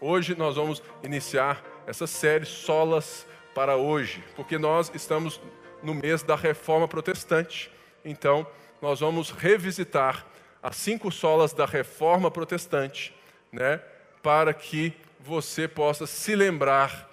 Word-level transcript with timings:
Hoje 0.00 0.34
nós 0.34 0.56
vamos 0.56 0.82
iniciar 1.02 1.64
essa 1.86 2.06
série 2.06 2.44
Solas 2.44 3.26
para 3.54 3.76
hoje, 3.76 4.22
porque 4.34 4.58
nós 4.58 4.90
estamos 4.94 5.40
no 5.82 5.94
mês 5.94 6.22
da 6.22 6.34
Reforma 6.34 6.88
Protestante. 6.88 7.70
Então, 8.04 8.46
nós 8.82 9.00
vamos 9.00 9.30
revisitar 9.30 10.26
as 10.62 10.76
cinco 10.76 11.10
solas 11.10 11.52
da 11.52 11.66
Reforma 11.66 12.30
Protestante, 12.30 13.14
né, 13.52 13.80
para 14.22 14.52
que 14.52 14.92
você 15.20 15.68
possa 15.68 16.06
se 16.06 16.34
lembrar 16.34 17.10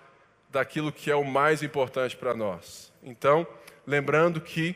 daquilo 0.50 0.92
que 0.92 1.12
é 1.12 1.16
o 1.16 1.24
mais 1.24 1.62
importante 1.62 2.16
para 2.16 2.34
nós. 2.34 2.92
Então, 3.04 3.46
lembrando 3.86 4.42
que 4.42 4.76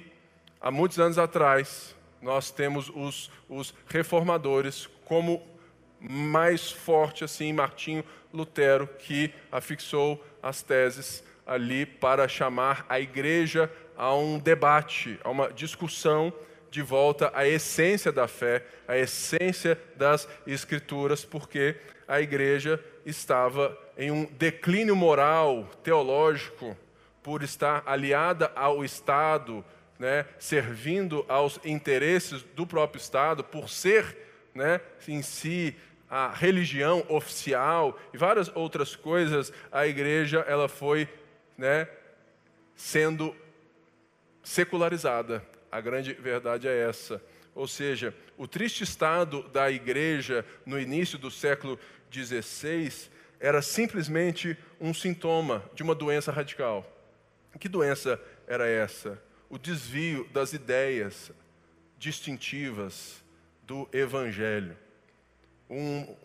há 0.62 0.70
muitos 0.70 1.00
anos 1.00 1.18
atrás 1.18 1.96
nós 2.22 2.52
temos 2.52 2.90
os, 2.94 3.32
os 3.50 3.74
reformadores 3.88 4.90
como 5.06 5.55
mais 6.00 6.72
forte 6.72 7.24
assim 7.24 7.52
Martinho 7.54 8.04
Lutero 8.34 8.88
que 9.00 9.34
afixou 9.52 10.24
as 10.42 10.62
teses 10.62 11.24
ali 11.46 11.86
para 11.86 12.28
chamar 12.28 12.86
a 12.90 13.00
igreja 13.00 13.72
a 13.98 14.14
um 14.14 14.38
debate, 14.38 15.20
a 15.24 15.30
uma 15.30 15.52
discussão 15.52 16.34
de 16.70 16.82
volta 16.82 17.32
à 17.34 17.48
essência 17.48 18.12
da 18.12 18.28
fé, 18.28 18.66
à 18.88 18.98
essência 18.98 19.80
das 19.96 20.28
escrituras, 20.46 21.24
porque 21.24 21.78
a 22.08 22.20
igreja 22.20 22.84
estava 23.06 23.78
em 23.98 24.12
um 24.12 24.26
declínio 24.26 24.96
moral, 24.96 25.70
teológico, 25.84 26.76
por 27.24 27.42
estar 27.44 27.82
aliada 27.86 28.52
ao 28.56 28.84
Estado, 28.84 29.64
né, 29.98 30.26
servindo 30.38 31.26
aos 31.30 31.60
interesses 31.64 32.44
do 32.56 32.68
próprio 32.68 33.00
Estado, 33.00 33.44
por 33.44 33.70
ser 33.70 34.18
né, 34.54 34.82
em 35.08 35.22
si 35.22 35.76
a 36.10 36.32
religião 36.32 37.06
oficial 37.10 38.00
e 38.14 38.18
várias 38.18 38.50
outras 38.56 38.96
coisas, 38.96 39.52
a 39.72 39.88
igreja 39.88 40.40
ela 40.48 40.68
foi 40.68 41.10
né, 41.58 41.88
sendo 42.76 43.36
secularizada. 44.44 45.44
A 45.72 45.82
grande 45.82 46.14
verdade 46.14 46.68
é 46.68 46.88
essa. 46.88 47.22
Ou 47.54 47.68
seja, 47.68 48.14
o 48.38 48.48
triste 48.48 48.84
estado 48.84 49.44
da 49.50 49.72
igreja 49.72 50.46
no 50.66 50.80
início 50.80 51.18
do 51.18 51.32
século 51.32 51.80
XVI 52.12 53.10
era 53.40 53.62
simplesmente 53.62 54.58
um 54.80 54.94
sintoma 54.94 55.64
de 55.74 55.84
uma 55.84 55.96
doença 55.96 56.32
radical. 56.32 56.86
Que 57.60 57.70
doença 57.70 58.20
era 58.48 58.68
essa? 58.68 59.22
O 59.50 59.58
desvio 59.58 60.28
das 60.32 60.54
ideias 60.54 61.32
distintivas 61.98 63.24
do 63.64 63.88
Evangelho. 63.94 64.78
Um, 65.70 66.16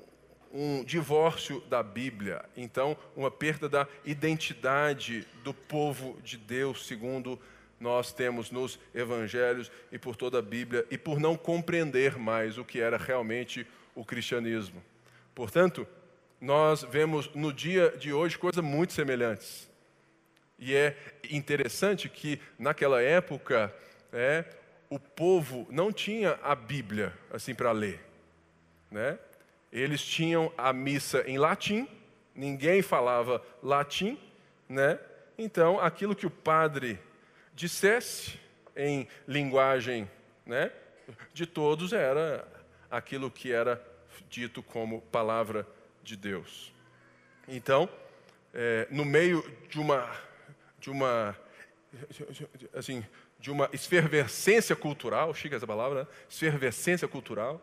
um 0.53 0.85
divórcio 0.85 1.61
da 1.69 1.83
Bíblia, 1.83 2.45
então, 2.57 2.97
uma 3.15 3.31
perda 3.31 3.69
da 3.69 3.87
identidade 4.05 5.27
do 5.45 5.55
povo 5.55 6.19
de 6.23 6.37
Deus, 6.37 6.87
segundo 6.87 7.39
nós 7.79 8.13
temos 8.13 8.51
nos 8.51 8.79
evangelhos 8.95 9.71
e 9.91 9.99
por 9.99 10.15
toda 10.15 10.39
a 10.39 10.43
Bíblia, 10.43 10.85
e 10.91 10.99
por 10.99 11.19
não 11.19 11.37
compreender 11.37 12.19
mais 12.19 12.59
o 12.59 12.65
que 12.65 12.81
era 12.81 12.99
realmente 12.99 13.67
o 13.95 14.05
cristianismo. 14.05 14.83
Portanto, 15.35 15.87
nós 16.41 16.83
vemos 16.83 17.31
no 17.35 17.53
dia 17.53 17.91
de 17.97 18.13
hoje 18.13 18.37
coisas 18.37 18.63
muito 18.63 18.93
semelhantes. 18.93 19.69
E 20.59 20.75
é 20.75 20.95
interessante 21.31 22.09
que 22.09 22.39
naquela 22.59 23.01
época 23.01 23.75
é, 24.13 24.45
o 24.91 24.99
povo 24.99 25.67
não 25.71 25.91
tinha 25.91 26.39
a 26.43 26.55
Bíblia 26.55 27.15
assim 27.33 27.55
para 27.55 27.73
ler. 27.73 28.01
Né? 28.91 29.19
Eles 29.73 30.05
tinham 30.05 30.53
a 30.59 30.73
missa 30.73 31.23
em 31.27 31.39
latim, 31.39 31.89
ninguém 32.35 32.83
falava 32.83 33.43
latim, 33.63 34.19
né? 34.69 34.99
Então, 35.39 35.81
aquilo 35.81 36.15
que 36.15 36.27
o 36.27 36.31
padre 36.31 36.99
dissesse 37.55 38.39
em 38.77 39.07
linguagem 39.27 40.11
né, 40.45 40.71
de 41.33 41.47
todos 41.47 41.93
era 41.93 42.47
aquilo 42.91 43.31
que 43.31 43.53
era 43.53 43.83
dito 44.29 44.63
como 44.63 45.01
palavra 45.03 45.67
de 46.03 46.17
Deus. 46.17 46.73
Então, 47.47 47.89
é, 48.53 48.87
no 48.91 49.05
meio 49.05 49.45
de 49.69 49.79
uma, 49.79 50.11
de 50.79 50.91
uma, 50.91 51.37
assim, 52.75 53.05
de 53.39 53.51
uma 53.51 53.69
esfervescência 53.73 54.77
cultural, 54.77 55.35
chega 55.35 55.57
essa 55.57 55.67
palavra, 55.67 56.03
né? 56.03 56.07
esfervescência 56.29 57.09
cultural, 57.09 57.61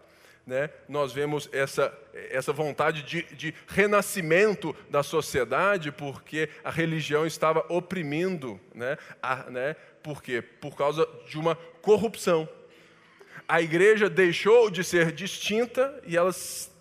né, 0.47 0.69
nós 0.87 1.11
vemos 1.11 1.49
essa, 1.51 1.93
essa 2.13 2.53
vontade 2.53 3.03
de, 3.03 3.23
de 3.35 3.53
renascimento 3.67 4.73
da 4.89 5.03
sociedade, 5.03 5.91
porque 5.91 6.49
a 6.63 6.71
religião 6.71 7.27
estava 7.27 7.65
oprimindo, 7.67 8.57
né, 8.73 8.97
a, 9.21 9.49
né, 9.51 9.75
por 10.01 10.23
quê? 10.23 10.41
Por 10.41 10.77
causa 10.77 11.05
de 11.27 11.37
uma 11.37 11.57
corrupção. 11.81 12.47
A 13.45 13.61
igreja 13.61 14.09
deixou 14.09 14.69
de 14.69 14.85
ser 14.85 15.11
distinta 15.11 16.01
e 16.05 16.15
ela 16.15 16.31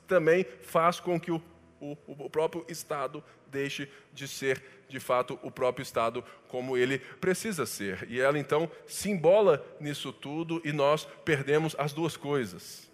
também 0.06 0.46
faz 0.62 1.00
com 1.00 1.18
que 1.18 1.32
o, 1.32 1.42
o, 1.80 1.96
o 2.06 2.30
próprio 2.30 2.64
Estado 2.68 3.22
deixe 3.48 3.90
de 4.12 4.28
ser 4.28 4.62
de 4.88 5.00
fato 5.00 5.38
o 5.42 5.50
próprio 5.50 5.82
Estado 5.82 6.22
como 6.46 6.76
ele 6.76 6.98
precisa 6.98 7.66
ser. 7.66 8.06
E 8.08 8.20
ela 8.20 8.38
então 8.38 8.70
se 8.86 9.10
embola 9.10 9.64
nisso 9.80 10.12
tudo 10.12 10.62
e 10.64 10.70
nós 10.70 11.04
perdemos 11.24 11.74
as 11.76 11.92
duas 11.92 12.16
coisas. 12.16 12.86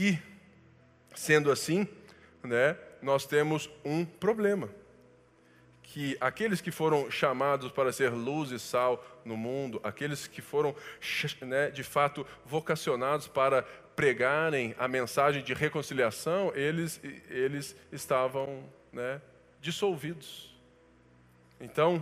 E, 0.00 0.16
sendo 1.12 1.50
assim, 1.50 1.88
né, 2.44 2.76
nós 3.02 3.26
temos 3.26 3.68
um 3.84 4.04
problema. 4.04 4.68
Que 5.82 6.16
aqueles 6.20 6.60
que 6.60 6.70
foram 6.70 7.10
chamados 7.10 7.72
para 7.72 7.92
ser 7.92 8.10
luz 8.10 8.52
e 8.52 8.60
sal 8.60 9.04
no 9.24 9.36
mundo, 9.36 9.80
aqueles 9.82 10.28
que 10.28 10.40
foram 10.40 10.72
né, 11.40 11.72
de 11.72 11.82
fato 11.82 12.24
vocacionados 12.46 13.26
para 13.26 13.62
pregarem 13.96 14.72
a 14.78 14.86
mensagem 14.86 15.42
de 15.42 15.52
reconciliação, 15.52 16.52
eles, 16.54 17.00
eles 17.28 17.74
estavam 17.90 18.72
né, 18.92 19.20
dissolvidos. 19.60 20.56
Então, 21.60 22.00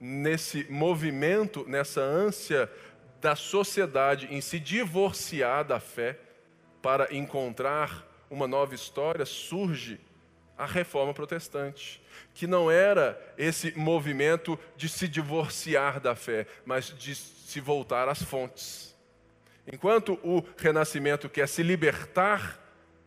nesse 0.00 0.64
movimento, 0.70 1.62
nessa 1.68 2.00
ânsia 2.00 2.72
da 3.20 3.36
sociedade 3.36 4.28
em 4.30 4.40
se 4.40 4.58
divorciar 4.58 5.62
da 5.62 5.78
fé, 5.78 6.18
para 6.82 7.14
encontrar 7.14 8.06
uma 8.30 8.46
nova 8.46 8.74
história, 8.74 9.24
surge 9.24 10.00
a 10.56 10.66
reforma 10.66 11.14
protestante, 11.14 12.02
que 12.34 12.46
não 12.46 12.70
era 12.70 13.18
esse 13.38 13.72
movimento 13.78 14.58
de 14.76 14.88
se 14.88 15.06
divorciar 15.06 16.00
da 16.00 16.16
fé, 16.16 16.46
mas 16.66 16.86
de 16.86 17.14
se 17.14 17.60
voltar 17.60 18.08
às 18.08 18.22
fontes. 18.22 18.96
Enquanto 19.70 20.18
o 20.22 20.44
renascimento 20.56 21.28
quer 21.28 21.46
se 21.46 21.62
libertar 21.62 22.58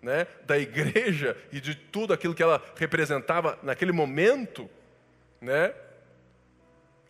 né, 0.02 0.28
da 0.46 0.58
igreja 0.58 1.38
e 1.52 1.60
de 1.60 1.76
tudo 1.76 2.14
aquilo 2.14 2.34
que 2.34 2.42
ela 2.42 2.64
representava 2.76 3.60
naquele 3.62 3.92
momento, 3.92 4.70
né, 5.40 5.74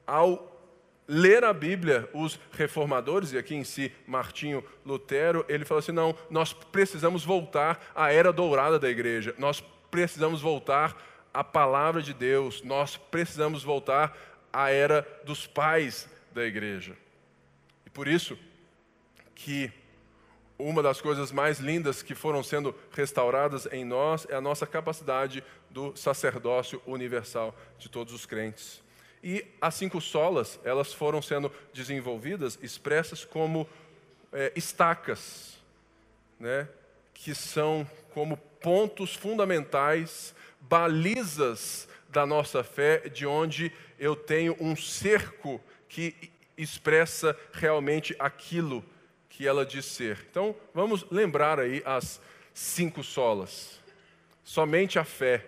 ao 0.06 0.51
ler 1.14 1.44
a 1.44 1.52
Bíblia, 1.52 2.10
os 2.14 2.40
reformadores, 2.54 3.34
e 3.34 3.38
aqui 3.38 3.54
em 3.54 3.66
si 3.66 3.92
Martinho 4.08 4.64
Lutero, 4.86 5.46
ele 5.50 5.66
falou 5.66 5.80
assim: 5.80 5.92
não, 5.92 6.16
nós 6.30 6.54
precisamos 6.54 7.26
voltar 7.26 7.92
à 7.94 8.14
era 8.14 8.32
dourada 8.32 8.80
da 8.80 8.90
igreja, 8.90 9.36
nós 9.38 9.62
precisamos 9.92 10.42
voltar 10.42 10.96
à 11.34 11.44
palavra 11.44 12.02
de 12.02 12.14
Deus, 12.14 12.64
nós 12.64 12.96
precisamos 12.96 13.62
voltar 13.62 14.18
à 14.54 14.70
era 14.70 15.06
dos 15.26 15.46
pais 15.46 16.10
da 16.34 16.46
igreja. 16.46 16.96
E 17.86 17.90
por 17.90 18.08
isso 18.08 18.40
que 19.36 19.70
uma 20.58 20.82
das 20.82 21.02
coisas 21.02 21.30
mais 21.30 21.60
lindas 21.60 22.02
que 22.02 22.16
foram 22.16 22.42
sendo 22.42 22.74
restauradas 22.92 23.68
em 23.74 23.84
nós 23.84 24.26
é 24.30 24.36
a 24.36 24.42
nossa 24.42 24.66
capacidade 24.66 25.44
do 25.70 25.94
sacerdócio 25.94 26.82
universal 26.86 27.54
de 27.78 27.90
todos 27.90 28.14
os 28.14 28.26
crentes. 28.26 28.82
E 29.24 29.46
as 29.60 29.76
cinco 29.76 30.02
solas, 30.02 30.60
elas 30.64 30.94
foram 30.94 31.22
sendo 31.22 31.52
desenvolvidas, 31.74 32.58
expressas 32.62 33.24
como 33.24 33.68
é, 34.34 34.52
estacas, 34.56 35.58
né, 36.40 36.68
que 37.14 37.36
são 37.36 37.88
como 38.14 38.36
pontos 38.36 39.16
fundamentais, 39.16 40.34
balizas 40.60 41.88
da 42.10 42.26
nossa 42.26 42.64
fé, 42.64 43.10
de 43.10 43.26
onde 43.26 43.72
eu 44.00 44.16
tenho 44.16 44.56
um 44.60 44.76
cerco 44.76 45.62
que 45.88 46.32
expressa 46.58 47.38
realmente 47.54 48.16
aquilo 48.20 48.84
que 49.30 49.48
ela 49.48 49.66
diz 49.66 49.86
ser. 49.86 50.26
Então, 50.30 50.56
vamos 50.74 51.06
lembrar 51.10 51.60
aí 51.60 51.82
as 51.86 52.20
cinco 52.54 53.04
solas. 53.04 53.80
Somente 54.44 55.00
a 55.00 55.04
fé, 55.04 55.46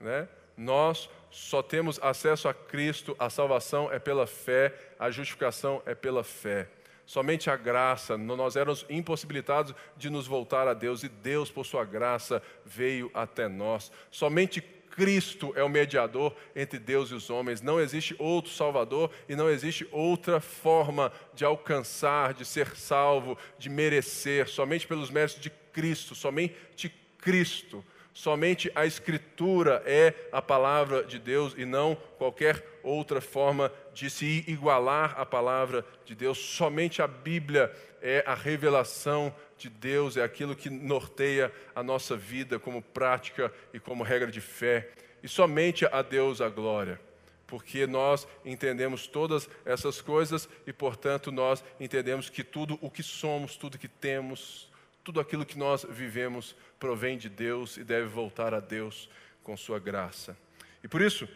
né? 0.00 0.28
Nós 0.56 1.08
só 1.34 1.60
temos 1.64 1.98
acesso 2.00 2.48
a 2.48 2.54
Cristo, 2.54 3.16
a 3.18 3.28
salvação 3.28 3.90
é 3.92 3.98
pela 3.98 4.24
fé, 4.24 4.72
a 4.96 5.10
justificação 5.10 5.82
é 5.84 5.92
pela 5.92 6.22
fé. 6.22 6.68
Somente 7.04 7.50
a 7.50 7.56
graça, 7.56 8.16
nós 8.16 8.54
éramos 8.54 8.86
impossibilitados 8.88 9.74
de 9.96 10.08
nos 10.08 10.28
voltar 10.28 10.68
a 10.68 10.74
Deus 10.74 11.02
e 11.02 11.08
Deus, 11.08 11.50
por 11.50 11.66
sua 11.66 11.84
graça, 11.84 12.40
veio 12.64 13.10
até 13.12 13.48
nós. 13.48 13.90
Somente 14.12 14.60
Cristo 14.60 15.52
é 15.56 15.64
o 15.64 15.68
mediador 15.68 16.36
entre 16.54 16.78
Deus 16.78 17.10
e 17.10 17.14
os 17.14 17.28
homens. 17.28 17.60
Não 17.60 17.80
existe 17.80 18.14
outro 18.16 18.52
Salvador 18.52 19.10
e 19.28 19.34
não 19.34 19.50
existe 19.50 19.88
outra 19.90 20.40
forma 20.40 21.12
de 21.34 21.44
alcançar, 21.44 22.32
de 22.32 22.44
ser 22.44 22.76
salvo, 22.76 23.36
de 23.58 23.68
merecer, 23.68 24.48
somente 24.48 24.86
pelos 24.86 25.10
méritos 25.10 25.42
de 25.42 25.50
Cristo, 25.72 26.14
somente 26.14 26.94
Cristo. 27.18 27.84
Somente 28.14 28.70
a 28.76 28.86
Escritura 28.86 29.82
é 29.84 30.14
a 30.30 30.40
palavra 30.40 31.02
de 31.02 31.18
Deus 31.18 31.52
e 31.58 31.64
não 31.64 31.96
qualquer 32.16 32.64
outra 32.80 33.20
forma 33.20 33.72
de 33.92 34.08
se 34.08 34.44
igualar 34.46 35.18
à 35.18 35.26
palavra 35.26 35.84
de 36.04 36.14
Deus. 36.14 36.38
Somente 36.38 37.02
a 37.02 37.08
Bíblia 37.08 37.74
é 38.00 38.22
a 38.24 38.34
revelação 38.34 39.34
de 39.58 39.68
Deus, 39.68 40.16
é 40.16 40.22
aquilo 40.22 40.54
que 40.54 40.70
norteia 40.70 41.52
a 41.74 41.82
nossa 41.82 42.16
vida 42.16 42.56
como 42.56 42.80
prática 42.80 43.52
e 43.72 43.80
como 43.80 44.04
regra 44.04 44.30
de 44.30 44.40
fé. 44.40 44.90
E 45.20 45.26
somente 45.26 45.84
a 45.84 46.00
Deus 46.00 46.40
a 46.40 46.48
glória, 46.48 47.00
porque 47.48 47.84
nós 47.84 48.28
entendemos 48.44 49.08
todas 49.08 49.50
essas 49.64 50.00
coisas 50.00 50.48
e, 50.64 50.72
portanto, 50.72 51.32
nós 51.32 51.64
entendemos 51.80 52.30
que 52.30 52.44
tudo 52.44 52.78
o 52.80 52.88
que 52.88 53.02
somos, 53.02 53.56
tudo 53.56 53.76
que 53.76 53.88
temos, 53.88 54.72
tudo 55.04 55.20
aquilo 55.20 55.44
que 55.44 55.58
nós 55.58 55.84
vivemos 55.88 56.56
provém 56.80 57.18
de 57.18 57.28
Deus 57.28 57.76
e 57.76 57.84
deve 57.84 58.06
voltar 58.06 58.54
a 58.54 58.60
Deus 58.60 59.10
com 59.42 59.54
Sua 59.54 59.78
graça. 59.78 60.34
E 60.82 60.88
por 60.88 61.02
isso, 61.02 61.28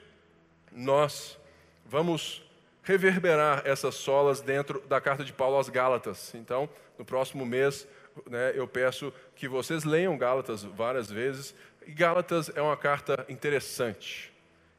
nós 0.73 1.39
vamos 1.85 2.43
reverberar 2.83 3.63
essas 3.67 3.95
solas 3.95 4.41
dentro 4.41 4.81
da 4.89 5.01
carta 5.03 5.23
de 5.23 5.35
Paulo 5.35 5.57
aos 5.57 5.69
Gálatas. 5.69 6.35
Então, 6.35 6.69
no 6.99 7.05
próximo 7.05 7.45
mês, 7.45 7.87
né, 8.27 8.53
eu 8.55 8.67
peço 8.67 9.13
que 9.37 9.47
vocês 9.47 9.85
leiam 9.85 10.17
Gálatas 10.17 10.63
várias 10.63 11.11
vezes. 11.11 11.55
E 11.87 11.93
Gálatas 11.93 12.51
é 12.55 12.63
uma 12.63 12.77
carta 12.77 13.27
interessante, 13.29 14.33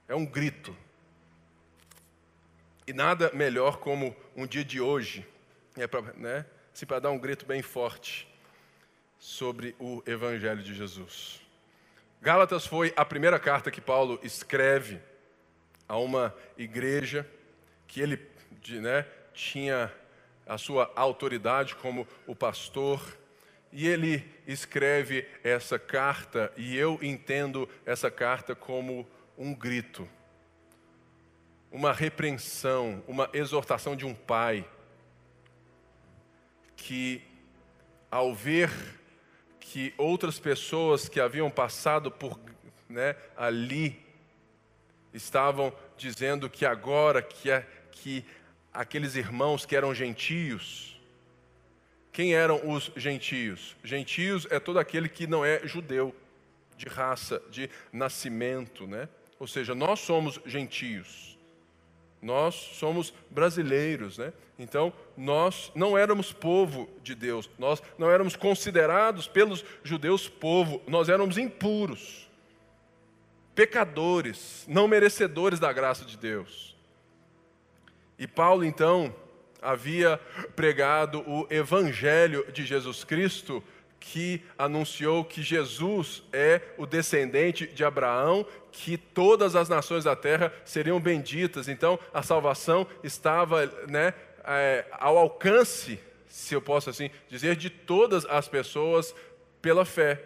é 0.08 0.16
um 0.16 0.26
grito. 0.26 0.76
E 2.88 2.94
nada 2.94 3.30
melhor 3.36 3.78
como 3.78 4.16
um 4.36 4.48
dia 4.48 4.66
de 4.66 4.82
hoje, 4.82 5.24
é 5.78 5.86
para 5.86 6.02
né, 6.14 6.44
assim, 6.74 6.88
dar 7.00 7.12
um 7.12 7.20
grito 7.20 7.46
bem 7.46 7.62
forte 7.62 8.29
sobre 9.20 9.76
o 9.78 10.02
Evangelho 10.06 10.64
de 10.64 10.74
Jesus. 10.74 11.42
Gálatas 12.22 12.66
foi 12.66 12.94
a 12.96 13.06
primeira 13.06 13.38
carta 13.38 13.70
que 13.70 13.82
Paulo 13.82 14.20
escreve 14.24 15.00
a 15.88 15.98
uma 15.98 16.34
igreja 16.58 17.30
que 17.88 18.02
ele 18.02 18.20
né, 18.70 19.06
tinha 19.34 19.92
a 20.46 20.58
sua 20.58 20.92
autoridade 20.96 21.76
como 21.76 22.08
o 22.26 22.36
pastor. 22.36 23.18
E 23.72 23.88
ele 23.88 24.28
escreve 24.48 25.28
essa 25.44 25.78
carta, 25.78 26.52
e 26.58 26.76
eu 26.76 26.98
entendo 27.04 27.70
essa 27.86 28.10
carta 28.10 28.56
como 28.56 29.08
um 29.38 29.54
grito, 29.54 30.10
uma 31.72 31.94
repreensão, 31.94 33.04
uma 33.08 33.30
exortação 33.32 33.96
de 33.96 34.08
um 34.08 34.16
pai, 34.16 34.68
que, 36.76 37.22
ao 38.10 38.34
ver 38.34 38.99
que 39.72 39.94
outras 40.00 40.40
pessoas 40.40 41.08
que 41.08 41.20
haviam 41.20 41.50
passado 41.52 42.10
por 42.10 42.40
né, 42.90 43.16
ali 43.38 44.04
estavam 45.14 45.72
dizendo 45.96 46.50
que 46.50 46.66
agora 46.66 47.22
que, 47.22 47.52
é, 47.52 47.68
que 47.92 48.26
aqueles 48.74 49.16
irmãos 49.16 49.68
que 49.68 49.76
eram 49.76 49.94
gentios, 49.94 51.00
quem 52.12 52.34
eram 52.34 52.68
os 52.68 52.92
gentios? 52.96 53.76
Gentios 53.84 54.48
é 54.50 54.60
todo 54.60 54.80
aquele 54.80 55.08
que 55.08 55.28
não 55.28 55.46
é 55.46 55.60
judeu, 55.68 56.16
de 56.76 56.88
raça, 56.88 57.40
de 57.52 57.70
nascimento, 57.94 58.88
né? 58.88 59.08
Ou 59.40 59.46
seja, 59.46 59.76
nós 59.76 60.00
somos 60.00 60.40
gentios. 60.48 61.38
Nós 62.22 62.56
somos 62.74 63.14
brasileiros, 63.30 64.18
né? 64.18 64.34
Então, 64.58 64.92
nós 65.16 65.72
não 65.74 65.98
éramos 65.98 66.34
povo 66.34 66.90
de 67.02 67.16
Deus, 67.16 67.50
nós 67.58 67.82
não 67.98 68.12
éramos 68.12 68.36
considerados 68.36 69.26
pelos 69.26 69.64
judeus 69.84 70.28
povo, 70.28 70.82
nós 70.86 71.08
éramos 71.08 71.38
impuros, 71.38 72.30
pecadores, 73.56 74.66
não 74.68 74.86
merecedores 74.86 75.60
da 75.60 75.72
graça 75.72 76.04
de 76.04 76.18
Deus. 76.18 76.76
E 78.18 78.28
Paulo, 78.28 78.66
então, 78.66 79.16
havia 79.62 80.20
pregado 80.58 81.24
o 81.26 81.48
evangelho 81.50 82.46
de 82.52 82.66
Jesus 82.66 83.06
Cristo, 83.06 83.64
que 84.00 84.42
anunciou 84.58 85.24
que 85.26 85.42
Jesus 85.42 86.24
é 86.32 86.62
o 86.78 86.86
descendente 86.86 87.68
de 87.68 87.84
Abraão, 87.84 88.46
que 88.72 88.98
todas 88.98 89.56
as 89.56 89.68
nações 89.68 90.04
da 90.04 90.16
terra 90.16 90.54
seriam 90.64 91.00
benditas. 91.00 91.68
Então, 91.68 92.00
a 92.14 92.24
salvação 92.24 92.88
estava 93.04 93.66
né, 93.88 94.14
é, 94.46 94.86
ao 94.92 95.18
alcance, 95.18 96.00
se 96.28 96.56
eu 96.56 96.62
posso 96.62 96.90
assim 96.90 97.10
dizer, 97.28 97.56
de 97.56 97.70
todas 97.70 98.26
as 98.26 98.48
pessoas 98.48 99.14
pela 99.62 99.86
fé. 99.86 100.24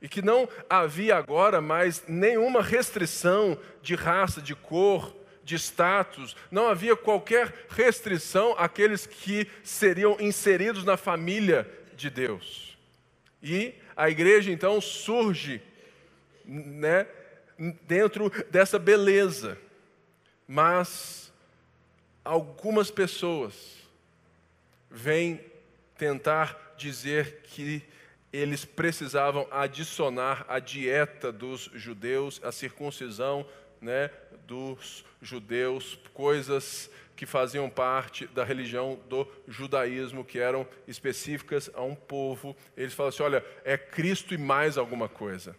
E 0.00 0.08
que 0.08 0.20
não 0.20 0.48
havia 0.68 1.16
agora 1.16 1.60
mais 1.60 2.04
nenhuma 2.06 2.62
restrição 2.62 3.58
de 3.82 3.94
raça, 3.94 4.42
de 4.42 4.54
cor, 4.54 5.16
de 5.42 5.54
status, 5.54 6.36
não 6.50 6.68
havia 6.68 6.96
qualquer 6.96 7.66
restrição 7.68 8.54
àqueles 8.58 9.06
que 9.06 9.48
seriam 9.62 10.16
inseridos 10.20 10.84
na 10.84 10.96
família 10.96 11.68
de 11.96 12.10
Deus. 12.10 12.75
E 13.42 13.74
a 13.96 14.08
igreja 14.10 14.50
então 14.50 14.80
surge 14.80 15.62
né, 16.44 17.06
dentro 17.82 18.30
dessa 18.50 18.78
beleza, 18.78 19.58
mas 20.46 21.32
algumas 22.24 22.90
pessoas 22.90 23.54
vêm 24.90 25.40
tentar 25.96 26.74
dizer 26.76 27.40
que 27.44 27.82
eles 28.32 28.64
precisavam 28.64 29.46
adicionar 29.50 30.44
a 30.48 30.58
dieta 30.58 31.32
dos 31.32 31.70
judeus, 31.74 32.40
a 32.42 32.52
circuncisão 32.52 33.46
né, 33.80 34.10
dos 34.46 35.04
judeus, 35.22 35.98
coisas 36.12 36.90
que 37.16 37.24
faziam 37.24 37.68
parte 37.70 38.26
da 38.26 38.44
religião 38.44 39.00
do 39.08 39.26
judaísmo, 39.48 40.24
que 40.24 40.38
eram 40.38 40.68
específicas 40.86 41.70
a 41.74 41.82
um 41.82 41.94
povo. 41.94 42.54
Eles 42.76 42.92
falam 42.92 43.08
assim: 43.08 43.22
olha, 43.22 43.44
é 43.64 43.78
Cristo 43.78 44.34
e 44.34 44.38
mais 44.38 44.76
alguma 44.76 45.08
coisa. 45.08 45.56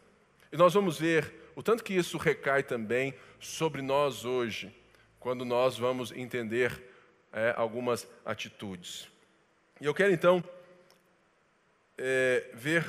E 0.52 0.56
nós 0.56 0.74
vamos 0.74 1.00
ver 1.00 1.52
o 1.56 1.64
tanto 1.64 1.84
que 1.84 1.94
isso 1.94 2.18
recai 2.18 2.62
também 2.62 3.14
sobre 3.40 3.82
nós 3.82 4.24
hoje 4.24 4.74
quando 5.20 5.44
nós 5.44 5.78
vamos 5.78 6.12
entender 6.12 6.82
é, 7.34 7.54
algumas 7.58 8.08
atitudes. 8.24 9.08
E 9.82 9.86
eu 9.86 9.94
quero 9.94 10.14
então 10.14 10.44
é, 11.98 12.50
ver 12.54 12.86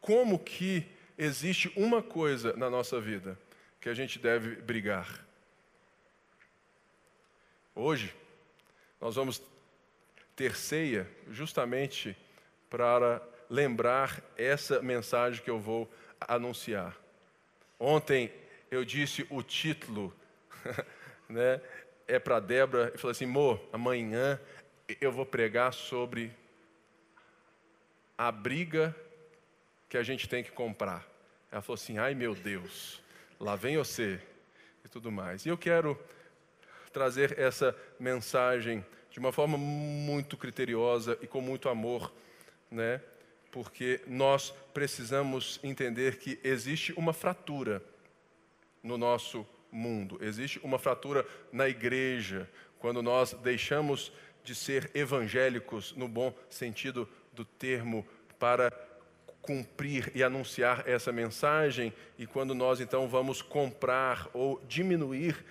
como 0.00 0.38
que 0.38 0.86
existe 1.18 1.70
uma 1.76 2.00
coisa 2.00 2.54
na 2.56 2.70
nossa 2.70 3.00
vida 3.00 3.38
que 3.80 3.88
a 3.88 3.94
gente 3.94 4.18
deve 4.18 4.56
brigar. 4.56 5.27
Hoje, 7.80 8.12
nós 9.00 9.14
vamos 9.14 9.40
ter 10.34 10.56
ceia 10.56 11.08
justamente 11.30 12.16
para 12.68 13.22
lembrar 13.48 14.20
essa 14.36 14.82
mensagem 14.82 15.40
que 15.40 15.48
eu 15.48 15.60
vou 15.60 15.88
anunciar. 16.20 16.98
Ontem 17.78 18.32
eu 18.68 18.84
disse 18.84 19.24
o 19.30 19.44
título 19.44 20.12
né, 21.30 21.60
é 22.08 22.18
para 22.18 22.40
Débora 22.40 22.90
e 22.92 22.98
falou 22.98 23.12
assim: 23.12 23.26
Mo, 23.26 23.60
amanhã 23.72 24.40
eu 25.00 25.12
vou 25.12 25.24
pregar 25.24 25.72
sobre 25.72 26.32
a 28.18 28.32
briga 28.32 28.92
que 29.88 29.96
a 29.96 30.02
gente 30.02 30.28
tem 30.28 30.42
que 30.42 30.50
comprar. 30.50 31.06
Ela 31.52 31.62
falou 31.62 31.74
assim: 31.76 31.96
ai 31.96 32.12
meu 32.12 32.34
Deus, 32.34 33.00
lá 33.38 33.54
vem 33.54 33.76
você 33.76 34.20
e 34.84 34.88
tudo 34.88 35.12
mais. 35.12 35.46
E 35.46 35.48
eu 35.48 35.56
quero 35.56 35.96
trazer 36.90 37.38
essa 37.38 37.74
mensagem 37.98 38.84
de 39.10 39.18
uma 39.18 39.32
forma 39.32 39.56
muito 39.56 40.36
criteriosa 40.36 41.18
e 41.22 41.26
com 41.26 41.40
muito 41.40 41.68
amor, 41.68 42.12
né? 42.70 43.00
Porque 43.50 44.00
nós 44.06 44.52
precisamos 44.74 45.58
entender 45.62 46.18
que 46.18 46.38
existe 46.44 46.92
uma 46.92 47.12
fratura 47.12 47.82
no 48.82 48.98
nosso 48.98 49.46
mundo. 49.72 50.18
Existe 50.20 50.60
uma 50.62 50.78
fratura 50.78 51.26
na 51.52 51.68
igreja 51.68 52.48
quando 52.78 53.02
nós 53.02 53.32
deixamos 53.42 54.12
de 54.44 54.54
ser 54.54 54.90
evangélicos 54.94 55.94
no 55.96 56.08
bom 56.08 56.32
sentido 56.48 57.08
do 57.32 57.44
termo 57.44 58.06
para 58.38 58.72
cumprir 59.42 60.12
e 60.14 60.22
anunciar 60.22 60.86
essa 60.86 61.10
mensagem 61.10 61.92
e 62.18 62.26
quando 62.26 62.54
nós 62.54 62.80
então 62.80 63.08
vamos 63.08 63.40
comprar 63.40 64.28
ou 64.34 64.60
diminuir 64.68 65.44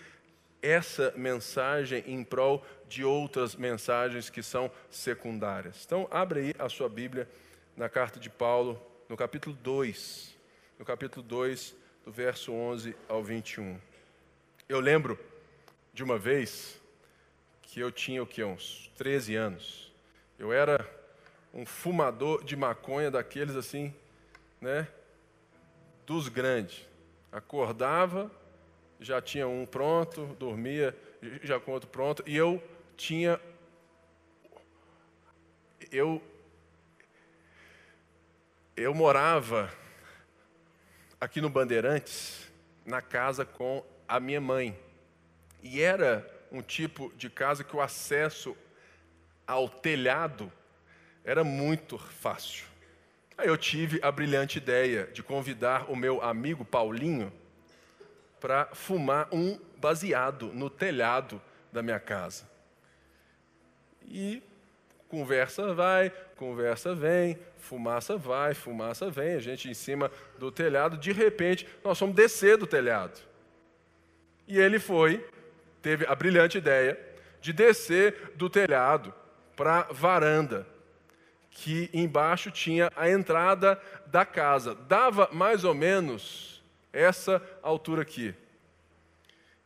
essa 0.68 1.14
mensagem 1.16 2.04
em 2.06 2.24
prol 2.24 2.64
de 2.88 3.04
outras 3.04 3.56
mensagens 3.56 4.30
que 4.30 4.44
são 4.44 4.70
secundárias. 4.90 5.84
Então, 5.86 6.08
abre 6.12 6.40
aí 6.40 6.56
a 6.60 6.68
sua 6.68 6.90
Bíblia 6.90 7.28
na 7.76 7.88
carta 7.88 8.20
de 8.20 8.30
Paulo, 8.30 8.82
no 9.08 9.16
capítulo 9.16 9.56
2, 9.56 10.36
no 10.78 10.84
capítulo 10.84 11.26
2, 11.26 11.76
do 12.04 12.12
verso 12.12 12.52
11 12.52 12.96
ao 13.08 13.24
21. 13.24 13.80
Eu 14.68 14.80
lembro 14.80 15.18
de 15.94 16.04
uma 16.04 16.18
vez 16.18 16.82
que 17.62 17.80
eu 17.80 17.92
tinha 17.92 18.22
o 18.22 18.28
que 18.28 18.44
uns 18.44 18.92
13 18.98 19.36
anos. 19.36 19.92
Eu 20.38 20.52
era 20.52 20.90
um 21.54 21.66
fumador 21.66 22.44
de 22.44 22.56
maconha 22.56 23.10
daqueles 23.10 23.56
assim, 23.56 23.94
né? 24.60 24.88
Dos 26.06 26.28
grandes. 26.28 26.86
Acordava, 27.32 28.32
já 29.00 29.22
tinha 29.22 29.48
um 29.48 29.66
pronto, 29.66 30.36
dormia 30.40 30.96
já 31.44 31.60
com 31.60 31.72
outro 31.72 31.90
pronto, 31.90 32.24
e 32.26 32.36
eu 32.36 32.62
tinha 32.96 33.40
eu 35.92 36.22
eu 38.76 38.94
morava 38.94 39.74
aqui 41.20 41.42
no 41.42 41.50
Bandeirantes, 41.50 42.48
na 42.86 43.02
casa 43.02 43.44
com 43.44 43.84
a 44.08 44.20
minha 44.20 44.40
mãe. 44.40 44.78
E 45.64 45.82
era 45.82 46.30
um 46.52 46.62
tipo 46.62 47.12
de 47.18 47.28
casa 47.28 47.64
que 47.64 47.76
o 47.76 47.82
acesso 47.82 48.56
ao 49.48 49.68
telhado 49.68 50.52
era 51.24 51.44
muito 51.44 51.98
fácil. 51.98 52.66
Aí 53.36 53.48
eu 53.48 53.58
tive 53.58 54.00
a 54.04 54.12
brilhante 54.12 54.60
ideia 54.60 55.08
de 55.08 55.24
convidar 55.24 55.90
o 55.92 55.96
meu 55.96 56.22
amigo 56.22 56.64
Paulinho 56.64 57.34
para 58.40 58.68
fumar 58.74 59.28
um 59.32 59.60
baseado 59.78 60.48
no 60.54 60.70
telhado 60.70 61.42
da 61.72 61.82
minha 61.82 62.00
casa. 62.00 62.48
E 64.06 64.42
conversa 65.08 65.74
vai, 65.74 66.12
conversa 66.36 66.94
vem, 66.94 67.38
fumaça 67.58 68.18
vai, 68.18 68.54
fumaça 68.54 69.10
vem, 69.10 69.36
a 69.36 69.40
gente 69.40 69.70
em 69.70 69.74
cima 69.74 70.12
do 70.38 70.52
telhado, 70.52 70.98
de 70.98 71.12
repente 71.12 71.68
nós 71.84 71.98
fomos 71.98 72.16
descer 72.16 72.58
do 72.58 72.68
telhado. 72.68 73.20
E 74.48 74.58
ele 74.58 74.80
foi 74.80 75.26
teve 75.82 76.06
a 76.06 76.16
brilhante 76.16 76.58
ideia 76.58 77.00
de 77.40 77.54
descer 77.54 78.34
do 78.36 78.50
telhado 78.50 79.14
para 79.56 79.80
a 79.80 79.84
varanda, 79.94 80.68
que 81.50 81.90
embaixo 81.94 82.52
tinha 82.52 82.92
a 82.96 83.10
entrada 83.10 83.82
da 84.06 84.26
casa. 84.26 84.76
Dava 84.76 85.30
mais 85.32 85.64
ou 85.64 85.74
menos 85.74 86.57
essa 86.98 87.42
altura 87.62 88.02
aqui. 88.02 88.34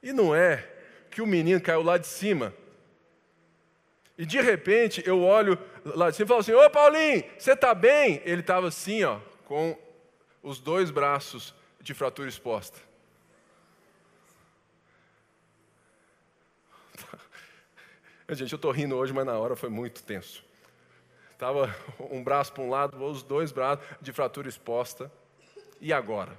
E 0.04 0.12
não 0.12 0.36
é 0.36 0.68
que 1.10 1.22
o 1.22 1.28
menino 1.28 1.62
caiu 1.62 1.82
lá 1.82 1.98
de 1.98 2.08
cima. 2.08 2.54
E 4.18 4.26
de 4.26 4.42
repente 4.42 5.02
eu 5.06 5.22
olho 5.22 5.58
lá 5.86 6.10
de 6.10 6.16
cima 6.16 6.26
e 6.26 6.28
falo 6.28 6.40
assim: 6.42 6.54
Ô 6.54 6.70
Paulinho, 6.70 7.24
você 7.38 7.54
está 7.54 7.74
bem? 7.74 8.22
Ele 8.26 8.42
estava 8.42 8.68
assim, 8.68 9.04
ó, 9.04 9.20
com 9.46 9.78
os 10.44 10.60
dois 10.60 10.92
braços 10.92 11.56
de 11.80 11.94
fratura 11.94 12.28
exposta. 12.28 12.80
Gente, 18.30 18.52
eu 18.52 18.58
estou 18.58 18.72
rindo 18.72 18.96
hoje, 18.96 19.14
mas 19.14 19.26
na 19.26 19.38
hora 19.38 19.56
foi 19.56 19.70
muito 19.70 20.04
tenso. 20.04 20.44
Estava 21.32 21.76
um 22.12 22.24
braço 22.24 22.54
para 22.54 22.64
um 22.64 22.70
lado, 22.70 23.04
os 23.04 23.24
dois 23.24 23.52
braços 23.52 23.84
de 24.02 24.12
fratura 24.12 24.48
exposta. 24.48 25.12
E 25.80 25.92
agora? 25.92 26.38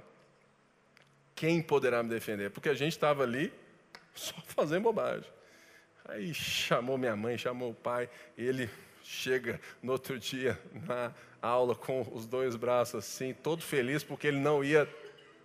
Quem 1.43 1.61
poderá 1.61 2.01
me 2.01 2.07
defender? 2.07 2.51
Porque 2.51 2.69
a 2.69 2.73
gente 2.73 2.93
estava 2.93 3.23
ali 3.23 3.51
só 4.15 4.33
fazendo 4.47 4.83
bobagem. 4.83 5.29
Aí 6.05 6.33
chamou 6.33 6.97
minha 6.97 7.17
mãe, 7.17 7.37
chamou 7.37 7.71
o 7.71 7.73
pai, 7.73 8.09
ele 8.37 8.69
chega 9.03 9.59
no 9.81 9.91
outro 9.91 10.17
dia 10.17 10.57
na 10.87 11.13
aula 11.41 11.75
com 11.75 12.01
os 12.13 12.25
dois 12.25 12.55
braços 12.55 12.95
assim, 12.95 13.33
todo 13.33 13.61
feliz 13.61 14.05
porque 14.05 14.27
ele 14.27 14.39
não 14.39 14.63
ia 14.63 14.87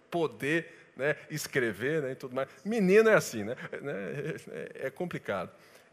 poder 0.09 0.73
né, 0.95 1.17
escrever 1.29 2.01
né, 2.01 2.13
e 2.13 2.15
tudo 2.15 2.33
mais. 2.33 2.49
Menino 2.65 3.09
é 3.09 3.15
assim, 3.15 3.43
né? 3.43 3.57
É, 4.53 4.87
é 4.87 4.91
complicado. 4.91 5.51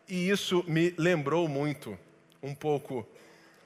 E 0.07 0.29
isso 0.29 0.63
me 0.67 0.93
lembrou 0.99 1.47
muito, 1.47 1.97
um 2.43 2.53
pouco, 2.53 3.09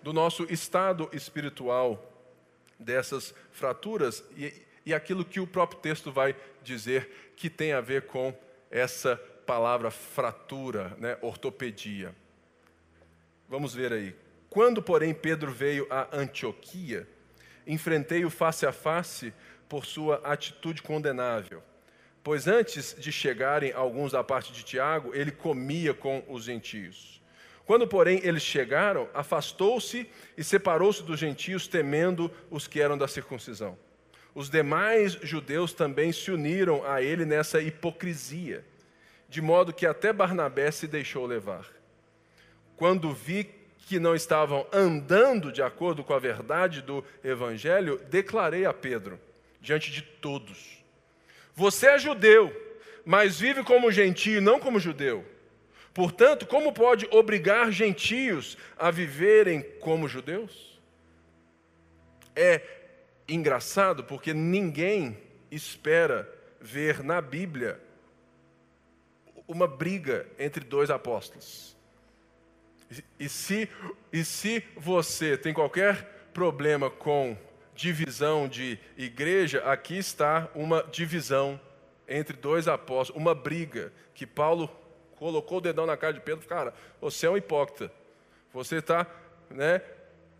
do 0.02 0.14
nosso 0.14 0.46
estado 0.50 1.10
espiritual, 1.12 2.02
dessas 2.80 3.36
fraturas 3.52 4.24
e, 4.38 4.69
e 4.90 4.94
aquilo 4.94 5.24
que 5.24 5.40
o 5.40 5.46
próprio 5.46 5.80
texto 5.80 6.12
vai 6.12 6.36
dizer 6.64 7.34
que 7.36 7.48
tem 7.48 7.74
a 7.74 7.82
ver 7.82 8.04
com 8.04 8.34
essa 8.72 9.18
palavra 9.46 9.92
fratura, 9.92 10.96
né, 10.98 11.16
ortopedia. 11.22 12.14
Vamos 13.48 13.74
ver 13.74 13.94
aí. 13.94 14.16
Quando, 14.50 14.82
porém, 14.82 15.14
Pedro 15.14 15.52
veio 15.52 15.86
a 15.92 16.08
Antioquia, 16.12 17.08
enfrentei-o 17.68 18.32
face 18.32 18.66
a 18.66 18.72
face 18.72 19.32
por 19.68 19.86
sua 19.86 20.16
atitude 20.24 20.82
condenável. 20.82 21.62
Pois 22.24 22.48
antes 22.48 22.96
de 22.98 23.12
chegarem 23.12 23.72
alguns 23.72 24.14
da 24.14 24.24
parte 24.24 24.52
de 24.52 24.64
Tiago, 24.64 25.14
ele 25.14 25.32
comia 25.32 25.94
com 25.94 26.24
os 26.28 26.46
gentios. 26.46 27.22
Quando, 27.64 27.88
porém, 27.88 28.20
eles 28.24 28.42
chegaram, 28.42 29.08
afastou-se 29.14 30.10
e 30.36 30.44
separou-se 30.44 31.04
dos 31.04 31.20
gentios, 31.20 31.68
temendo 31.68 32.32
os 32.50 32.68
que 32.68 32.82
eram 32.82 32.98
da 32.98 33.08
circuncisão. 33.08 33.78
Os 34.34 34.50
demais 34.50 35.14
judeus 35.14 35.74
também 35.74 36.12
se 36.12 36.32
uniram 36.32 36.86
a 36.86 37.02
ele 37.02 37.26
nessa 37.26 37.62
hipocrisia, 37.62 38.64
de 39.28 39.42
modo 39.42 39.74
que 39.74 39.86
até 39.86 40.14
Barnabé 40.14 40.72
se 40.72 40.88
deixou 40.88 41.26
levar. 41.26 41.68
Quando 42.76 43.14
vi 43.14 43.50
que 43.88 44.00
não 44.00 44.16
estavam 44.16 44.68
andando 44.72 45.52
de 45.52 45.62
acordo 45.62 46.04
com 46.04 46.14
a 46.14 46.20
verdade 46.20 46.82
do 46.82 47.04
evangelho, 47.24 48.00
declarei 48.10 48.66
a 48.66 48.74
Pedro, 48.74 49.20
diante 49.60 49.92
de 49.92 50.02
todos: 50.02 50.80
você 51.60 51.88
é 51.88 52.00
judeu, 52.00 52.56
mas 53.04 53.38
vive 53.38 53.64
como 53.64 53.92
gentio 53.92 54.42
não 54.42 54.62
como 54.62 54.80
judeu. 54.80 55.26
Portanto, 55.94 56.46
como 56.46 56.72
pode 56.72 57.06
obrigar 57.12 57.70
gentios 57.70 58.58
a 58.78 58.90
viverem 58.90 59.62
como 59.82 60.08
judeus? 60.08 60.80
É 62.34 62.62
engraçado 63.30 64.04
porque 64.04 64.34
ninguém 64.34 65.18
espera 65.52 66.30
ver 66.60 67.04
na 67.04 67.22
Bíblia 67.22 67.80
uma 69.48 69.68
briga 69.68 70.28
entre 70.38 70.64
dois 70.64 70.90
apóstolos. 70.90 71.76
E 73.20 73.30
se, 73.30 73.70
e 74.12 74.24
se 74.24 74.64
você 74.76 75.38
tem 75.38 75.54
qualquer 75.54 76.30
problema 76.34 76.90
com 76.90 77.38
divisão 77.76 78.48
de 78.48 78.80
igreja, 78.98 79.64
aqui 79.64 79.98
está 79.98 80.50
uma 80.54 80.84
divisão 80.84 81.60
entre 82.08 82.36
dois 82.36 82.68
apóstolos, 82.68 83.22
uma 83.22 83.36
briga 83.36 83.94
que 84.14 84.26
Paulo 84.26 84.70
colocou 85.16 85.60
o 85.60 85.62
dedão 85.62 85.86
na 85.86 85.96
cara 85.96 86.14
de 86.14 86.20
Pedro, 86.20 86.48
cara, 86.48 86.74
você 87.00 87.28
é 87.28 87.30
um 87.30 87.38
hipócrita. 87.38 87.92
Você 88.54 88.78
está, 88.78 89.06
né, 89.50 89.82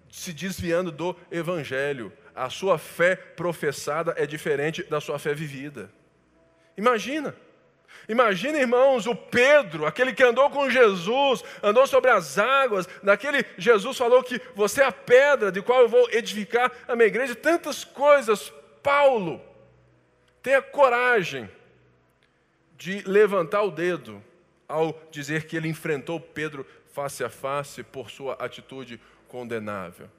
se 0.10 0.34
desviando 0.34 0.92
do 0.92 1.16
evangelho. 1.30 2.12
A 2.40 2.50
sua 2.50 2.78
fé 2.78 3.18
professada 3.18 4.14
é 4.16 4.26
diferente 4.26 4.82
da 4.84 5.02
sua 5.02 5.20
fé 5.20 5.34
vivida. 5.34 5.92
Imagina. 6.78 7.36
Imagina, 8.08 8.58
irmãos, 8.58 9.06
o 9.06 9.14
Pedro, 9.14 9.86
aquele 9.86 10.14
que 10.14 10.24
andou 10.24 10.50
com 10.50 10.70
Jesus, 10.70 11.44
andou 11.62 11.86
sobre 11.86 12.10
as 12.10 12.38
águas, 12.38 12.88
daquele 13.04 13.46
Jesus 13.58 13.98
falou 13.98 14.24
que 14.24 14.42
você 14.56 14.82
é 14.82 14.86
a 14.86 14.92
pedra 14.92 15.52
de 15.52 15.62
qual 15.62 15.82
eu 15.82 15.90
vou 15.90 16.10
edificar 16.12 16.72
a 16.88 16.96
minha 16.96 17.08
igreja, 17.08 17.36
tantas 17.36 17.84
coisas. 17.84 18.54
Paulo, 18.82 19.42
tenha 20.42 20.62
coragem 20.62 21.50
de 22.78 23.02
levantar 23.06 23.64
o 23.64 23.72
dedo 23.72 24.24
ao 24.66 24.98
dizer 25.12 25.46
que 25.46 25.58
ele 25.58 25.68
enfrentou 25.68 26.22
Pedro 26.22 26.66
face 26.94 27.22
a 27.22 27.30
face 27.30 27.84
por 27.84 28.10
sua 28.10 28.36
atitude 28.36 28.98
condenável. 29.28 30.10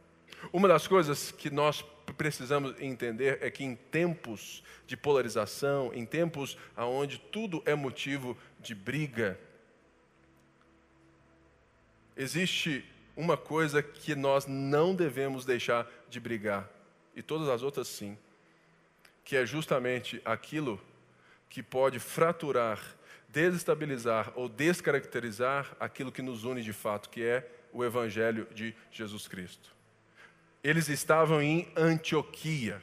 Uma 0.53 0.69
das 0.69 0.87
coisas 0.87 1.31
que 1.31 1.51
nós 1.51 1.83
precisamos 2.21 2.79
entender 2.79 3.39
é 3.41 3.51
que 3.51 3.65
em 3.65 3.75
tempos 3.75 4.63
de 4.87 4.95
polarização, 4.95 5.91
em 5.95 6.05
tempos 6.05 6.59
onde 6.77 7.19
tudo 7.19 7.63
é 7.65 7.75
motivo 7.75 8.37
de 8.59 8.75
briga, 8.75 9.41
existe 12.15 12.85
uma 13.17 13.39
coisa 13.39 13.83
que 13.83 14.15
nós 14.15 14.45
não 14.45 14.95
devemos 14.95 15.47
deixar 15.47 15.91
de 16.11 16.21
brigar, 16.21 16.69
e 17.17 17.23
todas 17.23 17.49
as 17.49 17.63
outras 17.63 17.89
sim, 17.89 18.19
que 19.25 19.35
é 19.35 19.47
justamente 19.47 20.21
aquilo 20.23 20.79
que 21.49 21.63
pode 21.63 21.99
fraturar, 21.99 22.79
desestabilizar 23.31 24.31
ou 24.37 24.47
descaracterizar 24.47 25.75
aquilo 25.81 26.13
que 26.13 26.21
nos 26.21 26.45
une 26.45 26.63
de 26.63 26.75
fato, 26.75 27.09
que 27.09 27.23
é 27.23 27.51
o 27.73 27.83
Evangelho 27.83 28.47
de 28.55 28.75
Jesus 28.93 29.27
Cristo 29.27 29.80
eles 30.63 30.89
estavam 30.89 31.43
em 31.43 31.69
Antioquia. 31.77 32.81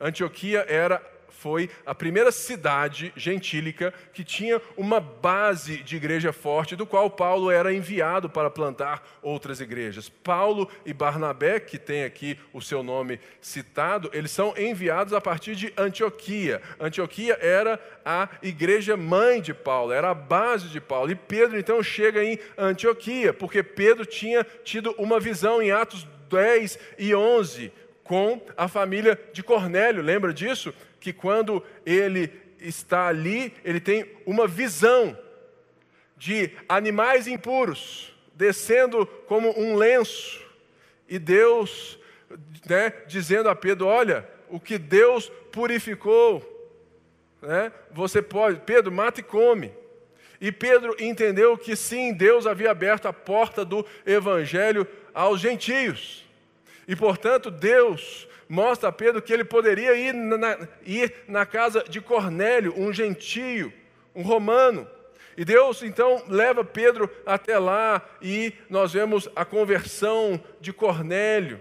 Antioquia 0.00 0.64
era 0.68 1.02
foi 1.38 1.70
a 1.86 1.94
primeira 1.94 2.32
cidade 2.32 3.12
gentílica 3.14 3.94
que 4.12 4.24
tinha 4.24 4.60
uma 4.76 4.98
base 4.98 5.84
de 5.84 5.94
igreja 5.94 6.32
forte, 6.32 6.74
do 6.74 6.84
qual 6.84 7.08
Paulo 7.08 7.48
era 7.48 7.72
enviado 7.72 8.28
para 8.28 8.50
plantar 8.50 9.06
outras 9.22 9.60
igrejas. 9.60 10.08
Paulo 10.08 10.68
e 10.84 10.92
Barnabé, 10.92 11.60
que 11.60 11.78
tem 11.78 12.02
aqui 12.02 12.36
o 12.52 12.60
seu 12.60 12.82
nome 12.82 13.20
citado, 13.40 14.10
eles 14.12 14.32
são 14.32 14.52
enviados 14.58 15.12
a 15.12 15.20
partir 15.20 15.54
de 15.54 15.72
Antioquia. 15.76 16.60
Antioquia 16.80 17.38
era 17.40 17.80
a 18.04 18.28
igreja 18.42 18.96
mãe 18.96 19.40
de 19.40 19.54
Paulo, 19.54 19.92
era 19.92 20.10
a 20.10 20.14
base 20.14 20.66
de 20.68 20.80
Paulo. 20.80 21.12
E 21.12 21.14
Pedro 21.14 21.56
então 21.56 21.80
chega 21.84 22.24
em 22.24 22.36
Antioquia, 22.56 23.32
porque 23.32 23.62
Pedro 23.62 24.04
tinha 24.04 24.44
tido 24.64 24.92
uma 24.98 25.20
visão 25.20 25.62
em 25.62 25.70
Atos 25.70 26.04
10 26.28 26.78
e 26.98 27.14
11 27.14 27.72
com 28.04 28.40
a 28.56 28.68
família 28.68 29.18
de 29.32 29.42
Cornélio. 29.42 30.02
Lembra 30.02 30.32
disso? 30.32 30.72
Que 31.00 31.12
quando 31.12 31.62
ele 31.84 32.30
está 32.60 33.06
ali, 33.06 33.54
ele 33.64 33.80
tem 33.80 34.10
uma 34.26 34.46
visão 34.46 35.16
de 36.16 36.50
animais 36.68 37.26
impuros 37.26 38.12
descendo 38.34 39.06
como 39.26 39.56
um 39.58 39.76
lenço 39.76 40.44
e 41.08 41.18
Deus 41.18 41.98
né, 42.68 42.92
dizendo 43.06 43.48
a 43.48 43.54
Pedro: 43.54 43.86
Olha, 43.86 44.28
o 44.48 44.60
que 44.60 44.78
Deus 44.78 45.30
purificou, 45.50 46.42
né, 47.40 47.72
você 47.90 48.20
pode, 48.20 48.60
Pedro, 48.60 48.92
mata 48.92 49.20
e 49.20 49.22
come. 49.22 49.72
E 50.40 50.52
Pedro 50.52 50.94
entendeu 51.00 51.58
que 51.58 51.74
sim, 51.74 52.12
Deus 52.12 52.46
havia 52.46 52.70
aberto 52.70 53.06
a 53.06 53.12
porta 53.12 53.64
do 53.64 53.84
evangelho 54.06 54.86
aos 55.18 55.40
gentios. 55.40 56.24
E, 56.86 56.94
portanto, 56.94 57.50
Deus 57.50 58.28
mostra 58.48 58.88
a 58.88 58.92
Pedro 58.92 59.20
que 59.20 59.32
ele 59.32 59.42
poderia 59.42 59.92
ir 59.96 60.14
na, 60.14 60.68
ir 60.86 61.12
na 61.26 61.44
casa 61.44 61.84
de 61.88 62.00
Cornélio, 62.00 62.72
um 62.76 62.92
gentio, 62.92 63.72
um 64.14 64.22
romano. 64.22 64.88
E 65.36 65.44
Deus 65.44 65.82
então 65.82 66.22
leva 66.28 66.64
Pedro 66.64 67.10
até 67.26 67.58
lá 67.58 68.00
e 68.22 68.52
nós 68.70 68.92
vemos 68.92 69.28
a 69.34 69.44
conversão 69.44 70.40
de 70.60 70.72
Cornélio. 70.72 71.60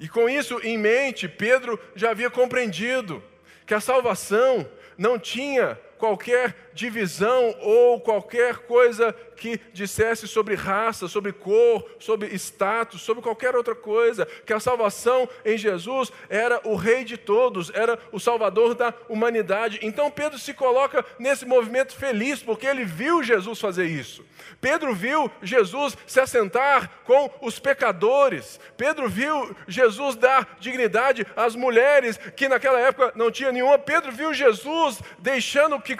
E 0.00 0.08
com 0.08 0.30
isso 0.30 0.58
em 0.64 0.78
mente, 0.78 1.28
Pedro 1.28 1.78
já 1.94 2.10
havia 2.10 2.30
compreendido 2.30 3.22
que 3.66 3.74
a 3.74 3.80
salvação 3.80 4.66
não 4.96 5.18
tinha 5.18 5.78
qualquer 5.98 6.67
divisão 6.78 7.56
ou 7.60 8.00
qualquer 8.00 8.58
coisa 8.58 9.12
que 9.36 9.60
dissesse 9.72 10.28
sobre 10.28 10.54
raça, 10.54 11.08
sobre 11.08 11.32
cor, 11.32 11.84
sobre 11.98 12.28
status, 12.36 13.02
sobre 13.02 13.22
qualquer 13.22 13.56
outra 13.56 13.74
coisa, 13.74 14.26
que 14.46 14.52
a 14.52 14.60
salvação 14.60 15.28
em 15.44 15.58
Jesus 15.58 16.12
era 16.28 16.60
o 16.64 16.76
rei 16.76 17.04
de 17.04 17.16
todos, 17.16 17.70
era 17.74 17.98
o 18.12 18.20
salvador 18.20 18.74
da 18.74 18.94
humanidade. 19.08 19.80
Então 19.82 20.10
Pedro 20.10 20.38
se 20.38 20.54
coloca 20.54 21.04
nesse 21.18 21.44
movimento 21.44 21.96
feliz 21.96 22.42
porque 22.42 22.66
ele 22.66 22.84
viu 22.84 23.22
Jesus 23.22 23.60
fazer 23.60 23.86
isso. 23.86 24.24
Pedro 24.60 24.94
viu 24.94 25.30
Jesus 25.42 25.96
se 26.06 26.20
assentar 26.20 26.90
com 27.04 27.30
os 27.40 27.58
pecadores. 27.58 28.60
Pedro 28.76 29.08
viu 29.08 29.54
Jesus 29.66 30.14
dar 30.14 30.56
dignidade 30.60 31.26
às 31.36 31.56
mulheres 31.56 32.18
que 32.36 32.48
naquela 32.48 32.78
época 32.78 33.12
não 33.16 33.30
tinha 33.30 33.50
nenhuma. 33.50 33.78
Pedro 33.78 34.12
viu 34.12 34.32
Jesus 34.32 35.00
deixando 35.18 35.80
que 35.80 35.96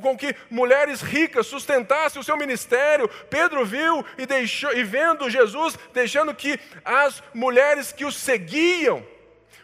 com 0.00 0.16
que 0.16 0.34
mulheres 0.50 1.00
ricas 1.00 1.46
sustentassem 1.46 2.20
o 2.20 2.24
seu 2.24 2.36
ministério. 2.36 3.08
Pedro 3.30 3.64
viu 3.64 4.04
e, 4.16 4.26
deixou, 4.26 4.72
e 4.72 4.82
vendo 4.84 5.30
Jesus, 5.30 5.78
deixando 5.92 6.34
que 6.34 6.58
as 6.84 7.22
mulheres 7.34 7.92
que 7.92 8.04
o 8.04 8.12
seguiam 8.12 9.06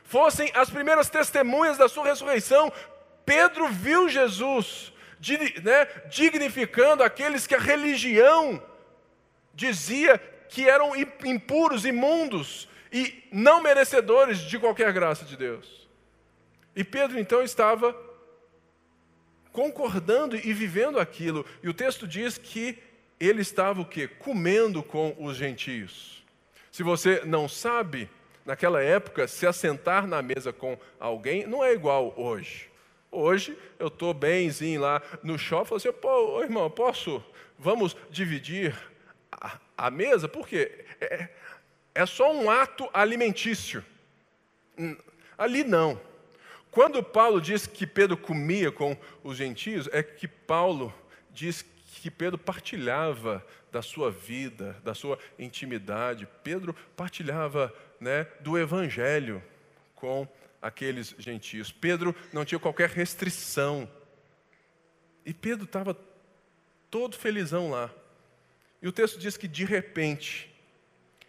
fossem 0.04 0.50
as 0.54 0.70
primeiras 0.70 1.08
testemunhas 1.08 1.76
da 1.76 1.88
sua 1.88 2.04
ressurreição. 2.04 2.72
Pedro 3.24 3.68
viu 3.68 4.08
Jesus 4.08 4.92
né, 5.62 5.86
dignificando 6.08 7.02
aqueles 7.02 7.46
que 7.46 7.54
a 7.54 7.58
religião 7.58 8.62
dizia 9.54 10.18
que 10.48 10.68
eram 10.68 10.92
impuros, 11.24 11.84
imundos 11.84 12.68
e 12.92 13.26
não 13.32 13.62
merecedores 13.62 14.38
de 14.40 14.58
qualquer 14.58 14.92
graça 14.92 15.24
de 15.24 15.36
Deus. 15.36 15.88
E 16.76 16.84
Pedro 16.84 17.18
então 17.18 17.42
estava 17.42 17.96
concordando 19.54 20.36
e 20.36 20.52
vivendo 20.52 20.98
aquilo. 20.98 21.46
E 21.62 21.68
o 21.68 21.72
texto 21.72 22.08
diz 22.08 22.36
que 22.36 22.76
ele 23.20 23.40
estava 23.40 23.80
o 23.80 23.86
quê? 23.86 24.08
Comendo 24.08 24.82
com 24.82 25.14
os 25.16 25.36
gentios. 25.36 26.24
Se 26.72 26.82
você 26.82 27.22
não 27.24 27.48
sabe, 27.48 28.10
naquela 28.44 28.82
época, 28.82 29.28
se 29.28 29.46
assentar 29.46 30.08
na 30.08 30.20
mesa 30.20 30.52
com 30.52 30.76
alguém 30.98 31.46
não 31.46 31.64
é 31.64 31.72
igual 31.72 32.12
hoje. 32.16 32.68
Hoje 33.12 33.56
eu 33.78 33.86
estou 33.86 34.12
bemzinho 34.12 34.80
lá 34.80 35.00
no 35.22 35.38
shopping, 35.38 35.68
falo 35.68 35.76
assim, 35.76 35.92
pô, 35.92 36.42
irmão, 36.42 36.68
posso, 36.68 37.24
vamos 37.56 37.96
dividir 38.10 38.76
a, 39.30 39.56
a 39.78 39.88
mesa? 39.88 40.28
Por 40.28 40.48
quê? 40.48 40.84
É, 41.00 41.28
é 41.94 42.06
só 42.06 42.34
um 42.34 42.50
ato 42.50 42.90
alimentício. 42.92 43.84
Ali 45.38 45.62
não. 45.62 46.00
Quando 46.74 47.04
Paulo 47.04 47.40
diz 47.40 47.68
que 47.68 47.86
Pedro 47.86 48.16
comia 48.16 48.72
com 48.72 48.96
os 49.22 49.36
gentios, 49.36 49.88
é 49.92 50.02
que 50.02 50.26
Paulo 50.26 50.92
diz 51.30 51.64
que 52.02 52.10
Pedro 52.10 52.36
partilhava 52.36 53.46
da 53.70 53.80
sua 53.80 54.10
vida, 54.10 54.76
da 54.82 54.92
sua 54.92 55.16
intimidade. 55.38 56.26
Pedro 56.42 56.74
partilhava 56.96 57.72
né, 58.00 58.24
do 58.40 58.58
evangelho 58.58 59.40
com 59.94 60.26
aqueles 60.60 61.14
gentios. 61.16 61.70
Pedro 61.70 62.12
não 62.32 62.44
tinha 62.44 62.58
qualquer 62.58 62.88
restrição. 62.88 63.88
E 65.24 65.32
Pedro 65.32 65.66
estava 65.66 65.96
todo 66.90 67.16
felizão 67.16 67.70
lá. 67.70 67.88
E 68.82 68.88
o 68.88 68.92
texto 68.92 69.16
diz 69.20 69.36
que 69.36 69.46
de 69.46 69.64
repente 69.64 70.52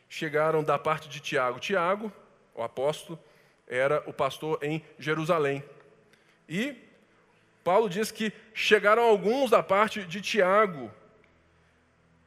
chegaram 0.10 0.64
da 0.64 0.80
parte 0.80 1.08
de 1.08 1.20
Tiago. 1.20 1.60
Tiago, 1.60 2.12
o 2.56 2.64
apóstolo, 2.64 3.20
era 3.68 4.04
o 4.06 4.14
pastor 4.14 4.60
em 4.62 4.84
Jerusalém. 4.98 5.64
E 6.48 6.76
Paulo 7.64 7.90
diz 7.90 8.12
que 8.12 8.32
chegaram 8.54 9.04
alguns 9.04 9.50
da 9.50 9.64
parte 9.64 10.04
de 10.04 10.22
Tiago, 10.22 10.92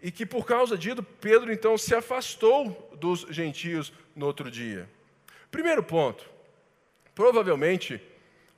e 0.00 0.10
que 0.10 0.24
por 0.24 0.46
causa 0.46 0.76
disso, 0.76 1.02
Pedro 1.02 1.52
então 1.52 1.76
se 1.76 1.94
afastou 1.94 2.96
dos 2.98 3.20
gentios 3.30 3.92
no 4.14 4.26
outro 4.26 4.50
dia. 4.50 4.88
Primeiro 5.50 5.82
ponto, 5.82 6.28
provavelmente 7.14 8.00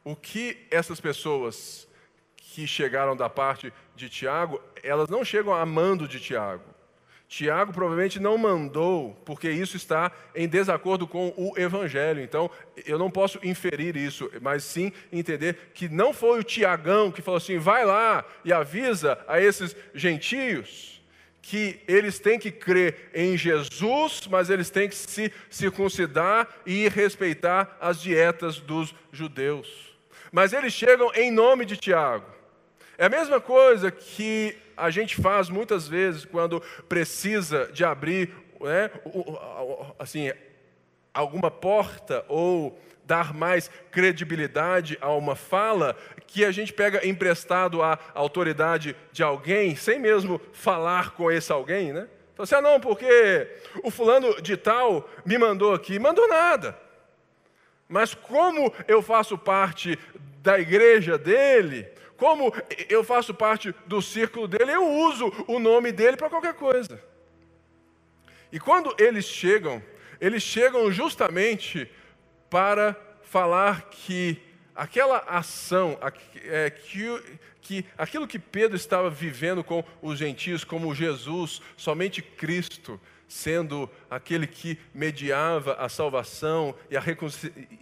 o 0.05 0.17
que 0.17 0.67
essas 0.71 1.01
pessoas 1.01 1.87
que 2.37 2.67
chegaram 2.67 3.17
da 3.17 3.29
parte 3.29 3.73
de 3.95 4.09
Tiago, 4.09 4.61
elas 4.83 5.09
não 5.09 5.25
chegam 5.25 5.55
amando 5.55 6.09
de 6.09 6.19
Tiago. 6.19 6.65
Tiago 7.31 7.73
provavelmente 7.73 8.19
não 8.19 8.37
mandou, 8.37 9.15
porque 9.25 9.49
isso 9.49 9.77
está 9.77 10.11
em 10.35 10.49
desacordo 10.49 11.07
com 11.07 11.33
o 11.37 11.57
Evangelho. 11.57 12.21
Então, 12.21 12.51
eu 12.85 12.99
não 12.99 13.09
posso 13.09 13.39
inferir 13.45 13.97
isso, 13.97 14.29
mas 14.43 14.65
sim 14.65 14.93
entender 15.13 15.71
que 15.73 15.89
não 15.89 16.13
foi 16.13 16.41
o 16.41 16.43
Tiagão 16.43 17.13
que 17.13 17.23
falou 17.23 17.39
assim: 17.39 17.57
vai 17.57 17.85
lá 17.85 18.25
e 18.45 18.53
avisa 18.53 19.17
a 19.29 19.41
esses 19.41 19.77
gentios 19.95 21.01
que 21.41 21.79
eles 21.87 22.19
têm 22.19 22.37
que 22.37 22.51
crer 22.51 23.11
em 23.15 23.37
Jesus, 23.39 24.23
mas 24.29 24.51
eles 24.51 24.69
têm 24.69 24.89
que 24.89 24.97
se 24.97 25.33
circuncidar 25.49 26.49
e 26.67 26.89
respeitar 26.89 27.79
as 27.81 28.03
dietas 28.03 28.59
dos 28.59 28.93
judeus. 29.13 29.97
Mas 30.33 30.53
eles 30.53 30.73
chegam 30.73 31.13
em 31.15 31.31
nome 31.31 31.65
de 31.65 31.77
Tiago. 31.77 32.27
É 32.99 33.07
a 33.07 33.09
mesma 33.09 33.41
coisa 33.41 33.89
que 33.89 34.57
a 34.81 34.91
gente 34.91 35.21
faz 35.21 35.49
muitas 35.49 35.87
vezes 35.87 36.25
quando 36.25 36.61
precisa 36.89 37.71
de 37.73 37.85
abrir 37.85 38.33
né, 38.61 38.91
assim, 39.99 40.33
alguma 41.13 41.51
porta 41.51 42.25
ou 42.29 42.79
dar 43.05 43.35
mais 43.35 43.69
credibilidade 43.91 44.97
a 45.01 45.11
uma 45.11 45.35
fala, 45.35 45.97
que 46.27 46.45
a 46.45 46.53
gente 46.53 46.73
pega 46.73 47.05
emprestado 47.07 47.83
a 47.83 47.99
autoridade 48.15 48.95
de 49.11 49.23
alguém, 49.23 49.75
sem 49.75 49.99
mesmo 49.99 50.41
falar 50.53 51.11
com 51.11 51.31
esse 51.31 51.51
alguém, 51.51 51.93
né? 51.93 52.07
Então, 52.33 52.45
assim, 52.45 52.55
ah, 52.55 52.63
não, 52.63 52.81
porque 52.81 53.49
o 53.83 53.91
fulano 53.91 54.41
de 54.41 54.57
tal 54.57 55.11
me 55.27 55.37
mandou 55.37 55.75
aqui. 55.75 55.99
Mandou 55.99 56.27
nada. 56.29 56.79
Mas 57.89 58.15
como 58.15 58.73
eu 58.87 59.03
faço 59.03 59.37
parte 59.37 59.99
da 60.41 60.59
igreja 60.59 61.19
dele, 61.19 61.87
como 62.21 62.53
eu 62.91 63.03
faço 63.03 63.33
parte 63.33 63.75
do 63.87 64.03
círculo 64.03 64.47
dele, 64.47 64.73
eu 64.73 64.87
uso 64.87 65.33
o 65.49 65.59
nome 65.59 65.91
dele 65.91 66.19
para 66.19 66.29
qualquer 66.29 66.53
coisa. 66.53 67.03
E 68.53 68.61
quando 68.61 68.95
eles 68.99 69.25
chegam, 69.25 69.83
eles 70.21 70.43
chegam 70.43 70.93
justamente 70.93 71.91
para 72.51 72.95
falar 73.23 73.89
que 73.91 74.39
aquela 74.77 75.19
ação, 75.21 75.99
é, 76.45 76.69
que, 76.69 77.41
que 77.63 77.87
aquilo 77.97 78.29
que 78.29 78.39
Pedro 78.39 78.77
estava 78.77 79.09
vivendo 79.09 79.65
com 79.65 79.83
os 80.03 80.19
gentios, 80.19 80.63
como 80.63 80.95
Jesus, 80.95 81.63
somente 81.75 82.21
Cristo, 82.21 83.01
sendo 83.27 83.89
aquele 84.11 84.47
que 84.47 84.79
mediava 84.93 85.75
a 85.75 85.89
salvação 85.89 86.75
e, 86.91 86.97
a 86.99 87.03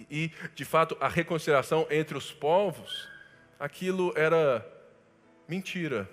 e, 0.08 0.30
de 0.54 0.64
fato, 0.64 0.96
a 1.00 1.08
reconciliação 1.08 1.88
entre 1.90 2.16
os 2.16 2.30
povos, 2.30 3.17
aquilo 3.58 4.12
era 4.16 4.66
mentira. 5.46 6.08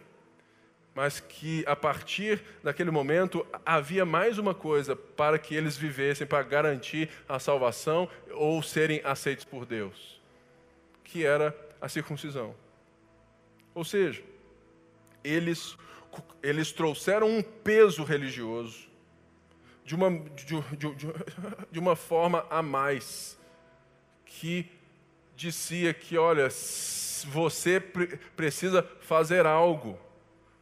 Mas 0.94 1.20
que 1.20 1.64
a 1.68 1.76
partir 1.76 2.42
daquele 2.64 2.90
momento 2.90 3.46
havia 3.66 4.06
mais 4.06 4.38
uma 4.38 4.56
coisa 4.56 4.96
para 4.96 5.38
que 5.38 5.54
eles 5.54 5.76
vivessem, 5.76 6.26
para 6.26 6.42
garantir 6.42 7.10
a 7.28 7.38
salvação 7.38 8.10
ou 8.32 8.64
serem 8.64 9.02
aceitos 9.04 9.44
por 9.44 9.66
Deus, 9.66 10.22
que 11.04 11.26
era 11.26 11.54
a 11.82 11.90
circuncisão. 11.90 12.56
Ou 13.74 13.84
seja, 13.84 14.24
eles, 15.22 15.78
eles 16.42 16.72
trouxeram 16.72 17.28
um 17.28 17.44
peso 17.44 18.04
religioso 18.06 18.88
de 19.84 19.94
uma, 19.94 20.10
de, 20.10 20.46
de, 20.78 20.96
de 21.72 21.80
uma 21.80 21.96
forma 21.96 22.46
a 22.50 22.62
mais, 22.62 23.38
que 24.26 24.72
dizia 25.36 25.94
que, 25.94 26.18
olha, 26.18 26.50
você 27.26 27.80
precisa 28.36 28.84
fazer 29.02 29.46
algo, 29.46 30.00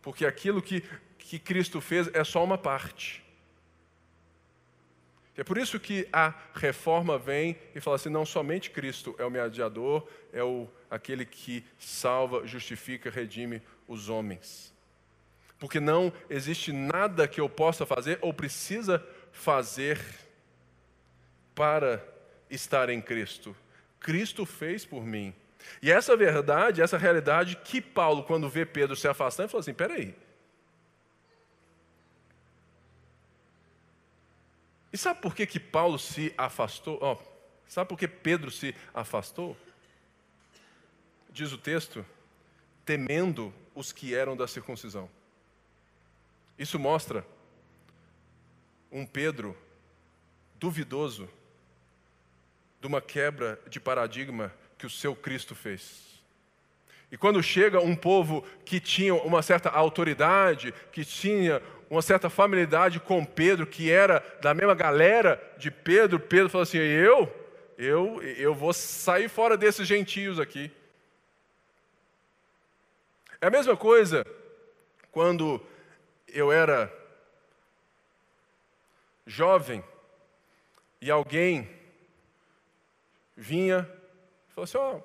porque 0.02 0.26
aquilo 0.26 0.62
que, 0.62 0.84
que 1.18 1.40
Cristo 1.40 1.80
fez 1.82 2.10
é 2.14 2.24
só 2.24 2.44
uma 2.44 2.58
parte. 2.58 3.24
É 5.36 5.44
por 5.44 5.58
isso 5.58 5.80
que 5.80 6.08
a 6.14 6.34
reforma 6.54 7.18
vem 7.18 7.58
e 7.74 7.82
fala 7.82 7.96
assim: 7.96 8.10
não 8.10 8.26
somente 8.26 8.70
Cristo 8.70 9.16
é 9.18 9.26
o 9.26 9.32
mediador, 9.32 10.08
é 10.32 10.44
o, 10.44 10.68
aquele 10.92 11.26
que 11.26 11.66
salva, 11.80 12.46
justifica, 12.46 13.10
redime 13.10 13.62
os 13.88 14.10
homens 14.10 14.74
porque 15.64 15.80
não 15.80 16.12
existe 16.30 16.74
nada 16.74 17.26
que 17.26 17.40
eu 17.40 17.48
possa 17.48 17.86
fazer 17.86 18.20
ou 18.22 18.34
precisa 18.34 19.02
fazer 19.32 19.98
para 21.56 22.06
estar 22.50 22.90
em 22.90 23.02
Cristo. 23.02 23.56
Cristo 24.04 24.46
fez 24.46 24.86
por 24.86 25.04
mim. 25.04 25.34
E 25.82 25.90
essa 25.90 26.16
verdade, 26.16 26.82
essa 26.82 26.98
realidade 26.98 27.56
que 27.56 27.82
Paulo, 27.82 28.24
quando 28.24 28.50
vê 28.50 28.66
Pedro 28.66 28.96
se 28.96 29.08
afastando, 29.08 29.50
falou 29.50 29.62
assim: 29.62 29.74
peraí. 29.74 30.14
E 34.92 34.98
sabe 34.98 35.22
por 35.22 35.34
que, 35.34 35.48
que 35.48 35.60
Paulo 35.60 35.98
se 35.98 36.34
afastou? 36.38 37.00
Oh, 37.02 37.18
sabe 37.66 37.88
por 37.88 37.98
que 37.98 38.08
Pedro 38.08 38.52
se 38.52 38.76
afastou? 38.94 39.58
Diz 41.30 41.52
o 41.54 41.58
texto: 41.58 42.06
temendo 42.86 43.54
os 43.74 43.92
que 43.94 44.14
eram 44.14 44.36
da 44.36 44.48
circuncisão. 44.48 45.10
Isso 46.60 46.78
mostra 46.78 47.26
um 48.92 49.06
Pedro 49.06 49.58
duvidoso 50.60 51.28
de 52.84 52.88
uma 52.88 53.00
quebra 53.00 53.58
de 53.70 53.80
paradigma 53.80 54.54
que 54.78 54.86
o 54.86 54.90
seu 54.90 55.16
Cristo 55.16 55.56
fez. 55.56 56.22
E 57.10 57.16
quando 57.16 57.42
chega 57.42 57.80
um 57.80 57.96
povo 57.96 58.46
que 58.66 58.78
tinha 58.78 59.16
uma 59.16 59.42
certa 59.42 59.70
autoridade, 59.70 60.74
que 60.92 61.06
tinha 61.06 61.62
uma 61.90 62.02
certa 62.02 62.30
familiaridade 62.30 63.00
com 63.00 63.24
Pedro, 63.24 63.66
que 63.66 63.90
era 63.90 64.22
da 64.42 64.54
mesma 64.54 64.76
galera 64.76 65.42
de 65.58 65.72
Pedro, 65.72 66.20
Pedro 66.20 66.50
falou 66.50 66.64
assim: 66.64 66.78
Eu, 66.78 67.34
eu, 67.78 68.22
eu 68.22 68.54
vou 68.54 68.74
sair 68.74 69.30
fora 69.30 69.56
desses 69.56 69.88
gentios 69.88 70.38
aqui. 70.38 70.70
É 73.40 73.48
a 73.48 73.50
mesma 73.50 73.78
coisa 73.78 74.26
quando 75.10 75.66
eu 76.28 76.52
era 76.52 76.94
jovem 79.26 79.82
e 81.00 81.10
alguém 81.10 81.82
vinha 83.36 83.90
falou 84.54 84.64
assim: 84.64 84.78
oh, 84.78 85.02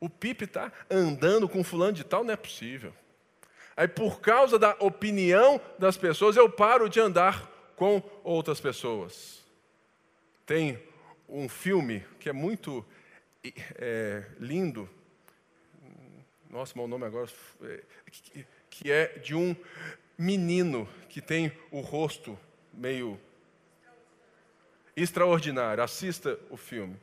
o 0.00 0.08
Pipe 0.08 0.44
está 0.44 0.72
andando 0.90 1.48
com 1.48 1.64
fulano 1.64 1.92
de 1.92 2.04
tal, 2.04 2.24
não 2.24 2.32
é 2.32 2.36
possível. 2.36 2.92
Aí, 3.76 3.86
por 3.86 4.20
causa 4.20 4.58
da 4.58 4.74
opinião 4.80 5.60
das 5.78 5.96
pessoas, 5.96 6.36
eu 6.36 6.48
paro 6.48 6.88
de 6.88 6.98
andar 6.98 7.50
com 7.76 8.02
outras 8.24 8.58
pessoas. 8.58 9.44
Tem 10.46 10.82
um 11.28 11.48
filme 11.48 12.04
que 12.18 12.28
é 12.28 12.32
muito 12.32 12.86
é, 13.76 14.24
lindo, 14.38 14.88
nossa, 16.48 16.72
meu 16.74 16.88
nome 16.88 17.04
agora, 17.04 17.28
é, 17.62 17.82
que 18.70 18.90
é 18.90 19.18
de 19.18 19.34
um 19.34 19.54
menino 20.16 20.88
que 21.08 21.20
tem 21.20 21.52
o 21.70 21.80
rosto 21.80 22.38
meio 22.72 23.20
extraordinário. 24.96 25.82
Assista 25.82 26.38
o 26.48 26.56
filme. 26.56 26.96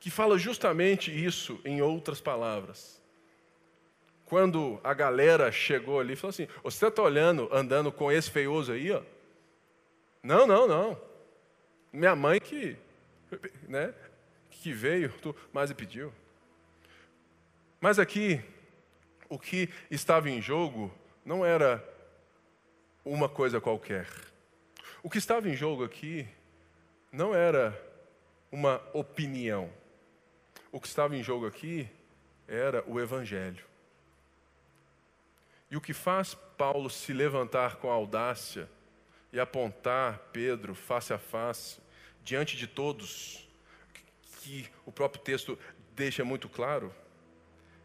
Que 0.00 0.10
fala 0.10 0.38
justamente 0.38 1.12
isso 1.12 1.60
em 1.64 1.80
outras 1.82 2.20
palavras. 2.20 3.00
Quando 4.24 4.80
a 4.82 4.94
galera 4.94 5.52
chegou 5.52 6.00
ali, 6.00 6.16
falou 6.16 6.30
assim: 6.30 6.48
Você 6.64 6.86
está 6.86 7.02
olhando, 7.02 7.48
andando 7.52 7.92
com 7.92 8.10
esse 8.10 8.30
feioso 8.30 8.72
aí? 8.72 8.90
Ó? 8.90 9.02
Não, 10.22 10.46
não, 10.46 10.66
não. 10.66 11.00
Minha 11.92 12.16
mãe 12.16 12.40
que, 12.40 12.76
né, 13.68 13.92
que 14.50 14.72
veio, 14.72 15.12
mas 15.52 15.70
e 15.70 15.74
pediu. 15.74 16.12
Mas 17.80 17.98
aqui, 17.98 18.40
o 19.28 19.38
que 19.38 19.68
estava 19.90 20.30
em 20.30 20.40
jogo 20.40 20.92
não 21.24 21.44
era 21.44 21.82
uma 23.04 23.28
coisa 23.28 23.60
qualquer. 23.60 24.06
O 25.02 25.10
que 25.10 25.18
estava 25.18 25.48
em 25.48 25.56
jogo 25.56 25.84
aqui 25.84 26.28
não 27.10 27.34
era 27.34 27.78
uma 28.52 28.82
opinião. 28.92 29.70
O 30.72 30.80
que 30.80 30.86
estava 30.86 31.16
em 31.16 31.22
jogo 31.22 31.46
aqui 31.46 31.88
era 32.46 32.84
o 32.86 33.00
Evangelho. 33.00 33.64
E 35.70 35.76
o 35.76 35.80
que 35.80 35.92
faz 35.92 36.34
Paulo 36.56 36.90
se 36.90 37.12
levantar 37.12 37.76
com 37.76 37.90
audácia 37.90 38.68
e 39.32 39.38
apontar 39.38 40.18
Pedro 40.32 40.74
face 40.74 41.12
a 41.12 41.18
face, 41.18 41.80
diante 42.24 42.56
de 42.56 42.66
todos, 42.66 43.48
que 44.40 44.68
o 44.84 44.90
próprio 44.90 45.22
texto 45.22 45.58
deixa 45.94 46.24
muito 46.24 46.48
claro, 46.48 46.92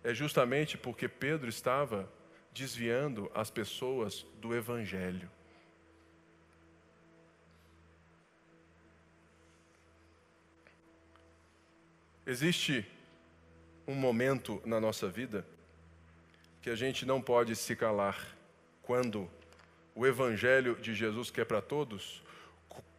é 0.04 0.14
justamente 0.14 0.78
porque 0.78 1.08
Pedro 1.08 1.50
estava 1.50 2.12
desviando 2.52 3.30
as 3.36 3.50
pessoas 3.52 4.26
do 4.40 4.56
Evangelho. 4.56 5.30
Existe 12.28 12.84
um 13.88 13.94
momento 13.94 14.60
na 14.66 14.80
nossa 14.80 15.08
vida 15.08 15.46
que 16.60 16.72
a 16.72 16.76
gente 16.76 17.06
não 17.06 17.22
pode 17.22 17.56
se 17.56 17.76
calar. 17.76 18.36
Quando 18.82 19.30
o 19.94 20.08
Evangelho 20.08 20.76
de 20.76 20.96
Jesus, 20.96 21.30
que 21.30 21.40
é 21.40 21.46
para 21.46 21.62
todos, 21.62 22.24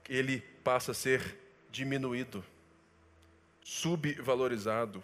ele 0.08 0.40
passa 0.62 0.92
a 0.92 0.94
ser 0.94 1.36
diminuído, 1.70 2.44
subvalorizado 3.64 5.02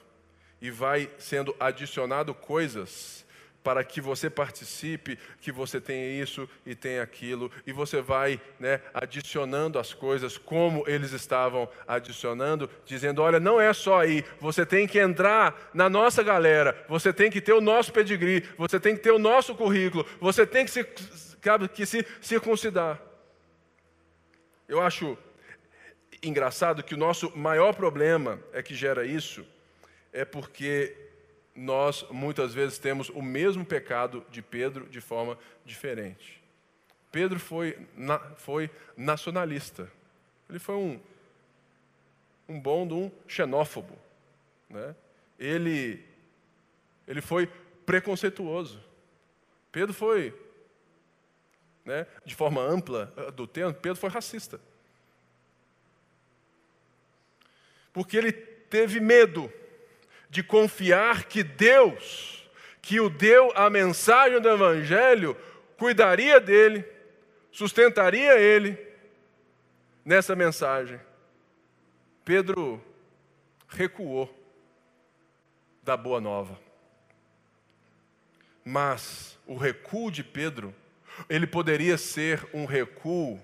e 0.60 0.70
vai 0.70 1.10
sendo 1.18 1.54
adicionado 1.58 2.32
coisas 2.32 3.26
para 3.62 3.84
que 3.84 4.00
você 4.00 4.28
participe, 4.28 5.18
que 5.40 5.52
você 5.52 5.80
tenha 5.80 6.22
isso 6.22 6.48
e 6.66 6.74
tenha 6.74 7.02
aquilo, 7.02 7.50
e 7.66 7.72
você 7.72 8.00
vai 8.00 8.40
né, 8.58 8.80
adicionando 8.92 9.78
as 9.78 9.94
coisas 9.94 10.36
como 10.36 10.84
eles 10.88 11.12
estavam 11.12 11.68
adicionando, 11.86 12.68
dizendo: 12.84 13.22
olha, 13.22 13.38
não 13.38 13.60
é 13.60 13.72
só 13.72 14.00
aí, 14.00 14.24
você 14.40 14.66
tem 14.66 14.86
que 14.86 14.98
entrar 14.98 15.70
na 15.72 15.88
nossa 15.88 16.22
galera, 16.22 16.84
você 16.88 17.12
tem 17.12 17.30
que 17.30 17.40
ter 17.40 17.52
o 17.52 17.60
nosso 17.60 17.92
pedigree, 17.92 18.44
você 18.58 18.80
tem 18.80 18.96
que 18.96 19.02
ter 19.02 19.12
o 19.12 19.18
nosso 19.18 19.54
currículo, 19.54 20.06
você 20.20 20.46
tem 20.46 20.64
que 20.64 20.70
se, 20.70 20.84
que 20.84 21.86
se 21.86 22.06
circuncidar. 22.20 23.00
Eu 24.68 24.80
acho 24.80 25.16
engraçado 26.22 26.82
que 26.82 26.94
o 26.94 26.98
nosso 26.98 27.36
maior 27.36 27.74
problema 27.74 28.40
é 28.52 28.62
que 28.62 28.74
gera 28.74 29.04
isso, 29.04 29.44
é 30.12 30.24
porque 30.24 30.96
nós 31.54 32.04
muitas 32.10 32.54
vezes 32.54 32.78
temos 32.78 33.08
o 33.10 33.20
mesmo 33.20 33.64
pecado 33.64 34.24
de 34.30 34.40
Pedro 34.40 34.86
de 34.88 35.00
forma 35.00 35.38
diferente. 35.64 36.42
Pedro 37.10 37.38
foi, 37.38 37.78
na, 37.94 38.18
foi 38.36 38.70
nacionalista. 38.96 39.90
Ele 40.48 40.58
foi 40.58 40.74
um, 40.76 41.00
um 42.48 42.58
bom 42.58 42.86
de 42.86 42.94
um 42.94 43.10
xenófobo. 43.28 43.96
Né? 44.70 44.94
Ele, 45.38 46.02
ele 47.06 47.20
foi 47.20 47.46
preconceituoso. 47.84 48.82
Pedro 49.70 49.92
foi, 49.92 50.34
né, 51.84 52.06
de 52.24 52.34
forma 52.34 52.62
ampla 52.62 53.12
eh, 53.16 53.30
do 53.30 53.46
termo, 53.46 53.74
Pedro 53.74 53.98
foi 53.98 54.10
racista. 54.10 54.60
Porque 57.92 58.16
ele 58.16 58.32
teve 58.32 59.00
medo 59.00 59.52
de 60.32 60.42
confiar 60.42 61.24
que 61.24 61.42
Deus, 61.42 62.50
que 62.80 62.98
o 62.98 63.10
deu 63.10 63.52
a 63.54 63.68
mensagem 63.68 64.40
do 64.40 64.48
Evangelho, 64.48 65.36
cuidaria 65.76 66.40
dele, 66.40 66.86
sustentaria 67.50 68.40
ele 68.40 68.78
nessa 70.02 70.34
mensagem. 70.34 70.98
Pedro 72.24 72.82
recuou 73.68 74.34
da 75.82 75.98
boa 75.98 76.18
nova. 76.18 76.58
Mas 78.64 79.38
o 79.46 79.54
recuo 79.54 80.10
de 80.10 80.24
Pedro, 80.24 80.74
ele 81.28 81.46
poderia 81.46 81.98
ser 81.98 82.48
um 82.54 82.64
recuo 82.64 83.38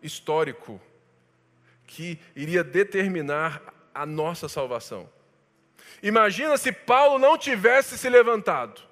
histórico 0.00 0.80
que 1.88 2.20
iria 2.36 2.62
determinar 2.62 3.74
a 3.92 4.06
nossa 4.06 4.48
salvação. 4.48 5.17
Imagina 6.02 6.56
se 6.56 6.72
Paulo 6.72 7.18
não 7.18 7.36
tivesse 7.36 7.98
se 7.98 8.08
levantado 8.08 8.88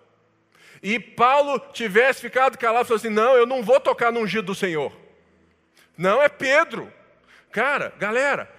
e 0.82 0.98
Paulo 1.00 1.58
tivesse 1.72 2.20
ficado 2.20 2.58
calado 2.58 2.84
e 2.84 2.88
falou 2.88 2.98
assim: 2.98 3.08
Não, 3.08 3.34
eu 3.34 3.46
não 3.46 3.62
vou 3.62 3.80
tocar 3.80 4.12
no 4.12 4.20
ungido 4.20 4.46
do 4.46 4.54
Senhor. 4.54 4.92
Não, 5.96 6.22
é 6.22 6.28
Pedro. 6.28 6.92
Cara, 7.50 7.92
galera, 7.98 8.52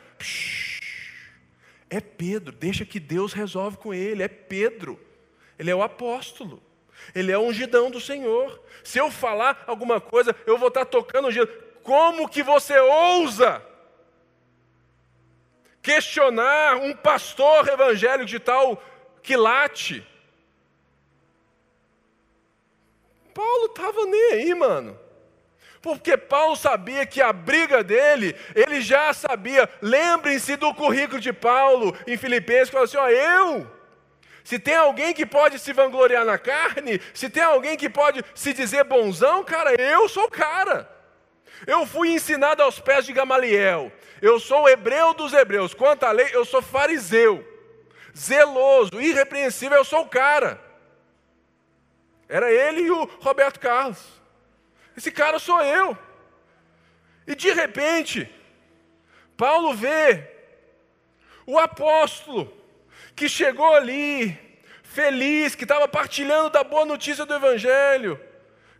é 1.89 1.99
Pedro, 2.01 2.51
deixa 2.51 2.85
que 2.85 2.99
Deus 2.99 3.33
resolve 3.33 3.77
com 3.77 3.93
ele, 3.93 4.23
é 4.23 4.27
Pedro. 4.27 4.99
Ele 5.57 5.69
é 5.69 5.75
o 5.75 5.83
apóstolo. 5.83 6.61
Ele 7.13 7.31
é 7.31 7.37
o 7.37 7.41
ungidão 7.41 7.89
do 7.89 8.01
Senhor. 8.01 8.61
Se 8.83 8.99
eu 8.99 9.09
falar 9.09 9.63
alguma 9.67 10.01
coisa, 10.01 10.35
eu 10.45 10.57
vou 10.57 10.67
estar 10.67 10.85
tocando 10.85 11.27
ungido. 11.27 11.47
Como 11.83 12.27
que 12.27 12.43
você 12.43 12.77
ousa 12.77 13.63
questionar 15.87 16.75
um 16.75 16.93
pastor 16.93 17.65
evangélico 17.69 18.25
de 18.25 18.39
tal 18.39 18.83
quilate? 19.23 20.05
Paulo 23.33 23.67
estava 23.67 24.05
nem 24.05 24.33
aí, 24.33 24.53
mano. 24.53 24.99
Porque 25.81 26.17
Paulo 26.17 26.57
sabia 26.57 27.05
que 27.05 27.21
a 27.21 27.31
briga 27.31 27.85
dele, 27.85 28.35
ele 28.53 28.81
já 28.81 29.13
sabia. 29.13 29.69
Lembrem-se 29.81 30.57
do 30.57 30.73
currículo 30.73 31.21
de 31.21 31.31
Paulo 31.31 31.95
em 32.05 32.17
Filipenses, 32.17 32.65
que 32.65 32.73
fala 32.73 32.83
assim: 32.83 32.97
ó, 32.97 33.07
eu. 33.07 33.71
Se 34.43 34.59
tem 34.59 34.75
alguém 34.75 35.13
que 35.13 35.25
pode 35.25 35.57
se 35.57 35.71
vangloriar 35.71 36.25
na 36.25 36.37
carne, 36.37 36.99
se 37.13 37.29
tem 37.29 37.43
alguém 37.43 37.77
que 37.77 37.89
pode 37.89 38.21
se 38.35 38.51
dizer 38.51 38.83
bonzão, 38.83 39.41
cara, 39.41 39.73
eu 39.79 40.09
sou 40.09 40.25
o 40.25 40.31
cara. 40.31 40.96
Eu 41.65 41.85
fui 41.85 42.09
ensinado 42.09 42.61
aos 42.61 42.79
pés 42.79 43.05
de 43.05 43.13
Gamaliel. 43.13 43.91
Eu 44.21 44.39
sou 44.39 44.69
hebreu 44.69 45.13
dos 45.13 45.33
hebreus. 45.33 45.73
Quanto 45.73 46.03
à 46.03 46.11
lei, 46.11 46.29
eu 46.33 46.45
sou 46.45 46.61
fariseu. 46.61 47.45
Zeloso, 48.15 49.01
irrepreensível, 49.01 49.77
eu 49.77 49.85
sou 49.85 50.01
o 50.01 50.09
cara. 50.09 50.61
Era 52.27 52.51
ele 52.51 52.81
e 52.81 52.91
o 52.91 53.05
Roberto 53.19 53.59
Carlos. 53.59 54.03
Esse 54.95 55.11
cara 55.11 55.39
sou 55.39 55.61
eu. 55.61 55.97
E 57.25 57.35
de 57.35 57.51
repente, 57.51 58.29
Paulo 59.35 59.73
vê 59.73 60.23
o 61.45 61.57
apóstolo 61.57 62.51
que 63.15 63.29
chegou 63.29 63.73
ali, 63.73 64.37
feliz, 64.83 65.55
que 65.55 65.63
estava 65.63 65.87
partilhando 65.87 66.49
da 66.49 66.63
boa 66.63 66.85
notícia 66.85 67.25
do 67.25 67.33
Evangelho, 67.33 68.19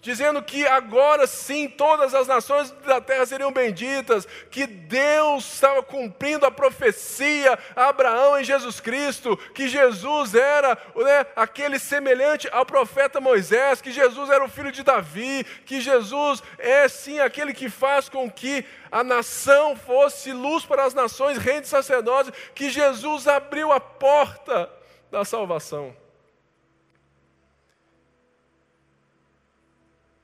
dizendo 0.08 0.42
que 0.42 0.66
agora 0.66 1.28
sim 1.28 1.68
todas 1.68 2.16
as 2.16 2.28
nações 2.28 2.72
da 2.86 3.02
terra 3.02 3.26
seriam 3.26 3.52
benditas, 3.52 4.26
que 4.50 4.66
Deus 4.66 5.56
estava 5.56 5.84
cumprindo 5.84 6.46
a 6.46 6.52
profecia 6.52 7.60
a 7.76 7.90
Abraão 7.90 8.40
em 8.40 8.44
Jesus 8.44 8.80
Cristo, 8.80 9.36
que 9.54 9.68
Jesus 9.68 10.34
era 10.34 10.78
né, 10.96 11.26
aquele 11.36 11.78
semelhante 11.78 12.48
ao 12.54 12.66
profeta 12.66 13.20
Moisés, 13.20 13.82
que 13.82 13.92
Jesus 13.92 14.30
era 14.30 14.46
o 14.46 14.48
filho 14.48 14.72
de 14.72 14.82
Davi, 14.82 15.44
que 15.66 15.82
Jesus 15.82 16.42
é 16.58 16.88
sim 16.88 17.20
aquele 17.20 17.54
que 17.54 17.70
faz 17.70 18.08
com 18.08 18.32
que 18.32 18.64
a 18.90 19.04
nação 19.04 19.76
fosse 19.76 20.32
luz 20.32 20.66
para 20.66 20.86
as 20.86 20.94
nações, 20.94 21.38
rei 21.38 21.60
de 21.60 21.68
sacerdotes, 21.68 22.32
que 22.56 22.70
Jesus 22.70 23.28
abriu 23.28 23.74
a 23.74 23.80
porta 23.82 24.72
da 25.12 25.26
salvação. 25.26 25.94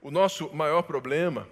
O 0.03 0.11
nosso 0.11 0.53
maior 0.53 0.81
problema 0.81 1.47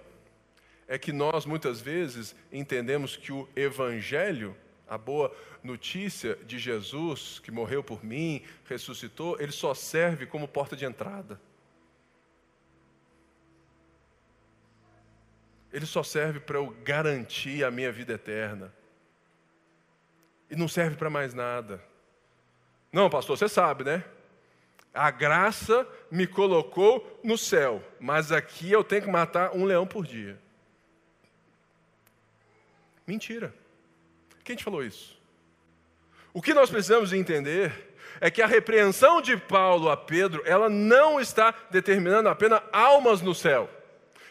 é 0.86 0.98
que 0.98 1.10
nós 1.10 1.46
muitas 1.46 1.80
vezes 1.80 2.36
entendemos 2.52 3.16
que 3.16 3.32
o 3.32 3.48
Evangelho, 3.56 4.54
a 4.86 4.98
boa 4.98 5.34
notícia 5.64 6.36
de 6.44 6.58
Jesus, 6.58 7.38
que 7.38 7.50
morreu 7.50 7.82
por 7.82 8.04
mim, 8.04 8.44
ressuscitou, 8.66 9.40
ele 9.40 9.52
só 9.52 9.72
serve 9.72 10.26
como 10.26 10.46
porta 10.46 10.76
de 10.76 10.84
entrada. 10.84 11.40
Ele 15.72 15.86
só 15.86 16.02
serve 16.02 16.38
para 16.38 16.58
eu 16.58 16.76
garantir 16.84 17.64
a 17.64 17.70
minha 17.70 17.90
vida 17.90 18.12
eterna. 18.12 18.70
E 20.50 20.56
não 20.56 20.68
serve 20.68 20.96
para 20.96 21.08
mais 21.08 21.32
nada. 21.32 21.82
Não, 22.92 23.08
pastor, 23.08 23.38
você 23.38 23.48
sabe, 23.48 23.82
né? 23.82 24.04
A 24.94 25.10
graça 25.10 25.86
me 26.10 26.26
colocou 26.26 27.20
no 27.24 27.38
céu, 27.38 27.82
mas 27.98 28.30
aqui 28.30 28.70
eu 28.70 28.84
tenho 28.84 29.02
que 29.02 29.10
matar 29.10 29.56
um 29.56 29.64
leão 29.64 29.86
por 29.86 30.06
dia. 30.06 30.38
Mentira. 33.06 33.54
Quem 34.44 34.54
te 34.54 34.64
falou 34.64 34.84
isso? 34.84 35.18
O 36.34 36.42
que 36.42 36.52
nós 36.52 36.70
precisamos 36.70 37.12
entender 37.12 37.94
é 38.20 38.30
que 38.30 38.42
a 38.42 38.46
repreensão 38.46 39.20
de 39.20 39.36
Paulo 39.36 39.90
a 39.90 39.96
Pedro, 39.96 40.42
ela 40.44 40.68
não 40.68 41.20
está 41.20 41.54
determinando 41.70 42.28
apenas 42.28 42.60
almas 42.72 43.20
no 43.20 43.34
céu. 43.34 43.68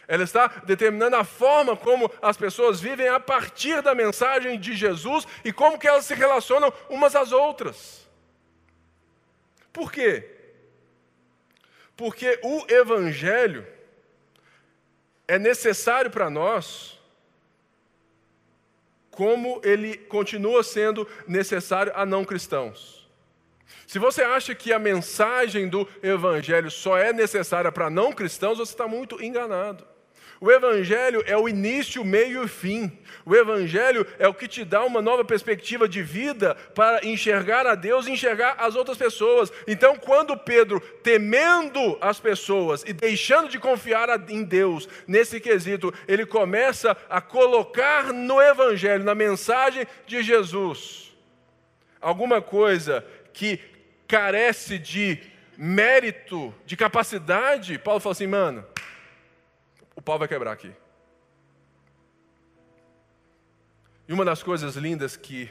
Ela 0.06 0.24
está 0.24 0.46
determinando 0.64 1.16
a 1.16 1.24
forma 1.24 1.76
como 1.76 2.10
as 2.20 2.36
pessoas 2.36 2.80
vivem 2.80 3.08
a 3.08 3.20
partir 3.20 3.82
da 3.82 3.94
mensagem 3.94 4.58
de 4.58 4.74
Jesus 4.74 5.26
e 5.44 5.52
como 5.52 5.78
que 5.78 5.88
elas 5.88 6.04
se 6.04 6.14
relacionam 6.14 6.72
umas 6.88 7.16
às 7.16 7.32
outras. 7.32 8.08
Por 9.72 9.90
quê? 9.90 10.41
Porque 12.02 12.36
o 12.42 12.66
Evangelho 12.68 13.64
é 15.28 15.38
necessário 15.38 16.10
para 16.10 16.28
nós, 16.28 16.98
como 19.08 19.60
ele 19.62 19.96
continua 19.96 20.64
sendo 20.64 21.06
necessário 21.28 21.92
a 21.94 22.04
não 22.04 22.24
cristãos. 22.24 23.08
Se 23.86 24.00
você 24.00 24.24
acha 24.24 24.52
que 24.52 24.72
a 24.72 24.80
mensagem 24.80 25.68
do 25.68 25.88
Evangelho 26.02 26.72
só 26.72 26.98
é 26.98 27.12
necessária 27.12 27.70
para 27.70 27.88
não 27.88 28.12
cristãos, 28.12 28.58
você 28.58 28.72
está 28.72 28.88
muito 28.88 29.22
enganado. 29.22 29.86
O 30.42 30.50
Evangelho 30.50 31.22
é 31.24 31.36
o 31.36 31.48
início, 31.48 32.04
meio 32.04 32.42
e 32.42 32.48
fim. 32.48 32.90
O 33.24 33.32
Evangelho 33.32 34.04
é 34.18 34.26
o 34.26 34.34
que 34.34 34.48
te 34.48 34.64
dá 34.64 34.84
uma 34.84 35.00
nova 35.00 35.24
perspectiva 35.24 35.88
de 35.88 36.02
vida 36.02 36.56
para 36.74 37.06
enxergar 37.06 37.64
a 37.64 37.76
Deus 37.76 38.08
e 38.08 38.10
enxergar 38.10 38.56
as 38.58 38.74
outras 38.74 38.98
pessoas. 38.98 39.52
Então, 39.68 39.94
quando 39.94 40.36
Pedro, 40.36 40.80
temendo 40.80 41.96
as 42.00 42.18
pessoas 42.18 42.82
e 42.84 42.92
deixando 42.92 43.50
de 43.50 43.56
confiar 43.56 44.08
em 44.28 44.42
Deus 44.42 44.88
nesse 45.06 45.38
quesito, 45.38 45.94
ele 46.08 46.26
começa 46.26 46.96
a 47.08 47.20
colocar 47.20 48.12
no 48.12 48.42
Evangelho, 48.42 49.04
na 49.04 49.14
mensagem 49.14 49.86
de 50.08 50.24
Jesus, 50.24 51.16
alguma 52.00 52.42
coisa 52.42 53.06
que 53.32 53.60
carece 54.08 54.76
de 54.76 55.20
mérito, 55.56 56.52
de 56.66 56.76
capacidade, 56.76 57.78
Paulo 57.78 58.00
fala 58.00 58.12
assim, 58.12 58.26
mano 58.26 58.71
o 60.02 60.04
pau 60.04 60.18
vai 60.18 60.26
quebrar 60.26 60.50
aqui. 60.50 60.72
E 64.08 64.12
uma 64.12 64.24
das 64.24 64.42
coisas 64.42 64.74
lindas 64.74 65.16
que 65.16 65.48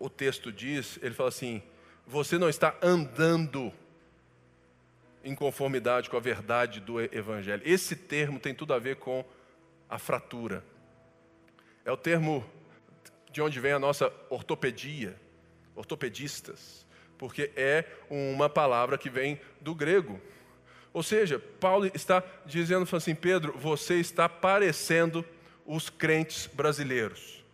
o 0.00 0.10
texto 0.10 0.50
diz, 0.50 0.98
ele 1.00 1.14
fala 1.14 1.28
assim: 1.28 1.62
você 2.04 2.36
não 2.36 2.48
está 2.48 2.76
andando 2.82 3.72
em 5.22 5.32
conformidade 5.32 6.10
com 6.10 6.16
a 6.16 6.20
verdade 6.20 6.80
do 6.80 7.00
Evangelho. 7.00 7.62
Esse 7.64 7.94
termo 7.94 8.40
tem 8.40 8.52
tudo 8.52 8.74
a 8.74 8.80
ver 8.80 8.96
com 8.96 9.24
a 9.88 9.96
fratura. 9.96 10.64
É 11.84 11.92
o 11.92 11.96
termo 11.96 12.44
de 13.30 13.40
onde 13.40 13.60
vem 13.60 13.70
a 13.70 13.78
nossa 13.78 14.12
ortopedia, 14.28 15.14
ortopedistas, 15.76 16.84
porque 17.16 17.52
é 17.54 17.84
uma 18.10 18.50
palavra 18.50 18.98
que 18.98 19.08
vem 19.08 19.40
do 19.60 19.72
grego. 19.72 20.20
Ou 20.98 21.02
seja, 21.04 21.38
Paulo 21.60 21.88
está 21.94 22.24
dizendo 22.44 22.84
assim: 22.96 23.14
Pedro, 23.14 23.56
você 23.56 24.00
está 24.00 24.28
parecendo 24.28 25.24
os 25.64 25.88
crentes 25.88 26.48
brasileiros, 26.52 27.44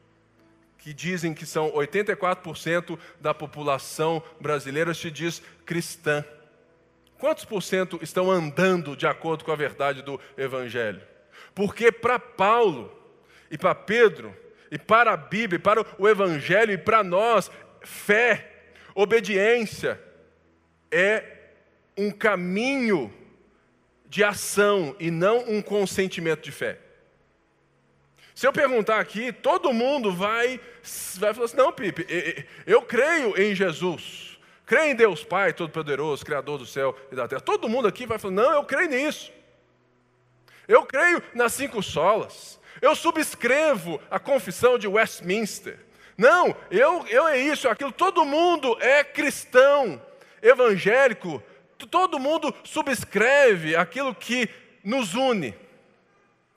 que 0.79 0.95
dizem 0.95 1.35
que 1.35 1.45
são 1.45 1.71
84% 1.73 2.99
da 3.21 3.35
população 3.35 4.23
brasileira, 4.41 4.95
se 4.95 5.11
diz 5.11 5.43
cristã. 5.67 6.25
Quantos 7.19 7.45
por 7.45 7.63
cento 7.63 7.99
estão 8.01 8.31
andando 8.31 8.97
de 8.97 9.07
acordo 9.07 9.45
com 9.45 9.53
a 9.53 9.57
verdade 9.57 10.01
do 10.01 10.19
Evangelho? 10.39 11.03
Porque 11.55 11.93
para 11.93 12.19
Paulo 12.19 12.99
e 13.51 13.59
para 13.59 13.75
Pedro, 13.75 14.35
e 14.71 14.79
para 14.79 15.13
a 15.13 15.19
Bíblia, 15.19 15.59
e 15.59 15.63
para 15.63 15.85
o 15.99 16.09
Evangelho, 16.09 16.73
e 16.73 16.79
para 16.79 17.05
nós, 17.05 17.51
fé, 17.83 18.71
obediência, 18.95 20.01
é 20.91 21.25
um 21.95 22.11
caminho 22.11 23.13
de 24.15 24.23
ação 24.23 24.95
e 25.01 25.11
não 25.11 25.39
um 25.49 25.61
consentimento 25.61 26.41
de 26.45 26.53
fé. 26.53 26.79
Se 28.33 28.47
eu 28.47 28.53
perguntar 28.53 29.01
aqui, 29.01 29.33
todo 29.33 29.73
mundo 29.73 30.13
vai, 30.13 30.61
vai 31.17 31.35
falar 31.35 31.47
assim: 31.47 31.57
não, 31.57 31.73
Pipe, 31.73 32.07
eu 32.65 32.81
creio 32.83 33.37
em 33.37 33.57
Jesus, 33.57 34.39
creio 34.65 34.93
em 34.93 34.95
Deus 34.95 35.25
Pai 35.25 35.53
Todo-Poderoso, 35.53 36.25
Criador 36.25 36.59
do 36.59 36.65
céu 36.65 36.97
e 37.11 37.17
da 37.17 37.27
terra. 37.27 37.41
Todo 37.41 37.69
mundo 37.69 37.89
aqui 37.89 38.07
vai 38.07 38.17
falar: 38.17 38.35
não, 38.35 38.53
eu 38.53 38.63
creio 38.63 38.89
nisso. 38.89 39.33
Eu 40.69 40.87
creio 40.87 41.21
nas 41.35 41.53
cinco 41.53 41.83
solas. 41.83 42.61
Eu 42.81 42.95
subscrevo 42.95 44.01
a 44.09 44.21
confissão 44.21 44.79
de 44.79 44.87
Westminster. 44.87 45.77
Não, 46.17 46.55
eu, 46.71 47.05
eu 47.09 47.27
é 47.27 47.37
isso, 47.37 47.69
aquilo. 47.69 47.91
Todo 47.91 48.25
mundo 48.25 48.79
é 48.81 49.03
cristão, 49.03 50.01
evangélico. 50.41 51.43
Todo 51.87 52.19
mundo 52.19 52.55
subscreve 52.65 53.77
aquilo 53.77 54.15
que 54.15 54.49
nos 54.83 55.15
une. 55.15 55.55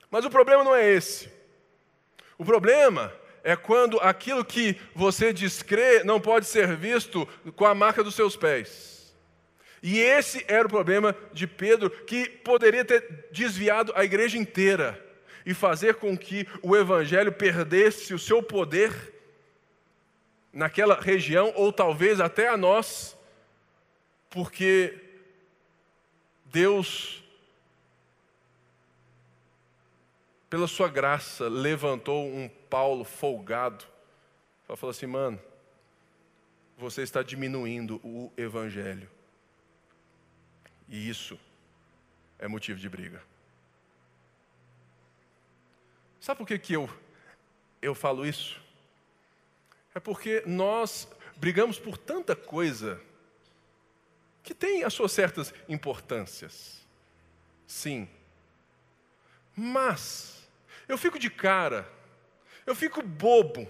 Mas 0.09 0.25
o 0.25 0.29
problema 0.29 0.63
não 0.63 0.75
é 0.75 0.89
esse. 0.89 1.31
O 2.37 2.45
problema 2.45 3.13
é 3.43 3.55
quando 3.55 3.99
aquilo 3.99 4.43
que 4.43 4.79
você 4.93 5.31
descrê 5.31 6.03
não 6.03 6.19
pode 6.19 6.45
ser 6.45 6.75
visto 6.75 7.27
com 7.55 7.65
a 7.65 7.73
marca 7.73 8.03
dos 8.03 8.15
seus 8.15 8.35
pés. 8.35 9.15
E 9.81 9.99
esse 9.99 10.43
era 10.47 10.67
o 10.67 10.69
problema 10.69 11.15
de 11.31 11.47
Pedro, 11.47 11.89
que 11.89 12.27
poderia 12.27 12.83
ter 12.83 13.29
desviado 13.31 13.93
a 13.95 14.03
igreja 14.03 14.37
inteira 14.37 15.03
e 15.45 15.53
fazer 15.53 15.95
com 15.95 16.17
que 16.17 16.47
o 16.61 16.75
evangelho 16.75 17.31
perdesse 17.31 18.13
o 18.13 18.19
seu 18.19 18.43
poder 18.43 19.13
naquela 20.51 20.99
região, 20.99 21.53
ou 21.55 21.71
talvez 21.71 22.19
até 22.19 22.49
a 22.49 22.57
nós, 22.57 23.15
porque 24.29 25.06
Deus 26.57 27.21
pela 30.49 30.67
sua 30.67 30.89
graça, 30.89 31.47
levantou 31.47 32.25
um 32.25 32.49
Paulo 32.49 33.03
folgado. 33.03 33.85
Ela 34.67 34.75
falou 34.75 34.89
assim, 34.89 35.05
mano, 35.05 35.39
você 36.75 37.03
está 37.03 37.21
diminuindo 37.21 38.01
o 38.03 38.33
evangelho. 38.35 39.07
E 40.89 41.07
isso 41.07 41.39
é 42.39 42.47
motivo 42.47 42.79
de 42.79 42.89
briga. 42.89 43.21
Sabe 46.19 46.39
por 46.39 46.47
que, 46.47 46.57
que 46.57 46.73
eu, 46.73 46.89
eu 47.83 47.93
falo 47.93 48.25
isso? 48.25 48.59
É 49.93 49.99
porque 49.99 50.41
nós 50.47 51.07
brigamos 51.35 51.77
por 51.77 51.99
tanta 51.99 52.35
coisa 52.35 52.99
que 54.47 54.53
tem 54.53 54.85
as 54.85 54.93
suas 54.93 55.11
certas 55.11 55.53
importâncias. 55.67 56.87
Sim. 57.67 58.07
Mas 59.53 60.47
eu 60.87 60.97
fico 60.97 61.19
de 61.19 61.29
cara, 61.29 61.85
eu 62.65 62.73
fico 62.73 63.01
bobo. 63.01 63.69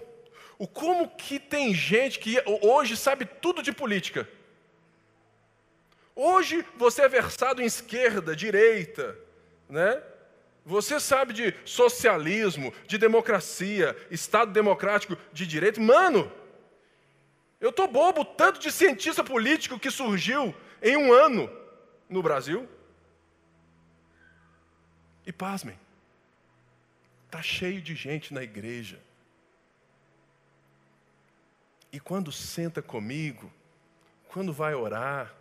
O 0.56 0.68
como 0.68 1.08
que 1.16 1.40
tem 1.40 1.74
gente 1.74 2.20
que 2.20 2.40
hoje 2.62 2.96
sabe 2.96 3.24
tudo 3.24 3.60
de 3.60 3.72
política. 3.72 4.28
Hoje 6.14 6.64
você 6.76 7.02
é 7.02 7.08
versado 7.08 7.60
em 7.60 7.64
esquerda, 7.64 8.36
direita, 8.36 9.18
né? 9.68 10.00
Você 10.64 11.00
sabe 11.00 11.32
de 11.32 11.54
socialismo, 11.64 12.72
de 12.86 12.98
democracia, 12.98 13.96
Estado 14.12 14.52
democrático 14.52 15.16
de 15.32 15.44
direito. 15.44 15.80
Mano, 15.80 16.30
eu 17.60 17.72
tô 17.72 17.88
bobo 17.88 18.24
tanto 18.24 18.60
de 18.60 18.70
cientista 18.70 19.24
político 19.24 19.78
que 19.78 19.90
surgiu 19.90 20.54
em 20.82 20.96
um 20.96 21.12
ano 21.12 21.50
no 22.08 22.22
Brasil. 22.22 22.68
E 25.26 25.32
pasmem, 25.32 25.78
Está 27.28 27.42
cheio 27.42 27.82
de 27.82 27.94
gente 27.94 28.32
na 28.32 28.42
igreja. 28.42 28.98
E 31.92 32.00
quando 32.00 32.32
senta 32.32 32.80
comigo, 32.80 33.52
quando 34.28 34.50
vai 34.50 34.74
orar, 34.74 35.34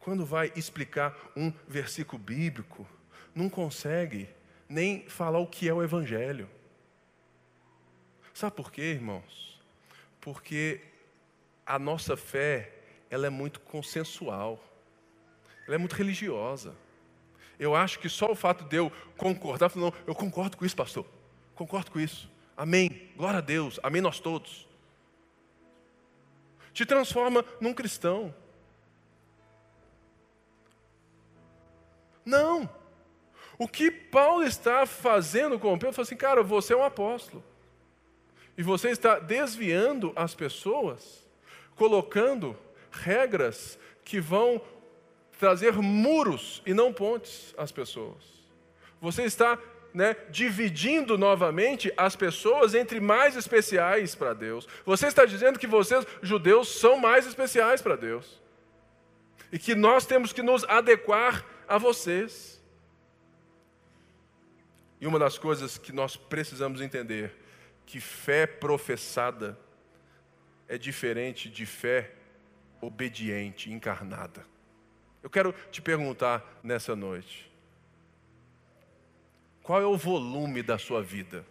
quando 0.00 0.26
vai 0.26 0.52
explicar 0.54 1.16
um 1.34 1.50
versículo 1.66 2.22
bíblico, 2.22 2.86
não 3.34 3.48
consegue 3.48 4.28
nem 4.68 5.08
falar 5.08 5.38
o 5.38 5.46
que 5.46 5.66
é 5.66 5.72
o 5.72 5.82
Evangelho. 5.82 6.46
Sabe 8.34 8.54
por 8.54 8.70
quê, 8.70 8.82
irmãos? 8.82 9.58
Porque 10.20 10.78
a 11.64 11.78
nossa 11.78 12.18
fé, 12.18 12.70
ela 13.12 13.26
é 13.26 13.30
muito 13.30 13.60
consensual, 13.60 14.58
ela 15.66 15.74
é 15.74 15.78
muito 15.78 15.94
religiosa. 15.94 16.74
Eu 17.58 17.76
acho 17.76 17.98
que 17.98 18.08
só 18.08 18.32
o 18.32 18.34
fato 18.34 18.64
de 18.64 18.76
eu 18.76 18.90
concordar, 19.18 19.70
não, 19.76 19.92
eu 20.06 20.14
concordo 20.14 20.56
com 20.56 20.64
isso, 20.64 20.74
pastor. 20.74 21.04
Concordo 21.54 21.90
com 21.90 22.00
isso. 22.00 22.30
Amém. 22.56 23.10
Glória 23.14 23.36
a 23.36 23.42
Deus. 23.42 23.78
Amém 23.82 24.00
nós 24.00 24.18
todos. 24.18 24.66
Te 26.72 26.86
transforma 26.86 27.44
num 27.60 27.74
cristão. 27.74 28.34
Não. 32.24 32.68
O 33.58 33.68
que 33.68 33.90
Paulo 33.90 34.42
está 34.42 34.86
fazendo 34.86 35.58
com 35.58 35.78
Pedro, 35.78 35.92
falou 35.92 36.06
assim, 36.06 36.16
cara, 36.16 36.42
você 36.42 36.72
é 36.72 36.76
um 36.76 36.82
apóstolo. 36.82 37.44
E 38.56 38.62
você 38.62 38.88
está 38.88 39.18
desviando 39.18 40.14
as 40.16 40.34
pessoas, 40.34 41.28
colocando 41.76 42.58
regras 42.92 43.78
que 44.04 44.20
vão 44.20 44.60
trazer 45.38 45.72
muros 45.72 46.62
e 46.64 46.72
não 46.72 46.92
pontes 46.92 47.54
às 47.58 47.72
pessoas. 47.72 48.22
Você 49.00 49.24
está 49.24 49.58
né, 49.92 50.16
dividindo 50.30 51.18
novamente 51.18 51.92
as 51.96 52.14
pessoas 52.14 52.74
entre 52.74 53.00
mais 53.00 53.36
especiais 53.36 54.14
para 54.14 54.34
Deus. 54.34 54.68
Você 54.86 55.06
está 55.08 55.24
dizendo 55.24 55.58
que 55.58 55.66
vocês, 55.66 56.06
judeus, 56.22 56.68
são 56.68 56.96
mais 56.96 57.26
especiais 57.26 57.82
para 57.82 57.96
Deus. 57.96 58.40
E 59.50 59.58
que 59.58 59.74
nós 59.74 60.06
temos 60.06 60.32
que 60.32 60.42
nos 60.42 60.64
adequar 60.64 61.44
a 61.66 61.76
vocês. 61.76 62.62
E 65.00 65.06
uma 65.06 65.18
das 65.18 65.36
coisas 65.36 65.76
que 65.76 65.92
nós 65.92 66.16
precisamos 66.16 66.80
entender, 66.80 67.34
que 67.84 68.00
fé 68.00 68.46
professada 68.46 69.58
é 70.68 70.78
diferente 70.78 71.50
de 71.50 71.66
fé 71.66 72.12
obediente, 72.82 73.72
encarnada. 73.72 74.44
Eu 75.22 75.30
quero 75.30 75.54
te 75.70 75.80
perguntar 75.80 76.44
nessa 76.62 76.94
noite: 76.94 77.50
qual 79.62 79.80
é 79.80 79.86
o 79.86 79.96
volume 79.96 80.62
da 80.62 80.76
sua 80.76 81.02
vida? 81.02 81.46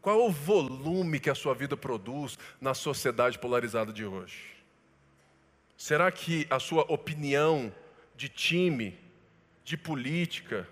Qual 0.00 0.20
é 0.20 0.22
o 0.22 0.30
volume 0.30 1.18
que 1.18 1.30
a 1.30 1.34
sua 1.34 1.54
vida 1.54 1.76
produz 1.78 2.38
na 2.60 2.74
sociedade 2.74 3.38
polarizada 3.38 3.90
de 3.90 4.04
hoje? 4.04 4.54
Será 5.78 6.12
que 6.12 6.46
a 6.50 6.60
sua 6.60 6.82
opinião 6.92 7.74
de 8.14 8.28
time, 8.28 8.98
de 9.64 9.78
política, 9.78 10.68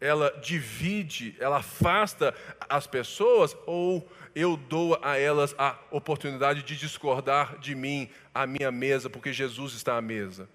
ela 0.00 0.30
divide, 0.42 1.34
ela 1.38 1.58
afasta 1.58 2.34
as 2.68 2.86
pessoas 2.86 3.56
ou 3.66 4.06
eu 4.34 4.56
dou 4.56 4.98
a 5.02 5.16
elas 5.16 5.54
a 5.56 5.78
oportunidade 5.90 6.62
de 6.62 6.76
discordar 6.76 7.58
de 7.58 7.74
mim 7.74 8.10
à 8.34 8.46
minha 8.46 8.70
mesa, 8.70 9.08
porque 9.08 9.32
Jesus 9.32 9.72
está 9.72 9.96
à 9.96 10.02
mesa. 10.02 10.48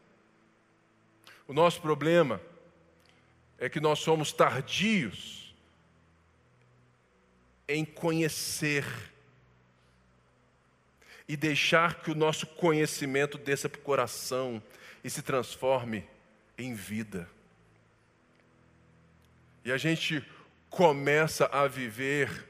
O 1.48 1.54
nosso 1.54 1.82
problema 1.82 2.40
é 3.58 3.68
que 3.68 3.80
nós 3.80 4.00
somos 4.00 4.32
tardios 4.32 5.56
em 7.68 7.84
conhecer 7.84 8.86
e 11.28 11.36
deixar 11.36 12.02
que 12.02 12.12
o 12.12 12.16
nosso 12.16 12.46
conhecimento 12.46 13.38
desça 13.38 13.70
para 13.70 13.80
o 13.80 13.84
coração 13.84 14.62
e 15.04 15.10
se 15.10 15.22
transforme 15.22 16.06
em 16.58 16.74
vida. 16.74 17.28
E 19.64 19.72
a 19.72 19.78
gente 19.78 20.26
começa 20.70 21.46
a 21.48 21.68
viver 21.68 22.48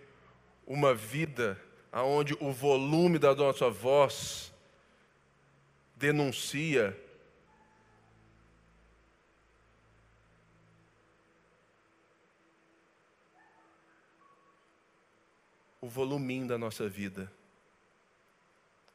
uma 0.65 0.93
vida 0.93 1.59
onde 1.91 2.33
o 2.39 2.51
volume 2.51 3.19
da 3.19 3.35
nossa 3.35 3.69
voz 3.69 4.53
denuncia 5.95 6.97
o 15.81 15.87
voluminho 15.87 16.47
da 16.47 16.57
nossa 16.57 16.87
vida. 16.87 17.31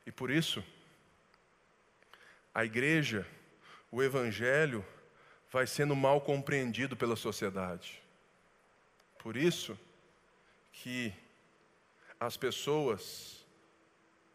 E 0.06 0.12
por 0.12 0.30
isso, 0.30 0.64
a 2.54 2.64
igreja, 2.64 3.26
o 3.90 4.02
evangelho, 4.02 4.86
vai 5.50 5.66
sendo 5.66 5.96
mal 5.96 6.20
compreendido 6.20 6.96
pela 6.96 7.16
sociedade. 7.16 8.05
Por 9.26 9.36
isso 9.36 9.76
que 10.70 11.12
as 12.20 12.36
pessoas 12.36 13.44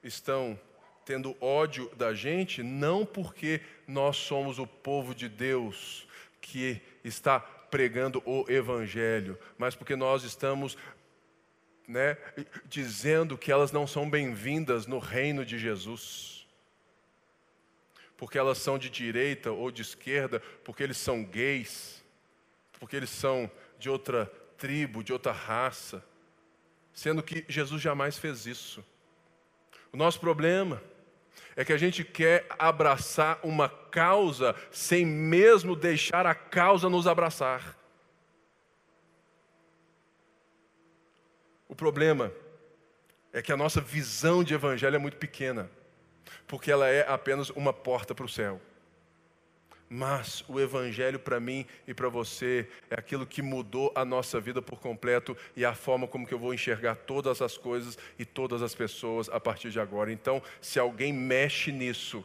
estão 0.03 0.59
tendo 1.05 1.33
ódio 1.39 1.89
da 1.95 2.13
gente, 2.13 2.61
não 2.61 3.05
porque 3.05 3.61
nós 3.87 4.17
somos 4.17 4.59
o 4.59 4.67
povo 4.67 5.15
de 5.15 5.29
Deus 5.29 6.05
que 6.41 6.81
está 7.05 7.39
pregando 7.39 8.21
o 8.25 8.43
Evangelho, 8.51 9.39
mas 9.57 9.75
porque 9.75 9.95
nós 9.95 10.25
estamos 10.25 10.77
né, 11.87 12.17
dizendo 12.65 13.37
que 13.37 13.49
elas 13.49 13.71
não 13.71 13.87
são 13.87 14.09
bem-vindas 14.09 14.85
no 14.85 14.99
reino 14.99 15.45
de 15.45 15.57
Jesus. 15.57 16.45
Porque 18.17 18.37
elas 18.37 18.57
são 18.57 18.77
de 18.77 18.89
direita 18.89 19.53
ou 19.53 19.71
de 19.71 19.83
esquerda, 19.83 20.41
porque 20.65 20.83
eles 20.83 20.97
são 20.97 21.23
gays, 21.23 22.03
porque 22.77 22.97
eles 22.97 23.09
são 23.09 23.49
de 23.79 23.89
outra 23.89 24.29
tribo, 24.61 25.03
de 25.03 25.11
outra 25.11 25.31
raça, 25.31 26.05
sendo 26.93 27.23
que 27.23 27.43
Jesus 27.49 27.81
jamais 27.81 28.15
fez 28.15 28.45
isso. 28.45 28.85
O 29.91 29.97
nosso 29.97 30.19
problema 30.19 30.79
é 31.55 31.65
que 31.65 31.73
a 31.73 31.77
gente 31.77 32.03
quer 32.03 32.45
abraçar 32.59 33.39
uma 33.43 33.67
causa 33.67 34.55
sem 34.69 35.03
mesmo 35.03 35.75
deixar 35.75 36.27
a 36.27 36.35
causa 36.35 36.87
nos 36.89 37.07
abraçar. 37.07 37.75
O 41.67 41.73
problema 41.73 42.31
é 43.33 43.41
que 43.41 43.51
a 43.51 43.57
nossa 43.57 43.81
visão 43.81 44.43
de 44.43 44.53
evangelho 44.53 44.95
é 44.95 44.99
muito 44.99 45.17
pequena, 45.17 45.71
porque 46.45 46.71
ela 46.71 46.87
é 46.87 47.03
apenas 47.11 47.49
uma 47.49 47.73
porta 47.73 48.13
para 48.13 48.25
o 48.25 48.29
céu. 48.29 48.61
Mas 49.93 50.41
o 50.47 50.57
Evangelho 50.57 51.19
para 51.19 51.37
mim 51.37 51.65
e 51.85 51.93
para 51.93 52.07
você 52.07 52.65
é 52.89 52.97
aquilo 52.97 53.27
que 53.27 53.41
mudou 53.41 53.91
a 53.93 54.05
nossa 54.05 54.39
vida 54.39 54.61
por 54.61 54.79
completo 54.79 55.35
e 55.53 55.65
a 55.65 55.75
forma 55.75 56.07
como 56.07 56.25
que 56.25 56.33
eu 56.33 56.39
vou 56.39 56.53
enxergar 56.53 56.95
todas 56.95 57.41
as 57.41 57.57
coisas 57.57 57.97
e 58.17 58.23
todas 58.23 58.61
as 58.61 58.73
pessoas 58.73 59.27
a 59.27 59.37
partir 59.37 59.69
de 59.69 59.81
agora. 59.81 60.09
Então, 60.09 60.41
se 60.61 60.79
alguém 60.79 61.11
mexe 61.11 61.73
nisso, 61.73 62.23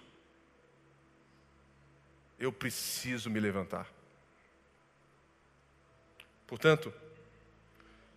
eu 2.39 2.53
preciso 2.53 3.29
me 3.29 3.41
levantar. 3.41 3.93
Portanto, 6.47 6.95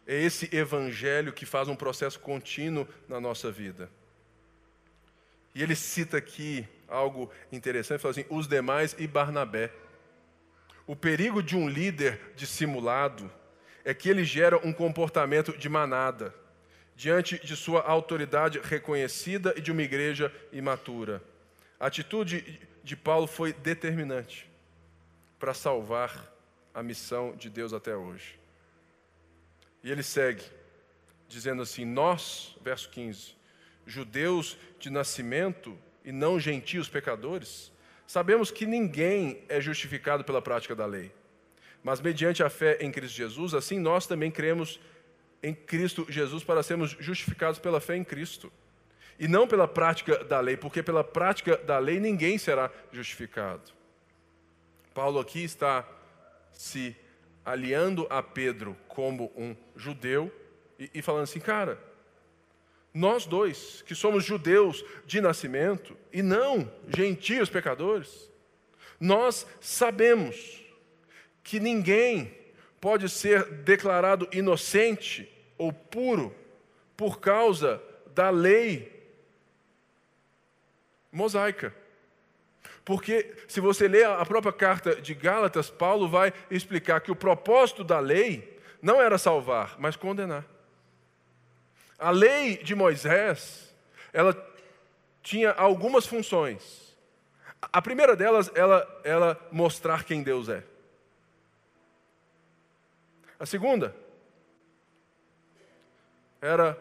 é 0.05 0.13
esse 0.21 0.55
Evangelho 0.55 1.33
que 1.33 1.47
faz 1.47 1.67
um 1.67 1.75
processo 1.75 2.19
contínuo 2.19 2.87
na 3.07 3.19
nossa 3.19 3.51
vida. 3.51 3.89
E 5.55 5.63
ele 5.63 5.75
cita 5.75 6.17
aqui 6.17 6.67
algo 6.89 7.31
interessante, 7.51 8.01
fala 8.01 8.11
assim: 8.11 8.25
os 8.29 8.47
demais 8.47 8.95
e 8.97 9.07
Barnabé. 9.07 9.71
O 10.85 10.95
perigo 10.95 11.43
de 11.43 11.55
um 11.55 11.69
líder 11.69 12.19
dissimulado 12.35 13.31
é 13.85 13.93
que 13.93 14.09
ele 14.09 14.23
gera 14.23 14.57
um 14.65 14.73
comportamento 14.73 15.55
de 15.57 15.69
manada, 15.69 16.33
diante 16.95 17.39
de 17.45 17.55
sua 17.55 17.81
autoridade 17.81 18.59
reconhecida 18.59 19.53
e 19.55 19.61
de 19.61 19.71
uma 19.71 19.83
igreja 19.83 20.33
imatura. 20.51 21.21
A 21.79 21.87
atitude 21.87 22.59
de 22.83 22.95
Paulo 22.95 23.27
foi 23.27 23.53
determinante 23.53 24.49
para 25.37 25.53
salvar 25.53 26.33
a 26.73 26.83
missão 26.83 27.35
de 27.35 27.49
Deus 27.49 27.71
até 27.71 27.95
hoje. 27.95 28.37
E 29.83 29.91
ele 29.91 30.03
segue, 30.03 30.43
dizendo 31.27 31.61
assim: 31.61 31.85
Nós, 31.85 32.57
verso 32.61 32.89
15, 32.89 33.35
judeus 33.85 34.57
de 34.79 34.89
nascimento 34.89 35.77
e 36.03 36.11
não 36.11 36.39
gentios 36.39 36.87
pecadores, 36.87 37.71
sabemos 38.07 38.51
que 38.51 38.65
ninguém 38.65 39.43
é 39.47 39.59
justificado 39.59 40.23
pela 40.23 40.41
prática 40.41 40.75
da 40.75 40.85
lei. 40.85 41.11
Mas 41.83 42.01
mediante 42.01 42.43
a 42.43 42.49
fé 42.49 42.77
em 42.81 42.91
Cristo 42.91 43.15
Jesus, 43.15 43.53
assim 43.53 43.79
nós 43.79 44.05
também 44.05 44.31
cremos 44.31 44.79
em 45.41 45.53
Cristo 45.53 46.05
Jesus 46.09 46.43
para 46.43 46.63
sermos 46.63 46.91
justificados 46.99 47.59
pela 47.59 47.79
fé 47.79 47.95
em 47.95 48.03
Cristo. 48.03 48.51
E 49.17 49.27
não 49.27 49.47
pela 49.47 49.67
prática 49.67 50.23
da 50.23 50.39
lei, 50.39 50.55
porque 50.55 50.81
pela 50.81 51.03
prática 51.03 51.57
da 51.57 51.77
lei 51.77 51.99
ninguém 51.99 52.37
será 52.37 52.71
justificado. 52.91 53.71
Paulo 54.93 55.19
aqui 55.19 55.43
está 55.43 55.87
se 56.53 56.95
aliando 57.45 58.07
a 58.09 58.21
Pedro 58.21 58.75
como 58.87 59.31
um 59.35 59.55
judeu 59.75 60.31
e, 60.77 60.89
e 60.93 61.01
falando 61.01 61.23
assim, 61.23 61.39
cara, 61.39 61.79
nós 62.99 63.25
dois, 63.25 63.81
que 63.83 63.95
somos 63.95 64.25
judeus 64.25 64.83
de 65.05 65.21
nascimento 65.21 65.95
e 66.11 66.21
não 66.21 66.69
gentios 66.89 67.49
pecadores, 67.49 68.29
nós 68.99 69.47
sabemos 69.61 70.61
que 71.41 71.61
ninguém 71.61 72.35
pode 72.81 73.07
ser 73.07 73.45
declarado 73.63 74.27
inocente 74.33 75.31
ou 75.57 75.71
puro 75.71 76.35
por 76.97 77.21
causa 77.21 77.81
da 78.13 78.29
lei 78.29 78.91
mosaica. 81.09 81.73
Porque 82.83 83.33
se 83.47 83.61
você 83.61 83.87
ler 83.87 84.07
a 84.07 84.25
própria 84.25 84.51
carta 84.51 84.99
de 84.99 85.13
Gálatas, 85.13 85.69
Paulo 85.69 86.09
vai 86.09 86.33
explicar 86.51 86.99
que 86.99 87.11
o 87.11 87.15
propósito 87.15 87.81
da 87.81 88.01
lei 88.01 88.59
não 88.81 89.01
era 89.01 89.17
salvar, 89.17 89.77
mas 89.79 89.95
condenar. 89.95 90.58
A 91.99 92.11
lei 92.11 92.57
de 92.57 92.73
Moisés, 92.73 93.75
ela 94.13 94.33
tinha 95.21 95.51
algumas 95.51 96.05
funções. 96.05 96.97
A 97.61 97.81
primeira 97.81 98.15
delas, 98.15 98.49
ela, 98.55 99.01
ela 99.03 99.49
mostrar 99.51 100.05
quem 100.05 100.23
Deus 100.23 100.47
é. 100.47 100.63
A 103.37 103.45
segunda 103.45 103.95
era 106.41 106.77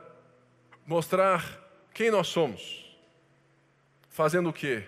mostrar 0.87 1.61
quem 1.93 2.11
nós 2.11 2.29
somos. 2.29 2.97
Fazendo 4.09 4.49
o 4.49 4.53
quê? 4.53 4.85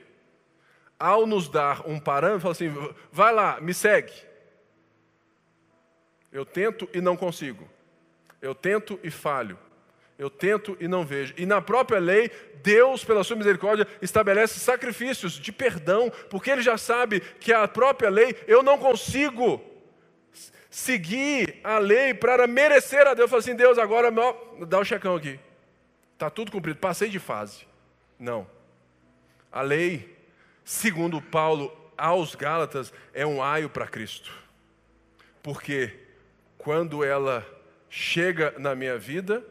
Ao 0.99 1.26
nos 1.26 1.49
dar 1.49 1.87
um 1.89 1.99
parâmetro, 1.99 2.41
fala 2.41 2.53
assim: 2.53 2.70
vai 3.11 3.33
lá, 3.33 3.61
me 3.61 3.74
segue. 3.74 4.12
Eu 6.33 6.45
tento 6.45 6.89
e 6.93 7.01
não 7.01 7.16
consigo. 7.16 7.68
Eu 8.41 8.55
tento 8.55 8.99
e 9.03 9.11
falho. 9.11 9.59
Eu 10.21 10.29
tento 10.29 10.77
e 10.79 10.87
não 10.87 11.03
vejo. 11.03 11.33
E 11.39 11.47
na 11.47 11.62
própria 11.62 11.99
lei, 11.99 12.31
Deus, 12.62 13.03
pela 13.03 13.25
sua 13.25 13.37
misericórdia, 13.37 13.89
estabelece 14.03 14.61
sacrifícios 14.61 15.33
de 15.33 15.51
perdão, 15.51 16.12
porque 16.29 16.51
Ele 16.51 16.61
já 16.61 16.77
sabe 16.77 17.21
que 17.21 17.55
a 17.55 17.66
própria 17.66 18.11
lei, 18.11 18.37
eu 18.47 18.62
não 18.62 18.77
consigo 18.77 19.64
seguir 20.68 21.59
a 21.64 21.79
lei 21.79 22.12
para 22.12 22.47
merecer 22.47 23.07
a 23.07 23.14
Deus. 23.14 23.31
Fala 23.31 23.41
assim, 23.41 23.57
Deus, 23.57 23.79
agora 23.79 24.12
dá 24.66 24.77
o 24.77 24.83
um 24.83 24.85
checão 24.85 25.16
aqui. 25.16 25.41
Está 26.12 26.29
tudo 26.29 26.53
cumprido, 26.53 26.79
passei 26.79 27.09
de 27.09 27.18
fase. 27.18 27.66
Não. 28.18 28.47
A 29.51 29.62
lei, 29.62 30.18
segundo 30.62 31.23
Paulo 31.23 31.75
aos 31.97 32.35
Gálatas, 32.35 32.93
é 33.14 33.25
um 33.25 33.43
aio 33.43 33.71
para 33.71 33.87
Cristo. 33.87 34.31
Porque 35.43 35.99
quando 36.59 37.03
ela 37.03 37.43
chega 37.89 38.55
na 38.59 38.75
minha 38.75 38.99
vida, 38.99 39.43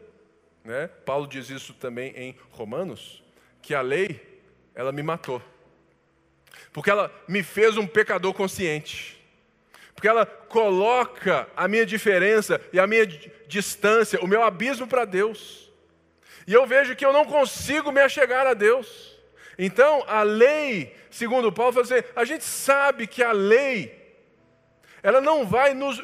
né? 0.64 0.88
Paulo 1.04 1.26
diz 1.26 1.50
isso 1.50 1.72
também 1.74 2.12
em 2.16 2.36
Romanos, 2.50 3.22
que 3.62 3.74
a 3.74 3.80
lei, 3.80 4.40
ela 4.74 4.92
me 4.92 5.02
matou. 5.02 5.42
Porque 6.72 6.90
ela 6.90 7.12
me 7.26 7.42
fez 7.42 7.76
um 7.76 7.86
pecador 7.86 8.32
consciente. 8.34 9.18
Porque 9.94 10.08
ela 10.08 10.24
coloca 10.24 11.48
a 11.56 11.68
minha 11.68 11.84
diferença 11.84 12.60
e 12.72 12.80
a 12.80 12.86
minha 12.86 13.06
distância, 13.06 14.20
o 14.20 14.26
meu 14.26 14.42
abismo 14.42 14.86
para 14.86 15.04
Deus. 15.04 15.70
E 16.46 16.54
eu 16.54 16.66
vejo 16.66 16.96
que 16.96 17.04
eu 17.04 17.12
não 17.12 17.24
consigo 17.24 17.92
me 17.92 18.00
achegar 18.00 18.46
a 18.46 18.54
Deus. 18.54 19.18
Então, 19.58 20.02
a 20.06 20.22
lei, 20.22 20.96
segundo 21.10 21.52
Paulo, 21.52 21.72
fala 21.72 21.84
assim, 21.84 22.08
a 22.16 22.24
gente 22.24 22.44
sabe 22.44 23.06
que 23.06 23.22
a 23.22 23.32
lei, 23.32 24.16
ela 25.02 25.20
não 25.20 25.46
vai 25.46 25.74
nos 25.74 26.00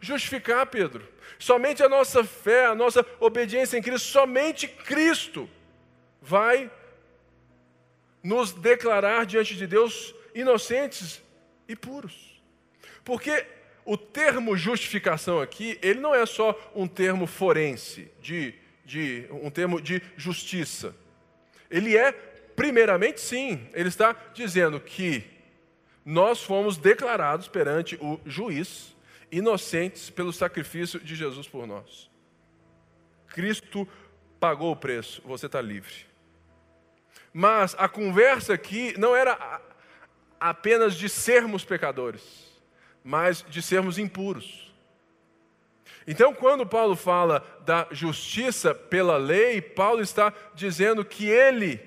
justificar, 0.00 0.66
Pedro. 0.66 1.06
Somente 1.38 1.82
a 1.82 1.88
nossa 1.88 2.24
fé, 2.24 2.66
a 2.66 2.74
nossa 2.74 3.04
obediência 3.20 3.76
em 3.76 3.82
Cristo, 3.82 4.08
somente 4.08 4.66
Cristo 4.66 5.48
vai 6.20 6.70
nos 8.22 8.52
declarar 8.52 9.26
diante 9.26 9.54
de 9.54 9.66
Deus 9.66 10.14
inocentes 10.34 11.22
e 11.68 11.76
puros. 11.76 12.42
Porque 13.04 13.46
o 13.84 13.96
termo 13.96 14.56
justificação 14.56 15.40
aqui, 15.40 15.78
ele 15.80 16.00
não 16.00 16.14
é 16.14 16.26
só 16.26 16.58
um 16.74 16.88
termo 16.88 17.26
forense, 17.26 18.10
de, 18.20 18.52
de, 18.84 19.26
um 19.30 19.48
termo 19.48 19.80
de 19.80 20.02
justiça. 20.16 20.94
Ele 21.70 21.96
é, 21.96 22.10
primeiramente, 22.10 23.20
sim, 23.20 23.68
ele 23.72 23.88
está 23.88 24.16
dizendo 24.34 24.80
que 24.80 25.22
nós 26.04 26.42
fomos 26.42 26.76
declarados 26.76 27.46
perante 27.46 27.96
o 28.00 28.20
juiz 28.26 28.95
inocentes 29.30 30.10
pelo 30.10 30.32
sacrifício 30.32 31.00
de 31.00 31.14
Jesus 31.14 31.48
por 31.48 31.66
nós. 31.66 32.10
Cristo 33.28 33.86
pagou 34.38 34.72
o 34.72 34.76
preço, 34.76 35.22
você 35.24 35.46
está 35.46 35.60
livre. 35.60 36.06
Mas 37.32 37.74
a 37.78 37.88
conversa 37.88 38.54
aqui 38.54 38.98
não 38.98 39.14
era 39.14 39.60
apenas 40.40 40.94
de 40.94 41.08
sermos 41.08 41.64
pecadores, 41.64 42.22
mas 43.04 43.44
de 43.48 43.60
sermos 43.60 43.98
impuros. 43.98 44.66
Então, 46.06 46.32
quando 46.32 46.64
Paulo 46.64 46.94
fala 46.94 47.44
da 47.64 47.88
justiça 47.90 48.74
pela 48.74 49.16
lei, 49.16 49.60
Paulo 49.60 50.00
está 50.00 50.32
dizendo 50.54 51.04
que 51.04 51.26
ele, 51.26 51.80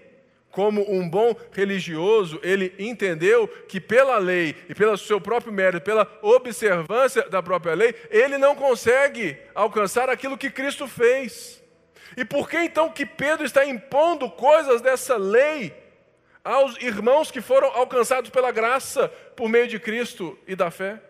como 0.60 0.94
um 0.94 1.10
bom 1.10 1.34
religioso, 1.54 2.38
ele 2.44 2.76
entendeu 2.78 3.48
que 3.48 3.80
pela 3.80 4.18
lei 4.18 4.54
e 4.68 4.76
pelo 4.76 4.98
seu 4.98 5.22
próprio 5.22 5.54
mérito, 5.54 5.86
pela 5.86 6.06
observância 6.22 7.30
da 7.30 7.42
própria 7.42 7.74
lei, 7.74 7.96
ele 8.10 8.38
não 8.38 8.54
consegue 8.54 9.38
alcançar 9.56 10.10
aquilo 10.10 10.38
que 10.38 10.50
Cristo 10.50 10.86
fez. 10.86 11.64
E 12.18 12.26
por 12.26 12.50
que 12.50 12.58
então 12.58 12.92
que 12.92 13.06
Pedro 13.06 13.46
está 13.46 13.66
impondo 13.66 14.30
coisas 14.30 14.82
dessa 14.82 15.16
lei 15.16 15.74
aos 16.44 16.76
irmãos 16.82 17.32
que 17.32 17.40
foram 17.40 17.70
alcançados 17.70 18.30
pela 18.30 18.52
graça 18.52 19.08
por 19.38 19.48
meio 19.48 19.66
de 19.70 19.80
Cristo 19.80 20.38
e 20.46 20.58
da 20.58 20.70
fé? 20.70 21.02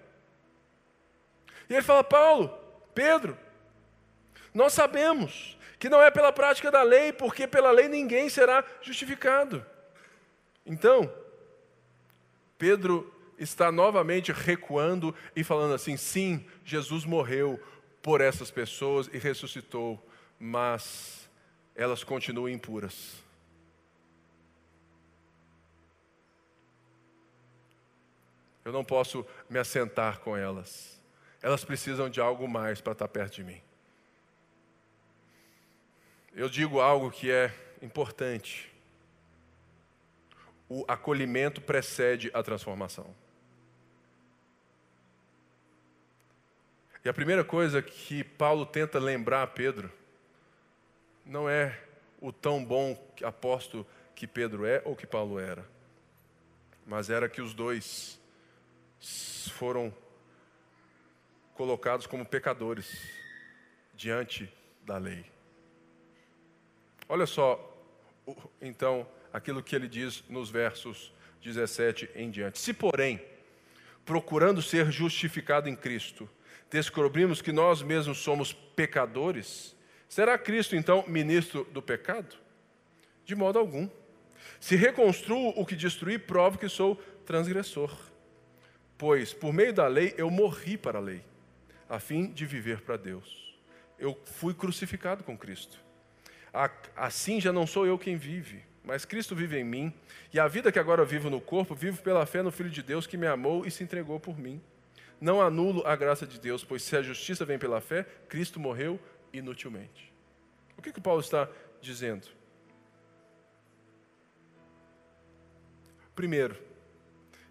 E 1.68 1.74
ele 1.74 1.82
fala: 1.82 2.04
Paulo, 2.04 2.56
Pedro, 2.93 3.36
nós 4.54 4.74
sabemos 4.74 5.58
que 5.80 5.88
não 5.88 6.02
é 6.02 6.12
pela 6.12 6.34
prática 6.34 6.70
da 6.70 6.84
lei, 6.84 7.14
porque 7.14 7.48
pela 7.48 7.72
lei 7.72 7.88
ninguém 7.88 8.28
será 8.28 8.64
justificado. 8.82 9.66
Então, 10.66 11.12
Pedro 12.58 13.12
está 13.38 13.72
novamente 13.72 14.34
recuando 14.34 15.16
e 15.34 15.42
falando 15.42 15.74
assim: 15.74 15.96
sim, 15.96 16.46
Jesus 16.66 17.06
morreu 17.06 17.58
por 18.02 18.20
essas 18.20 18.52
pessoas 18.52 19.10
e 19.14 19.18
ressuscitou, 19.18 20.06
mas 20.38 21.30
elas 21.74 22.04
continuam 22.04 22.50
impuras. 22.50 23.24
Eu 28.66 28.74
não 28.74 28.84
posso 28.84 29.26
me 29.50 29.58
assentar 29.58 30.20
com 30.20 30.36
elas. 30.36 31.02
Elas 31.42 31.64
precisam 31.64 32.10
de 32.10 32.20
algo 32.20 32.48
mais 32.48 32.82
para 32.82 32.92
estar 32.92 33.08
perto 33.08 33.36
de 33.36 33.44
mim 33.46 33.69
eu 36.34 36.50
digo 36.50 36.80
algo 36.80 37.12
que 37.12 37.32
é 37.32 37.54
importante. 37.82 38.72
O 40.68 40.86
acolhimento 40.88 41.62
precede 41.62 42.30
a 42.34 42.44
transformação. 42.44 43.14
E 47.04 47.10
a 47.10 47.14
primeira 47.14 47.44
coisa 47.44 47.82
que 47.82 48.24
Paulo 48.24 48.66
tenta 48.66 49.00
lembrar 49.00 49.44
a 49.44 49.48
Pedro 49.48 49.92
não 51.26 51.50
é 51.50 51.80
o 52.20 52.32
tão 52.32 52.64
bom 52.64 52.98
apóstolo 53.24 53.88
que 54.14 54.28
Pedro 54.28 54.66
é 54.66 54.82
ou 54.84 54.96
que 54.96 55.08
Paulo 55.08 55.40
era, 55.40 55.66
mas 56.86 57.10
era 57.10 57.30
que 57.30 57.42
os 57.42 57.54
dois 57.54 58.20
foram 59.54 59.94
colocados 61.54 62.06
como 62.06 62.26
pecadores 62.26 62.90
diante 63.94 64.52
da 64.86 64.98
lei. 64.98 65.26
Olha 67.12 67.26
só, 67.26 67.60
então, 68.62 69.07
aquilo 69.34 69.64
que 69.64 69.76
ele 69.76 69.88
diz 69.88 70.24
nos 70.30 70.51
versos 70.51 71.12
17 71.41 72.07
em 72.14 72.30
diante. 72.30 72.60
Se, 72.60 72.72
porém, 72.72 73.20
procurando 74.05 74.62
ser 74.62 74.91
justificado 74.91 75.68
em 75.68 75.76
Cristo, 75.76 76.30
descobrimos 76.70 77.41
que 77.41 77.51
nós 77.51 77.82
mesmos 77.82 78.20
somos 78.20 78.53
pecadores, 78.53 79.76
será 80.07 80.38
Cristo 80.38 80.76
então 80.76 81.03
ministro 81.07 81.64
do 81.72 81.82
pecado? 81.82 82.36
De 83.26 83.34
modo 83.34 83.57
algum. 83.57 83.89
Se 84.60 84.76
reconstruo 84.76 85.53
o 85.55 85.66
que 85.66 85.76
destruí, 85.76 86.20
provo 86.20 86.60
que 86.60 86.70
sou 86.70 86.95
transgressor. 87.26 87.91
Pois, 88.99 89.34
por 89.34 89.51
meio 89.51 89.74
da 89.74 89.88
lei, 89.88 90.14
eu 90.16 90.30
morri 90.30 90.78
para 90.78 90.99
a 90.99 91.01
lei, 91.01 91.24
a 91.89 91.99
fim 91.99 92.28
de 92.28 92.45
viver 92.45 92.82
para 92.82 92.97
Deus. 92.97 93.57
Eu 93.97 94.16
fui 94.26 94.53
crucificado 94.53 95.24
com 95.24 95.36
Cristo. 95.36 95.89
Assim 96.95 97.39
já 97.39 97.54
não 97.54 97.68
sou 97.68 97.86
eu 97.86 97.97
quem 97.97 98.16
vive, 98.16 98.64
mas 98.84 99.06
Cristo 99.06 99.36
vive 99.36 99.58
em 99.58 99.64
mim, 99.64 99.93
e 100.34 100.39
a 100.39 100.47
vida 100.47 100.72
que 100.72 100.80
agora 100.80 101.06
vivo 101.06 101.30
no 101.30 101.39
corpo, 101.39 101.76
vivo 101.76 102.02
pela 102.02 102.26
fé 102.26 102.41
no 102.41 102.52
Filho 102.52 102.70
de 102.70 102.82
Deus 102.82 103.06
que 103.06 103.18
me 103.18 103.28
amou 103.28 103.66
e 103.66 103.72
se 103.72 103.84
entregou 103.84 104.20
por 104.20 104.38
mim. 104.38 104.62
Não 105.22 105.41
anulo 105.41 105.86
a 105.86 105.95
graça 105.95 106.26
de 106.26 106.39
Deus, 106.39 106.64
pois 106.64 106.82
se 106.82 106.95
a 106.95 107.02
justiça 107.02 107.45
vem 107.45 107.60
pela 107.60 107.82
fé, 107.82 108.06
Cristo 108.28 108.60
morreu 108.60 109.00
inutilmente. 109.34 110.12
O 110.78 110.82
que, 110.82 110.93
que 110.93 111.02
Paulo 111.02 111.20
está 111.20 111.50
dizendo? 111.82 112.28
Primeiro, 116.16 116.58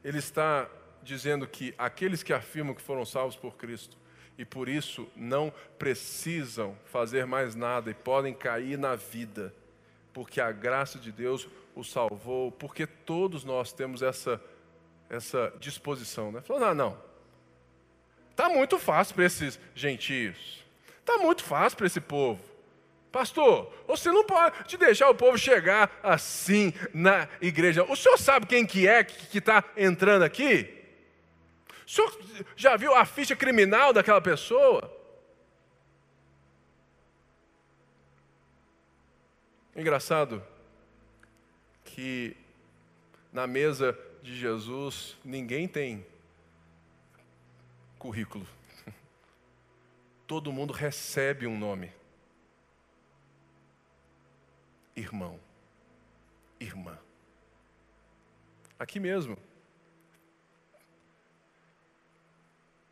ele 0.02 0.18
está 0.18 0.68
dizendo 1.02 1.46
que 1.46 1.74
aqueles 1.78 2.22
que 2.22 2.32
afirmam 2.32 2.74
que 2.74 2.82
foram 2.82 3.04
salvos 3.04 3.36
por 3.36 3.56
Cristo 3.56 3.96
e 4.38 4.44
por 4.44 4.68
isso 4.68 5.08
não 5.16 5.52
precisam 5.76 6.78
fazer 6.84 7.26
mais 7.26 7.56
nada 7.56 7.90
e 7.90 7.94
podem 7.94 8.32
cair 8.32 8.78
na 8.78 8.94
vida, 8.94 9.52
porque 10.12 10.40
a 10.40 10.52
graça 10.52 10.96
de 10.96 11.10
Deus 11.10 11.48
os 11.74 11.90
salvou, 11.90 12.52
porque 12.52 12.86
todos 12.86 13.42
nós 13.42 13.72
temos 13.72 14.00
essa, 14.00 14.40
essa 15.10 15.52
disposição. 15.58 16.30
Né? 16.30 16.40
Falando, 16.40 16.64
ah, 16.66 16.74
não, 16.74 16.96
está 18.30 18.48
muito 18.48 18.78
fácil 18.78 19.16
para 19.16 19.24
esses 19.24 19.58
gentios, 19.74 20.64
está 21.00 21.18
muito 21.18 21.42
fácil 21.42 21.76
para 21.76 21.88
esse 21.88 22.00
povo. 22.00 22.40
Pastor, 23.10 23.72
você 23.88 24.12
não 24.12 24.24
pode 24.24 24.76
deixar 24.76 25.08
o 25.10 25.14
povo 25.14 25.36
chegar 25.36 25.98
assim 26.02 26.72
na 26.92 27.26
igreja. 27.40 27.82
O 27.84 27.96
senhor 27.96 28.18
sabe 28.18 28.46
quem 28.46 28.66
que 28.66 28.86
é 28.86 29.02
que 29.02 29.38
está 29.38 29.64
entrando 29.76 30.22
aqui? 30.22 30.77
O 31.88 31.90
senhor 31.90 32.20
já 32.54 32.76
viu 32.76 32.94
a 32.94 33.06
ficha 33.06 33.34
criminal 33.34 33.94
daquela 33.94 34.20
pessoa? 34.20 34.94
Engraçado 39.74 40.44
que 41.86 42.36
na 43.32 43.46
mesa 43.46 43.98
de 44.22 44.36
Jesus 44.36 45.16
ninguém 45.24 45.66
tem 45.66 46.06
currículo. 47.98 48.46
Todo 50.26 50.52
mundo 50.52 50.74
recebe 50.74 51.46
um 51.46 51.58
nome. 51.58 51.90
Irmão, 54.94 55.40
irmã. 56.60 56.98
Aqui 58.78 59.00
mesmo, 59.00 59.38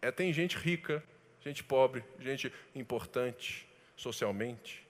É, 0.01 0.11
tem 0.11 0.33
gente 0.33 0.57
rica, 0.57 1.03
gente 1.41 1.65
pobre, 1.65 2.05
gente 2.19 2.53
importante 2.75 3.67
socialmente, 3.97 4.87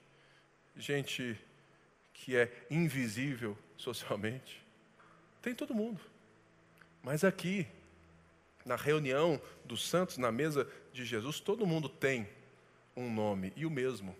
gente 0.75 1.39
que 2.13 2.35
é 2.35 2.51
invisível 2.69 3.57
socialmente. 3.77 4.63
Tem 5.41 5.53
todo 5.53 5.73
mundo. 5.73 6.01
Mas 7.01 7.23
aqui, 7.23 7.65
na 8.65 8.75
reunião 8.75 9.41
dos 9.63 9.87
santos, 9.87 10.17
na 10.17 10.31
mesa 10.31 10.69
de 10.91 11.05
Jesus, 11.05 11.39
todo 11.39 11.65
mundo 11.65 11.87
tem 11.87 12.27
um 12.95 13.11
nome 13.13 13.53
e 13.55 13.65
o 13.65 13.69
mesmo. 13.69 14.15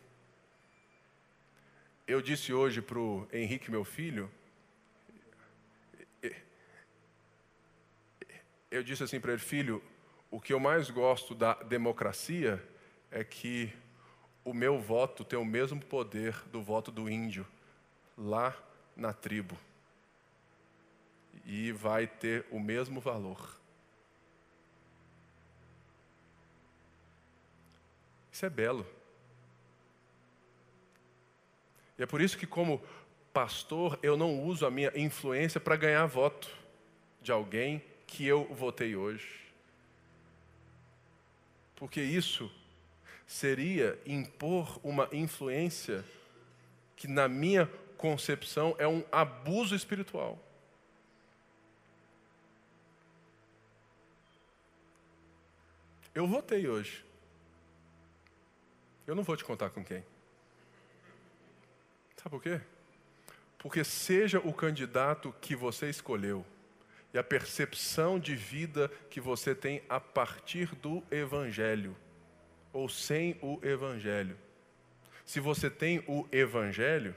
Eu 2.08 2.22
disse 2.22 2.54
hoje 2.54 2.82
para 2.82 2.98
o 2.98 3.28
Henrique, 3.34 3.70
meu 3.70 3.84
filho, 3.84 4.32
eu 8.70 8.84
disse 8.84 9.04
assim 9.04 9.20
para 9.20 9.34
ele, 9.34 9.42
filho, 9.42 9.84
o 10.30 10.42
que 10.42 10.54
eu 10.54 10.60
mais 10.60 10.90
gosto 10.90 11.34
da 11.34 11.54
democracia 11.54 12.62
é 13.10 13.24
que 13.24 13.74
o 14.44 14.54
meu 14.54 14.80
voto 14.80 15.24
tem 15.24 15.40
o 15.40 15.46
mesmo 15.46 15.82
poder 15.82 16.36
do 16.52 16.62
voto 16.62 16.92
do 16.92 17.10
índio 17.10 17.48
lá 18.18 18.56
na 18.96 19.14
tribo. 19.14 19.58
E 21.46 21.72
vai 21.72 22.08
ter 22.08 22.46
o 22.52 22.60
mesmo 22.60 23.00
valor. 23.00 23.58
Isso 28.32 28.46
é 28.46 28.50
belo. 28.50 28.86
E 31.98 32.04
é 32.04 32.06
por 32.06 32.22
isso 32.22 32.38
que, 32.38 32.46
como 32.46 32.84
pastor, 33.34 33.98
eu 34.04 34.18
não 34.18 34.44
uso 34.44 34.66
a 34.66 34.72
minha 34.72 34.92
influência 34.96 35.60
para 35.60 35.78
ganhar 35.78 36.06
voto 36.06 36.50
de 37.22 37.32
alguém 37.32 37.82
que 38.06 38.26
eu 38.26 38.46
votei 38.54 38.96
hoje 38.96 39.47
porque 41.78 42.02
isso 42.02 42.52
seria 43.26 43.98
impor 44.06 44.80
uma 44.84 45.08
influência 45.14 46.04
que, 46.96 47.08
na 47.08 47.30
minha 47.30 47.68
concepção, 47.98 48.76
é 48.80 48.88
um 48.88 49.06
abuso 49.12 49.76
espiritual. 49.76 50.44
Eu 56.16 56.28
votei 56.28 56.68
hoje. 56.68 57.06
Eu 59.06 59.14
não 59.14 59.24
vou 59.24 59.38
te 59.38 59.46
contar 59.46 59.70
com 59.70 59.86
quem. 59.86 60.04
Sabe 62.16 62.30
por 62.32 62.42
quê? 62.42 62.60
Porque 63.60 63.84
seja 63.84 64.40
o 64.40 64.52
candidato 64.52 65.34
que 65.40 65.56
você 65.56 65.92
escolheu, 65.92 66.44
a 67.18 67.24
percepção 67.24 68.20
de 68.20 68.36
vida 68.36 68.90
que 69.10 69.20
você 69.20 69.56
tem 69.56 69.82
a 69.90 70.00
partir 70.00 70.76
do 70.76 71.04
Evangelho, 71.10 71.96
ou 72.74 72.88
sem 72.88 73.38
o 73.42 73.60
Evangelho. 73.64 74.38
Se 75.26 75.40
você 75.40 75.70
tem 75.70 76.04
o 76.08 76.28
Evangelho, 76.32 77.16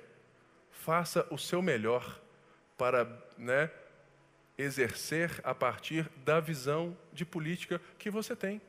faça 0.70 1.26
o 1.30 1.38
seu 1.38 1.60
melhor 1.62 2.20
para 2.76 3.06
né, 3.36 3.70
exercer 4.56 5.40
a 5.44 5.54
partir 5.54 6.08
da 6.24 6.40
visão 6.40 6.96
de 7.12 7.24
política 7.24 7.80
que 7.98 8.10
você 8.10 8.34
tem. 8.34 8.60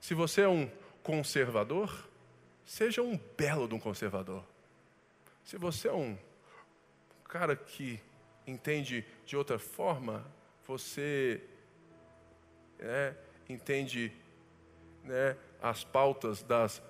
Se 0.00 0.14
você 0.14 0.42
é 0.42 0.48
um 0.48 0.70
conservador, 1.02 2.08
seja 2.64 3.02
um 3.02 3.18
belo 3.36 3.66
de 3.66 3.74
um 3.74 3.80
conservador. 3.80 4.44
Se 5.44 5.56
você 5.56 5.88
é 5.88 5.92
um 5.92 6.16
cara 7.24 7.56
que 7.56 8.00
entende 8.50 9.04
de 9.26 9.36
outra 9.36 9.58
forma, 9.58 10.24
você 10.66 11.40
é, 12.78 13.14
entende 13.48 14.12
né, 15.04 15.36
as 15.60 15.84
pautas 15.84 16.42
das, 16.42 16.82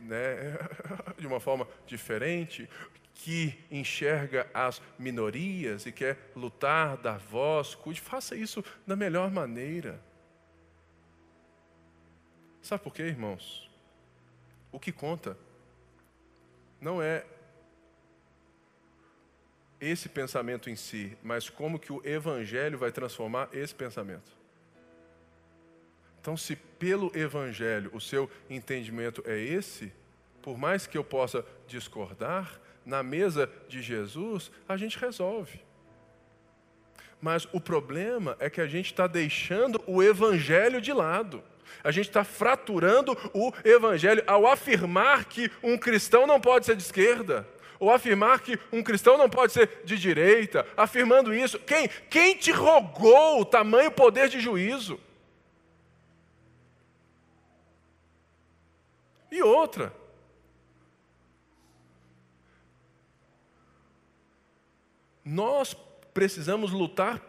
né, 0.00 0.58
de 1.18 1.26
uma 1.26 1.40
forma 1.40 1.66
diferente, 1.86 2.68
que 3.14 3.56
enxerga 3.70 4.48
as 4.52 4.82
minorias 4.98 5.86
e 5.86 5.92
quer 5.92 6.18
lutar, 6.34 6.96
dar 6.96 7.18
voz, 7.18 7.74
cuide, 7.74 8.00
faça 8.00 8.34
isso 8.34 8.64
da 8.86 8.96
melhor 8.96 9.30
maneira. 9.30 10.02
Sabe 12.60 12.82
por 12.82 12.92
quê, 12.92 13.02
irmãos? 13.02 13.70
O 14.70 14.80
que 14.80 14.90
conta 14.90 15.36
não 16.80 17.02
é 17.02 17.24
esse 19.82 20.08
pensamento 20.08 20.70
em 20.70 20.76
si, 20.76 21.18
mas 21.22 21.50
como 21.50 21.78
que 21.78 21.92
o 21.92 22.00
evangelho 22.04 22.78
vai 22.78 22.92
transformar 22.92 23.48
esse 23.52 23.74
pensamento. 23.74 24.30
Então, 26.20 26.36
se 26.36 26.54
pelo 26.54 27.10
evangelho 27.18 27.90
o 27.92 28.00
seu 28.00 28.30
entendimento 28.48 29.24
é 29.26 29.36
esse, 29.36 29.92
por 30.40 30.56
mais 30.56 30.86
que 30.86 30.96
eu 30.96 31.02
possa 31.02 31.44
discordar, 31.66 32.60
na 32.86 33.02
mesa 33.02 33.50
de 33.68 33.82
Jesus 33.82 34.52
a 34.68 34.76
gente 34.76 34.96
resolve. 34.96 35.60
Mas 37.20 37.48
o 37.52 37.60
problema 37.60 38.36
é 38.38 38.48
que 38.48 38.60
a 38.60 38.66
gente 38.68 38.86
está 38.86 39.08
deixando 39.08 39.82
o 39.86 40.00
evangelho 40.00 40.80
de 40.80 40.92
lado. 40.92 41.42
A 41.82 41.90
gente 41.90 42.08
está 42.08 42.22
fraturando 42.22 43.16
o 43.34 43.52
evangelho 43.64 44.22
ao 44.26 44.46
afirmar 44.46 45.24
que 45.24 45.50
um 45.62 45.76
cristão 45.76 46.26
não 46.26 46.40
pode 46.40 46.66
ser 46.66 46.76
de 46.76 46.82
esquerda, 46.82 47.46
ou 47.82 47.90
afirmar 47.90 48.40
que 48.40 48.56
um 48.70 48.80
cristão 48.80 49.18
não 49.18 49.28
pode 49.28 49.52
ser 49.52 49.82
de 49.84 49.98
direita, 49.98 50.64
afirmando 50.76 51.34
isso. 51.34 51.58
Quem, 51.58 51.88
quem 51.88 52.36
te 52.36 52.52
rogou 52.52 53.40
o 53.40 53.44
tamanho 53.44 53.90
poder 53.90 54.28
de 54.28 54.38
juízo? 54.38 55.00
E 59.32 59.42
outra. 59.42 59.92
Nós 65.24 65.74
precisamos 66.14 66.70
lutar 66.70 67.20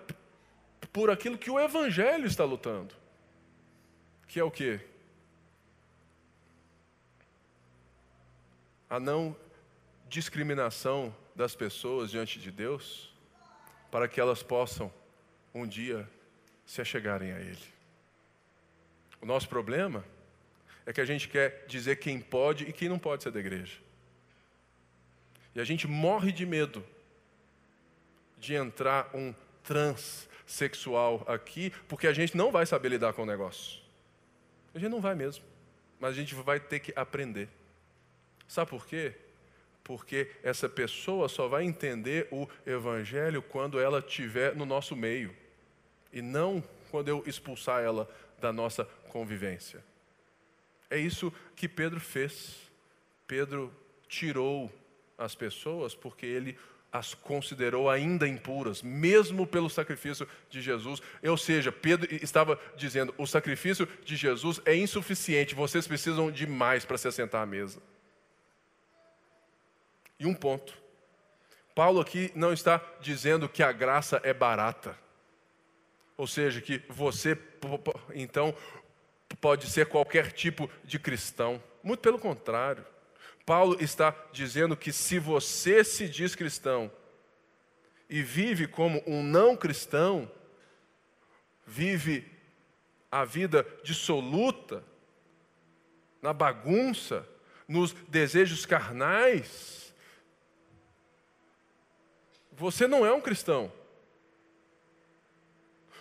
por 0.91 1.09
aquilo 1.09 1.35
que 1.35 1.49
o 1.49 1.59
Evangelho 1.59 2.27
está 2.27 2.45
lutando. 2.45 2.93
Que 4.27 4.39
é 4.39 4.43
o 4.43 4.51
quê? 4.51 4.79
A 8.87 8.99
não 8.99 9.35
discriminação 10.13 11.13
das 11.35 11.55
pessoas 11.55 12.11
diante 12.11 12.39
de 12.39 12.51
Deus, 12.51 13.11
para 13.89 14.07
que 14.07 14.21
elas 14.21 14.43
possam 14.43 14.93
um 15.55 15.65
dia 15.65 16.07
se 16.67 16.79
achegarem 16.81 17.31
a 17.31 17.39
Ele. 17.39 17.73
O 19.19 19.25
nosso 19.25 19.49
problema 19.49 20.05
é 20.85 20.93
que 20.93 21.01
a 21.01 21.05
gente 21.05 21.27
quer 21.27 21.65
dizer 21.65 21.95
quem 21.95 22.21
pode 22.21 22.65
e 22.65 22.71
quem 22.71 22.87
não 22.87 22.99
pode 22.99 23.23
ser 23.23 23.31
da 23.31 23.39
igreja. 23.39 23.79
E 25.55 25.59
a 25.59 25.63
gente 25.63 25.87
morre 25.87 26.31
de 26.31 26.45
medo 26.45 26.85
de 28.37 28.53
entrar 28.53 29.09
um 29.15 29.33
transexual 29.63 31.23
aqui, 31.27 31.71
porque 31.87 32.05
a 32.05 32.13
gente 32.13 32.37
não 32.37 32.51
vai 32.51 32.67
saber 32.67 32.89
lidar 32.89 33.13
com 33.13 33.23
o 33.23 33.25
negócio. 33.25 33.81
A 34.75 34.77
gente 34.77 34.91
não 34.91 35.01
vai 35.01 35.15
mesmo, 35.15 35.43
mas 35.99 36.11
a 36.11 36.15
gente 36.15 36.35
vai 36.35 36.59
ter 36.59 36.81
que 36.81 36.93
aprender. 36.95 37.49
Sabe 38.47 38.69
por 38.69 38.85
quê? 38.85 39.15
Porque 39.83 40.31
essa 40.41 40.69
pessoa 40.69 41.27
só 41.27 41.47
vai 41.47 41.63
entender 41.63 42.27
o 42.31 42.47
Evangelho 42.65 43.41
quando 43.41 43.79
ela 43.79 43.99
estiver 43.99 44.55
no 44.55 44.65
nosso 44.65 44.95
meio, 44.95 45.35
e 46.11 46.21
não 46.21 46.63
quando 46.89 47.09
eu 47.09 47.23
expulsar 47.25 47.83
ela 47.83 48.09
da 48.39 48.53
nossa 48.53 48.85
convivência. 49.09 49.83
É 50.89 50.97
isso 50.97 51.33
que 51.55 51.67
Pedro 51.67 51.99
fez. 51.99 52.71
Pedro 53.25 53.73
tirou 54.07 54.71
as 55.17 55.33
pessoas 55.33 55.95
porque 55.95 56.25
ele 56.25 56.57
as 56.91 57.15
considerou 57.15 57.89
ainda 57.89 58.27
impuras, 58.27 58.83
mesmo 58.83 59.47
pelo 59.47 59.67
sacrifício 59.67 60.27
de 60.47 60.61
Jesus. 60.61 61.01
Ou 61.23 61.35
seja, 61.35 61.71
Pedro 61.71 62.07
estava 62.23 62.59
dizendo: 62.77 63.13
o 63.17 63.25
sacrifício 63.25 63.87
de 64.05 64.15
Jesus 64.15 64.61
é 64.63 64.75
insuficiente, 64.75 65.55
vocês 65.55 65.87
precisam 65.87 66.31
de 66.31 66.45
mais 66.45 66.85
para 66.85 66.99
se 66.99 67.07
assentar 67.07 67.41
à 67.41 67.45
mesa. 67.47 67.81
E 70.23 70.25
um 70.25 70.33
ponto. 70.33 70.73
Paulo 71.75 71.99
aqui 71.99 72.31
não 72.33 72.53
está 72.53 72.81
dizendo 73.01 73.49
que 73.49 73.61
a 73.61 73.73
graça 73.73 74.21
é 74.23 74.33
barata. 74.33 74.97
Ou 76.15 76.25
seja, 76.25 76.61
que 76.61 76.81
você, 76.87 77.37
então, 78.15 78.55
pode 79.41 79.69
ser 79.69 79.87
qualquer 79.87 80.31
tipo 80.31 80.69
de 80.81 80.97
cristão. 80.97 81.61
Muito 81.83 81.99
pelo 81.99 82.17
contrário. 82.17 82.85
Paulo 83.45 83.75
está 83.81 84.15
dizendo 84.31 84.77
que 84.77 84.93
se 84.93 85.19
você 85.19 85.83
se 85.83 86.07
diz 86.07 86.35
cristão 86.35 86.89
e 88.09 88.21
vive 88.21 88.65
como 88.65 89.03
um 89.05 89.21
não 89.21 89.57
cristão, 89.57 90.31
vive 91.67 92.31
a 93.11 93.25
vida 93.25 93.67
dissoluta, 93.83 94.85
na 96.21 96.31
bagunça, 96.31 97.27
nos 97.67 97.91
desejos 98.07 98.65
carnais, 98.65 99.82
você 102.55 102.87
não 102.87 103.05
é 103.05 103.13
um 103.13 103.21
cristão. 103.21 103.71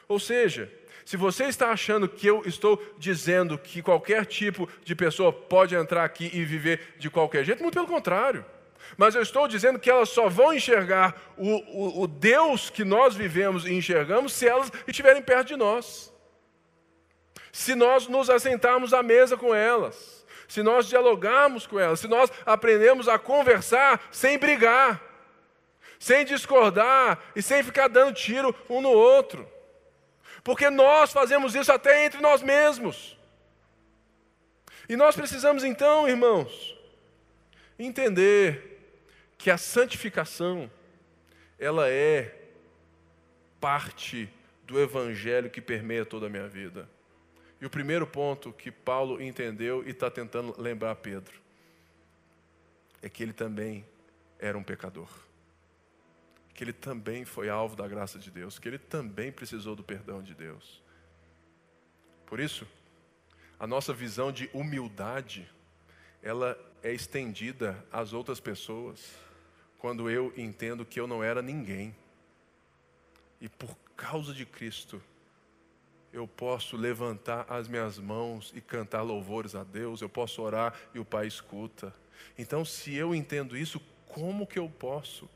Ou 0.09 0.19
seja, 0.19 0.71
se 1.05 1.17
você 1.17 1.45
está 1.45 1.71
achando 1.71 2.09
que 2.09 2.27
eu 2.27 2.43
estou 2.47 2.81
dizendo 2.99 3.59
que 3.59 3.83
qualquer 3.83 4.27
tipo 4.27 4.69
de 4.85 4.95
pessoa 4.95 5.33
pode 5.33 5.75
entrar 5.75 6.05
aqui 6.05 6.31
e 6.33 6.45
viver 6.45 6.95
de 6.99 7.11
qualquer 7.11 7.45
jeito, 7.45 7.63
muito 7.63 7.75
pelo 7.75 7.87
contrário. 7.87 8.45
Mas 8.97 9.15
eu 9.15 9.23
estou 9.23 9.49
dizendo 9.49 9.79
que 9.79 9.91
elas 9.91 10.09
só 10.11 10.29
vão 10.29 10.53
enxergar 10.53 11.21
o, 11.37 11.49
o, 11.49 12.03
o 12.03 12.07
Deus 12.07 12.69
que 12.69 12.85
nós 12.85 13.15
vivemos 13.15 13.65
e 13.65 13.73
enxergamos 13.73 14.33
se 14.33 14.47
elas 14.47 14.71
estiverem 14.87 15.23
perto 15.23 15.49
de 15.49 15.57
nós. 15.57 16.13
Se 17.51 17.75
nós 17.75 18.09
nos 18.09 18.31
assentarmos 18.31 18.93
à 18.93 19.03
mesa 19.03 19.37
com 19.37 19.55
elas, 19.55 20.27
se 20.49 20.63
nós 20.63 20.89
dialogarmos 20.89 21.67
com 21.67 21.79
elas, 21.79 22.01
se 22.01 22.09
nós 22.09 22.31
aprendemos 22.45 23.09
a 23.09 23.19
conversar 23.19 24.09
sem 24.11 24.39
brigar 24.39 25.12
sem 26.03 26.25
discordar 26.25 27.23
e 27.37 27.41
sem 27.41 27.63
ficar 27.63 27.87
dando 27.87 28.13
tiro 28.13 28.53
um 28.69 28.81
no 28.81 28.89
outro. 28.89 29.49
Porque 30.43 30.69
nós 30.69 31.13
fazemos 31.13 31.55
isso 31.55 31.71
até 31.71 32.05
entre 32.05 32.21
nós 32.21 32.43
mesmos. 32.43 33.17
E 34.89 34.97
nós 34.97 35.15
precisamos 35.15 35.63
então, 35.63 36.09
irmãos, 36.09 36.77
entender 37.79 38.81
que 39.39 39.49
a 39.49 39.57
santificação 39.57 40.69
ela 41.57 41.89
é 41.89 42.37
parte 43.61 44.29
do 44.65 44.81
evangelho 44.81 45.51
que 45.51 45.61
permeia 45.61 46.05
toda 46.05 46.27
a 46.27 46.29
minha 46.29 46.49
vida. 46.49 46.91
E 47.61 47.67
o 47.67 47.71
primeiro 47.71 48.09
ponto 48.09 48.53
que 48.53 48.73
Paulo 48.73 49.23
entendeu 49.23 49.85
e 49.87 49.91
está 49.91 50.11
tentando 50.11 50.61
lembrar 50.61 50.97
Pedro 50.97 51.41
é 53.01 53.09
que 53.09 53.23
ele 53.23 53.33
também 53.33 53.87
era 54.41 54.59
um 54.59 54.65
pecador 54.65 55.09
que 56.55 56.63
ele 56.63 56.73
também 56.73 57.25
foi 57.25 57.49
alvo 57.49 57.75
da 57.75 57.89
graça 57.89 58.19
de 58.19 58.31
Deus, 58.31 58.59
que 58.59 58.69
ele 58.69 58.79
também 58.79 59.33
precisou 59.33 59.75
do 59.75 59.83
perdão 59.83 60.23
de 60.23 60.35
Deus. 60.35 60.83
Por 62.27 62.41
isso, 62.41 62.67
a 63.59 63.67
nossa 63.67 63.93
visão 63.93 64.33
de 64.33 64.51
humildade, 64.53 65.49
ela 66.23 66.59
é 66.83 66.93
estendida 66.93 67.85
às 67.93 68.13
outras 68.13 68.41
pessoas, 68.41 69.15
quando 69.79 70.11
eu 70.11 70.33
entendo 70.37 70.85
que 70.85 71.01
eu 71.01 71.07
não 71.07 71.23
era 71.23 71.43
ninguém. 71.43 71.95
E 73.41 73.49
por 73.49 73.77
causa 73.97 74.33
de 74.33 74.45
Cristo, 74.47 75.03
eu 76.13 76.29
posso 76.29 76.77
levantar 76.77 77.47
as 77.49 77.67
minhas 77.67 77.99
mãos 77.99 78.53
e 78.55 78.61
cantar 78.61 79.03
louvores 79.03 79.55
a 79.55 79.65
Deus, 79.65 80.03
eu 80.03 80.09
posso 80.09 80.43
orar 80.43 80.75
e 80.95 80.99
o 80.99 81.05
Pai 81.05 81.27
escuta. 81.27 81.95
Então, 82.39 82.65
se 82.65 82.95
eu 82.95 83.15
entendo 83.15 83.57
isso, 83.57 83.81
como 84.07 84.47
que 84.47 84.59
eu 84.59 84.69
posso 84.69 85.29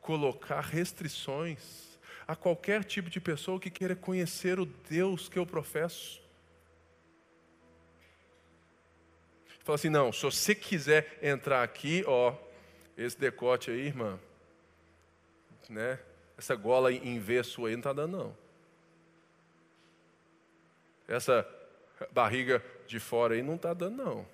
colocar 0.00 0.60
restrições 0.60 1.98
a 2.26 2.36
qualquer 2.36 2.84
tipo 2.84 3.10
de 3.10 3.20
pessoa 3.20 3.58
que 3.58 3.70
queira 3.70 3.96
conhecer 3.96 4.58
o 4.60 4.66
Deus 4.66 5.28
que 5.28 5.38
eu 5.38 5.44
professo. 5.44 6.20
Fala 9.64 9.76
assim, 9.76 9.90
não, 9.90 10.12
se 10.12 10.22
você 10.22 10.54
quiser 10.54 11.18
entrar 11.22 11.62
aqui, 11.62 12.02
ó, 12.06 12.34
esse 12.96 13.18
decote 13.18 13.70
aí, 13.70 13.86
irmã, 13.86 14.18
né? 15.68 15.98
Essa 16.36 16.54
gola 16.54 16.92
em 16.92 17.18
V 17.18 17.42
sua 17.42 17.68
aí 17.68 17.74
não 17.74 17.80
está 17.80 17.92
dando, 17.92 18.16
não. 18.16 18.36
Essa 21.06 21.46
barriga 22.10 22.64
de 22.86 22.98
fora 22.98 23.34
aí 23.34 23.42
não 23.42 23.56
está 23.56 23.74
dando, 23.74 24.02
não. 24.02 24.26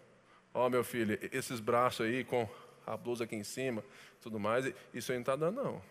Ó, 0.55 0.69
meu 0.71 0.85
filho, 0.85 1.19
esses 1.33 1.61
braços 1.61 2.07
aí 2.07 2.25
com 2.25 2.49
a 2.87 2.97
blusa 2.97 3.25
aqui 3.25 3.35
em 3.35 3.45
cima, 3.45 3.85
tudo 4.23 4.39
mais, 4.39 4.73
isso 4.95 5.11
aí 5.11 5.19
não 5.19 5.23
está 5.23 5.35
dando, 5.37 5.63
não. 5.63 5.83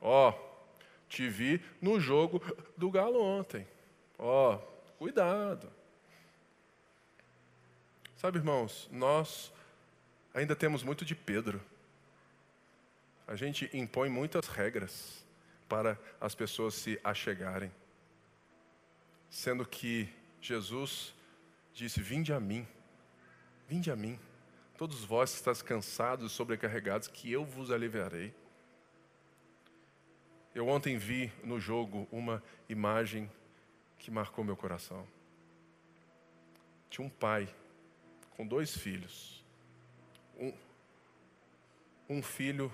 Ó, 0.00 0.32
te 1.08 1.28
vi 1.28 1.62
no 1.80 2.00
jogo 2.00 2.42
do 2.76 2.90
Galo 2.90 3.22
ontem. 3.22 3.66
Ó, 4.18 4.56
cuidado. 4.98 5.70
Sabe, 8.16 8.38
irmãos, 8.38 8.88
nós 8.90 9.52
ainda 10.32 10.56
temos 10.56 10.82
muito 10.82 11.04
de 11.04 11.14
Pedro. 11.14 11.60
A 13.26 13.36
gente 13.36 13.68
impõe 13.72 14.08
muitas 14.08 14.48
regras 14.48 15.24
para 15.68 15.98
as 16.20 16.34
pessoas 16.34 16.74
se 16.74 17.00
achegarem. 17.02 17.72
Sendo 19.28 19.66
que 19.66 20.08
Jesus 20.40 21.14
disse: 21.74 22.00
Vinde 22.00 22.32
a 22.32 22.38
mim, 22.38 22.66
vinde 23.68 23.90
a 23.90 23.96
mim, 23.96 24.18
todos 24.82 25.04
vós 25.04 25.30
que 25.30 25.36
estáis 25.36 25.62
cansados 25.62 26.32
e 26.32 26.34
sobrecarregados, 26.34 27.06
que 27.06 27.30
eu 27.30 27.44
vos 27.44 27.70
aliviarei. 27.70 28.34
Eu 30.52 30.66
ontem 30.66 30.98
vi 30.98 31.32
no 31.44 31.60
jogo 31.60 32.08
uma 32.10 32.42
imagem 32.68 33.30
que 33.96 34.10
marcou 34.10 34.44
meu 34.44 34.56
coração. 34.56 35.06
Tinha 36.90 37.06
um 37.06 37.08
pai 37.08 37.48
com 38.36 38.44
dois 38.44 38.76
filhos. 38.76 39.44
Um, 40.36 40.52
um 42.08 42.20
filho 42.20 42.72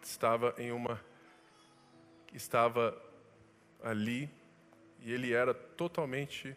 estava 0.00 0.54
em 0.56 0.70
uma 0.70 1.04
estava 2.32 2.96
ali 3.82 4.30
e 5.00 5.12
ele 5.12 5.32
era 5.32 5.52
totalmente, 5.52 6.56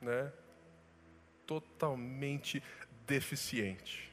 né, 0.00 0.32
totalmente 1.48 2.62
deficiente, 3.10 4.08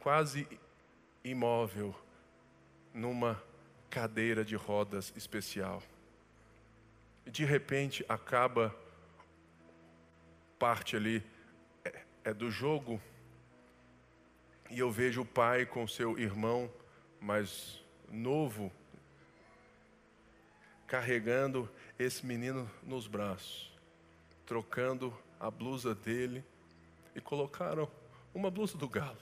quase 0.00 0.48
imóvel 1.22 1.94
numa 2.94 3.38
cadeira 3.90 4.42
de 4.42 4.56
rodas 4.56 5.12
especial. 5.14 5.82
De 7.26 7.44
repente 7.44 8.02
acaba 8.08 8.74
parte 10.58 10.96
ali 10.96 11.22
é, 11.84 12.00
é 12.24 12.32
do 12.32 12.50
jogo 12.50 12.98
e 14.70 14.78
eu 14.78 14.90
vejo 14.90 15.20
o 15.20 15.26
pai 15.26 15.66
com 15.66 15.86
seu 15.86 16.18
irmão 16.18 16.72
mais 17.20 17.84
novo 18.08 18.72
carregando 20.86 21.68
esse 21.98 22.24
menino 22.24 22.70
nos 22.82 23.06
braços, 23.06 23.70
trocando 24.46 25.14
a 25.38 25.50
blusa 25.50 25.94
dele 25.94 26.42
e 27.14 27.20
colocaram 27.20 27.88
uma 28.34 28.50
blusa 28.50 28.76
do 28.76 28.88
galo. 28.88 29.18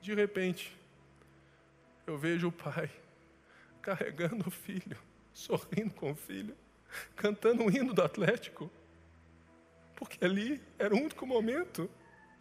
De 0.00 0.14
repente, 0.14 0.76
eu 2.06 2.18
vejo 2.18 2.48
o 2.48 2.52
pai 2.52 2.90
carregando 3.82 4.48
o 4.48 4.50
filho, 4.50 4.96
sorrindo 5.32 5.94
com 5.94 6.12
o 6.12 6.16
filho, 6.16 6.56
cantando 7.16 7.62
um 7.62 7.70
hino 7.70 7.94
do 7.94 8.02
Atlético, 8.02 8.70
porque 9.94 10.24
ali 10.24 10.60
era 10.78 10.94
o 10.94 10.98
único 10.98 11.26
momento 11.26 11.88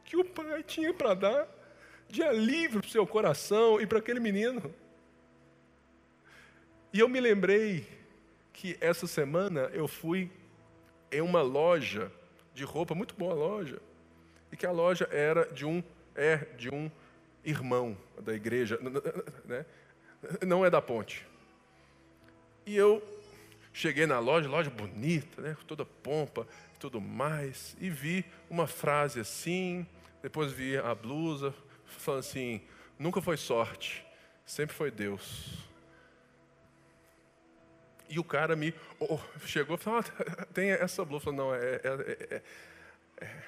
que 0.03 0.17
o 0.17 0.25
pai 0.25 0.63
tinha 0.63 0.93
para 0.93 1.13
dar 1.13 1.47
de 2.07 2.23
alívio 2.23 2.79
para 2.79 2.87
o 2.87 2.91
seu 2.91 3.05
coração 3.05 3.79
e 3.79 3.85
para 3.85 3.99
aquele 3.99 4.19
menino. 4.19 4.73
E 6.91 6.99
eu 6.99 7.07
me 7.07 7.19
lembrei 7.19 7.87
que 8.51 8.75
essa 8.81 9.05
semana 9.05 9.69
eu 9.73 9.87
fui 9.87 10.31
em 11.11 11.21
uma 11.21 11.41
loja 11.41 12.11
de 12.59 12.65
roupa, 12.65 12.93
muito 12.93 13.15
boa 13.15 13.33
loja, 13.33 13.79
e 14.51 14.57
que 14.57 14.65
a 14.65 14.71
loja 14.71 15.07
era 15.11 15.45
de 15.45 15.65
um 15.65 15.81
é 16.13 16.35
de 16.57 16.69
um 16.69 16.91
irmão 17.45 17.97
da 18.21 18.33
igreja, 18.33 18.77
né? 19.45 19.65
não 20.45 20.65
é 20.65 20.69
da 20.69 20.81
ponte. 20.81 21.25
E 22.65 22.75
eu 22.75 23.01
cheguei 23.71 24.05
na 24.05 24.19
loja, 24.19 24.49
loja 24.49 24.69
bonita, 24.69 25.41
né? 25.41 25.55
toda 25.65 25.85
pompa 25.85 26.45
e 26.75 26.79
tudo 26.79 26.99
mais, 26.99 27.77
e 27.79 27.89
vi 27.89 28.25
uma 28.49 28.67
frase 28.67 29.21
assim, 29.21 29.87
depois 30.21 30.51
vi 30.51 30.77
a 30.77 30.93
blusa, 30.93 31.55
falando 31.85 32.19
assim: 32.19 32.61
nunca 32.97 33.21
foi 33.21 33.37
sorte, 33.37 34.05
sempre 34.45 34.75
foi 34.75 34.91
Deus. 34.91 35.68
E 38.09 38.17
o 38.17 38.23
cara 38.23 38.55
me 38.55 38.73
oh, 38.99 39.19
chegou 39.45 39.75
e 39.75 39.79
falou: 39.79 39.99
ah, 39.99 40.45
tem 40.51 40.71
essa 40.71 41.05
blusa. 41.05 41.31
Não, 41.31 41.53
é, 41.53 41.75
é, 41.75 42.41
é, 43.21 43.43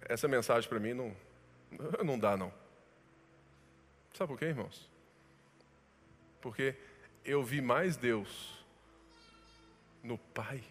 essa 0.00 0.26
mensagem 0.26 0.68
para 0.68 0.80
mim 0.80 0.94
não, 0.94 1.14
não 2.02 2.18
dá, 2.18 2.34
não. 2.34 2.52
Sabe 4.14 4.28
por 4.28 4.38
quê, 4.38 4.46
irmãos? 4.46 4.90
Porque 6.40 6.74
eu 7.24 7.42
vi 7.42 7.60
mais 7.60 7.96
Deus 7.96 8.64
no 10.02 10.16
Pai 10.16 10.62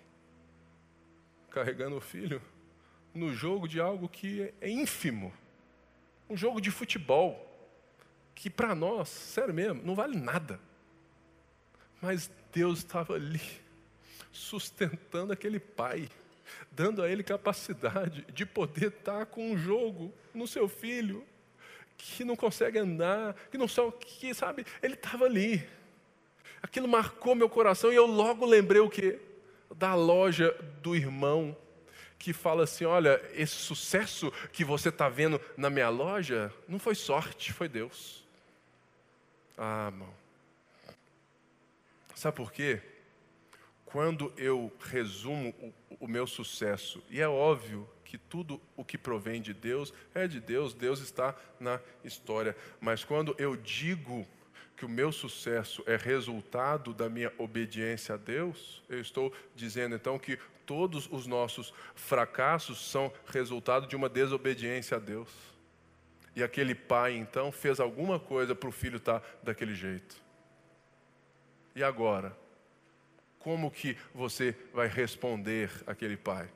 carregando 1.52 1.98
o 1.98 2.02
filho 2.02 2.42
no 3.14 3.34
jogo 3.34 3.68
de 3.68 3.80
algo 3.80 4.10
que 4.10 4.54
é 4.60 4.70
ínfimo. 4.70 5.32
Um 6.30 6.36
jogo 6.36 6.62
de 6.62 6.72
futebol 6.72 7.51
que 8.36 8.50
para 8.50 8.74
nós, 8.74 9.10
sério 9.10 9.54
mesmo, 9.54 9.82
não 9.84 9.96
vale 9.96 10.18
nada. 10.18 10.60
Mas 12.02 12.30
Deus 12.52 12.80
estava 12.80 13.14
ali 13.14 13.42
sustentando 14.32 15.34
aquele 15.34 15.60
pai, 15.60 16.10
dando 16.72 17.04
a 17.04 17.10
ele 17.10 17.24
capacidade 17.24 18.26
de 18.34 18.46
poder 18.46 18.88
estar 18.88 19.26
com 19.26 19.52
um 19.52 19.58
jogo 19.58 20.14
no 20.34 20.48
seu 20.48 20.68
filho 20.68 21.26
que 21.98 22.24
não 22.24 22.36
consegue 22.36 22.80
andar, 22.80 23.36
que 23.52 23.58
não 23.58 23.68
sabe, 23.68 23.94
que 24.00 24.34
sabe, 24.34 24.66
ele 24.82 24.96
estava 24.96 25.26
ali. 25.26 25.68
Aquilo 26.62 26.88
marcou 26.88 27.36
meu 27.36 27.50
coração 27.50 27.92
e 27.92 27.96
eu 27.96 28.06
logo 28.06 28.46
lembrei 28.46 28.82
o 28.82 28.90
que 28.90 29.20
da 29.76 29.94
loja 29.96 30.52
do 30.82 30.96
irmão 30.96 31.56
que 32.22 32.34
fala 32.34 32.64
assim: 32.66 32.86
olha, 32.86 33.20
esse 33.34 33.56
sucesso 33.56 34.32
que 34.54 34.64
você 34.64 34.90
está 34.90 35.10
vendo 35.10 35.42
na 35.58 35.70
minha 35.70 35.90
loja 35.90 36.54
não 36.68 36.78
foi 36.78 36.94
sorte, 36.94 37.52
foi 37.52 37.68
Deus. 37.68 38.24
Ah, 39.58 39.90
irmão. 39.92 40.14
Sabe 42.14 42.38
por 42.38 42.52
quê? 42.52 42.80
Quando 43.84 44.32
eu 44.38 44.72
resumo 44.80 45.50
o, 45.60 46.06
o 46.06 46.08
meu 46.08 46.28
sucesso, 46.28 47.04
e 47.10 47.20
é 47.20 47.28
óbvio 47.28 47.90
que 48.06 48.18
tudo 48.18 48.62
o 48.78 48.86
que 48.86 48.98
provém 48.98 49.42
de 49.42 49.54
Deus 49.54 49.92
é 50.14 50.28
de 50.28 50.40
Deus, 50.40 50.74
Deus 50.76 51.00
está 51.00 51.36
na 51.60 51.80
história, 52.04 52.56
mas 52.80 53.04
quando 53.04 53.36
eu 53.40 53.56
digo 53.56 54.28
que 54.82 54.86
o 54.86 54.90
meu 54.90 55.12
sucesso 55.12 55.84
é 55.86 55.96
resultado 55.96 56.92
da 56.92 57.08
minha 57.08 57.32
obediência 57.38 58.16
a 58.16 58.18
Deus, 58.18 58.82
eu 58.90 59.00
estou 59.00 59.32
dizendo 59.56 59.94
então 59.94 60.18
que 60.18 60.40
todos 60.66 61.08
os 61.12 61.28
nossos 61.28 61.72
fracassos 61.94 62.90
são 62.90 63.14
resultado 63.28 63.86
de 63.86 63.96
uma 63.96 64.10
desobediência 64.10 64.98
a 64.98 65.00
Deus. 65.00 65.30
E 66.36 66.42
aquele 66.42 66.74
pai 66.74 67.16
então 67.16 67.52
fez 67.52 67.80
alguma 67.80 68.20
coisa 68.20 68.56
para 68.56 68.70
o 68.70 68.72
filho 68.72 68.98
estar 68.98 69.22
daquele 69.44 69.76
jeito. 69.76 70.16
E 71.76 71.84
agora? 71.84 72.36
Como 73.38 73.70
que 73.70 73.96
você 74.16 74.56
vai 74.74 74.88
responder 74.88 75.70
aquele 75.86 76.18
pai? 76.18 76.50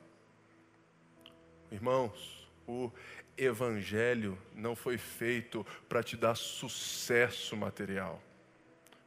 Irmãos, 1.70 2.45
o 2.66 2.90
evangelho 3.36 4.38
não 4.54 4.74
foi 4.74 4.98
feito 4.98 5.64
para 5.88 6.02
te 6.02 6.16
dar 6.16 6.34
sucesso 6.34 7.56
material. 7.56 8.22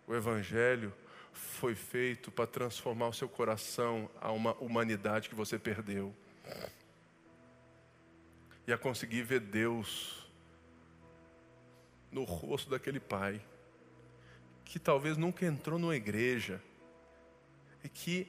O 0.08 0.16
evangelho 0.16 0.94
foi 1.32 1.76
feito 1.76 2.32
para 2.32 2.48
transformar 2.48 3.08
o 3.08 3.14
seu 3.14 3.28
coração 3.28 4.10
a 4.20 4.32
uma 4.32 4.54
humanidade 4.56 5.30
que 5.30 5.36
você 5.36 5.58
perdeu. 5.58 6.14
E 8.68 8.74
a 8.74 8.78
conseguir 8.78 9.24
ver 9.24 9.40
Deus 9.40 10.28
no 12.12 12.24
rosto 12.24 12.70
daquele 12.70 13.00
pai, 13.00 13.42
que 14.66 14.80
talvez 14.80 15.18
nunca 15.18 15.46
entrou 15.46 15.80
numa 15.80 15.96
igreja, 15.96 16.62
e 17.84 17.90
que, 17.90 18.28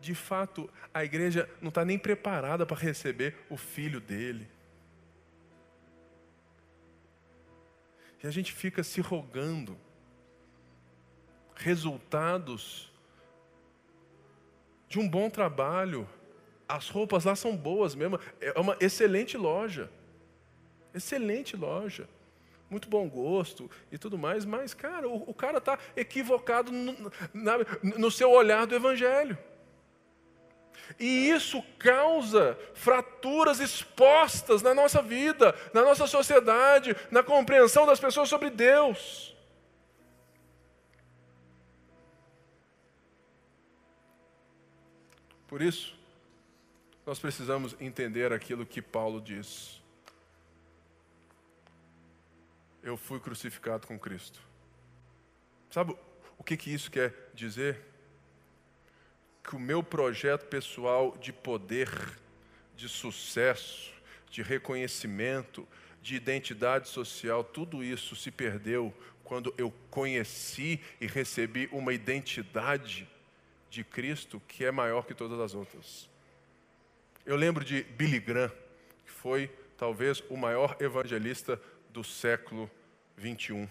de 0.00 0.14
fato, 0.14 0.70
a 0.92 1.04
igreja 1.04 1.48
não 1.60 1.68
está 1.68 1.84
nem 1.84 1.98
preparada 1.98 2.64
para 2.64 2.76
receber 2.76 3.36
o 3.48 3.56
filho 3.56 4.00
dele. 4.00 4.48
E 8.26 8.28
a 8.28 8.32
gente 8.32 8.52
fica 8.52 8.82
se 8.82 9.00
rogando 9.00 9.78
resultados 11.54 12.92
de 14.88 14.98
um 14.98 15.08
bom 15.08 15.30
trabalho 15.30 16.08
As 16.68 16.88
roupas 16.88 17.24
lá 17.24 17.36
são 17.36 17.56
boas 17.56 17.94
mesmo. 17.94 18.18
É 18.40 18.58
uma 18.58 18.76
excelente 18.80 19.36
loja. 19.36 19.88
Excelente 20.92 21.56
loja. 21.56 22.08
Muito 22.68 22.88
bom 22.88 23.08
gosto 23.08 23.70
e 23.92 23.96
tudo 23.96 24.18
mais, 24.18 24.44
mas, 24.44 24.74
cara, 24.74 25.08
o, 25.08 25.30
o 25.30 25.32
cara 25.32 25.58
está 25.58 25.78
equivocado 25.96 26.72
no, 26.72 27.12
na, 27.32 27.58
no 27.96 28.10
seu 28.10 28.28
olhar 28.32 28.66
do 28.66 28.74
Evangelho. 28.74 29.38
E 30.98 31.30
isso 31.30 31.62
causa 31.78 32.58
fraturas 32.74 33.60
expostas 33.60 34.62
na 34.62 34.74
nossa 34.74 35.02
vida, 35.02 35.54
na 35.72 35.82
nossa 35.82 36.06
sociedade, 36.06 36.96
na 37.10 37.22
compreensão 37.22 37.86
das 37.86 38.00
pessoas 38.00 38.28
sobre 38.28 38.50
Deus. 38.50 39.36
Por 45.46 45.62
isso, 45.62 45.96
nós 47.06 47.18
precisamos 47.20 47.76
entender 47.80 48.32
aquilo 48.32 48.66
que 48.66 48.82
Paulo 48.82 49.20
diz. 49.20 49.80
Eu 52.82 52.96
fui 52.96 53.20
crucificado 53.20 53.86
com 53.86 53.98
Cristo. 53.98 54.40
Sabe 55.70 55.96
o 56.36 56.44
que, 56.44 56.56
que 56.56 56.72
isso 56.72 56.90
quer 56.90 57.30
dizer? 57.32 57.80
Que 59.46 59.54
o 59.54 59.60
meu 59.60 59.82
projeto 59.82 60.46
pessoal 60.46 61.16
de 61.18 61.32
poder, 61.32 61.88
de 62.76 62.88
sucesso, 62.88 63.92
de 64.28 64.42
reconhecimento, 64.42 65.66
de 66.02 66.16
identidade 66.16 66.88
social, 66.88 67.44
tudo 67.44 67.82
isso 67.82 68.16
se 68.16 68.30
perdeu 68.30 68.92
quando 69.22 69.54
eu 69.56 69.72
conheci 69.90 70.80
e 71.00 71.06
recebi 71.06 71.68
uma 71.72 71.92
identidade 71.92 73.08
de 73.70 73.84
Cristo 73.84 74.40
que 74.48 74.64
é 74.64 74.70
maior 74.70 75.06
que 75.06 75.14
todas 75.14 75.38
as 75.38 75.54
outras. 75.54 76.08
Eu 77.24 77.36
lembro 77.36 77.64
de 77.64 77.82
Billy 77.82 78.20
Graham, 78.20 78.52
que 79.04 79.10
foi 79.10 79.50
talvez 79.76 80.22
o 80.28 80.36
maior 80.36 80.76
evangelista 80.80 81.60
do 81.90 82.02
século 82.04 82.70
21. 83.16 83.68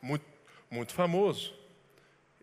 Muito, 0.00 0.35
muito 0.70 0.94
famoso. 0.94 1.54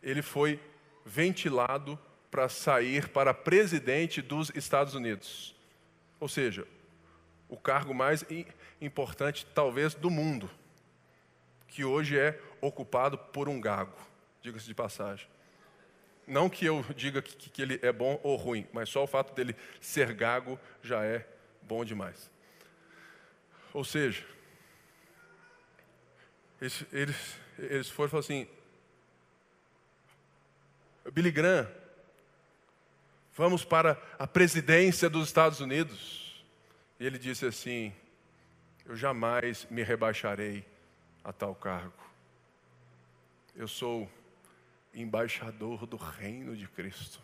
Ele 0.01 0.21
foi 0.21 0.59
ventilado 1.05 1.99
para 2.29 2.49
sair 2.49 3.09
para 3.09 3.33
presidente 3.33 4.21
dos 4.21 4.51
Estados 4.55 4.95
Unidos. 4.95 5.55
Ou 6.19 6.27
seja, 6.27 6.67
o 7.47 7.57
cargo 7.57 7.93
mais 7.93 8.25
importante, 8.81 9.45
talvez, 9.53 9.93
do 9.93 10.09
mundo, 10.09 10.49
que 11.67 11.83
hoje 11.83 12.17
é 12.17 12.39
ocupado 12.61 13.17
por 13.17 13.49
um 13.49 13.59
gago, 13.59 13.97
diga-se 14.41 14.65
de 14.65 14.73
passagem. 14.73 15.27
Não 16.25 16.49
que 16.49 16.65
eu 16.65 16.83
diga 16.95 17.21
que, 17.21 17.49
que, 17.49 17.61
ele 17.61 17.79
é 17.81 17.91
bom 17.91 18.19
ou 18.23 18.35
ruim, 18.35 18.65
mas 18.71 18.89
só 18.89 19.03
o 19.03 19.07
fato 19.07 19.33
dele 19.33 19.55
ser 19.81 20.13
gago 20.13 20.59
já 20.81 21.03
é 21.03 21.27
bom 21.61 21.83
demais. 21.83 22.31
Ou 23.73 23.83
seja, 23.83 24.23
eles, 26.63 26.85
eles, 26.93 27.15
eles 27.59 27.89
foram 27.89 28.07
e 28.07 28.11
falaram 28.11 28.25
assim: 28.25 28.47
Billy 31.11 31.29
Graham, 31.29 31.69
vamos 33.35 33.65
para 33.65 34.01
a 34.17 34.25
presidência 34.25 35.09
dos 35.09 35.27
Estados 35.27 35.59
Unidos. 35.59 36.41
E 37.01 37.05
ele 37.05 37.19
disse 37.19 37.45
assim: 37.45 37.93
Eu 38.85 38.95
jamais 38.95 39.67
me 39.69 39.83
rebaixarei 39.83 40.65
a 41.21 41.33
tal 41.33 41.53
cargo. 41.53 42.01
Eu 43.53 43.67
sou 43.67 44.09
embaixador 44.93 45.85
do 45.85 45.97
reino 45.97 46.55
de 46.55 46.67
Cristo. 46.69 47.19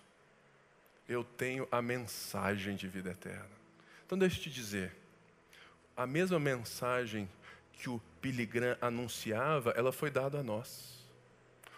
Eu 1.07 1.23
tenho 1.23 1.65
a 1.71 1.81
mensagem 1.81 2.75
de 2.75 2.89
vida 2.89 3.11
eterna. 3.11 3.57
Então, 4.05 4.17
deixa 4.17 4.37
eu 4.37 4.43
te 4.43 4.49
dizer: 4.49 4.93
a 5.95 6.05
mesma 6.05 6.39
mensagem 6.39 7.29
que 7.79 7.89
o 7.89 7.99
Billy 8.21 8.45
Graham 8.45 8.77
anunciava, 8.79 9.71
ela 9.71 9.91
foi 9.91 10.11
dada 10.11 10.39
a 10.39 10.43
nós. 10.43 10.99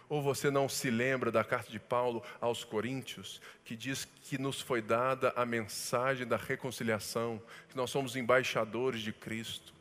Ou 0.10 0.22
você 0.22 0.52
não 0.52 0.68
se 0.68 0.90
lembra 0.90 1.32
da 1.32 1.44
carta 1.44 1.72
de 1.72 1.80
Paulo 1.80 2.22
aos 2.42 2.66
Coríntios, 2.66 3.42
que 3.64 3.78
diz 3.78 4.04
que 4.24 4.38
nos 4.38 4.60
foi 4.60 4.82
dada 4.82 5.32
a 5.38 5.46
mensagem 5.46 6.28
da 6.28 6.36
reconciliação, 6.36 7.42
que 7.70 7.78
nós 7.78 7.90
somos 7.90 8.18
embaixadores 8.18 9.02
de 9.02 9.14
Cristo, 9.14 9.74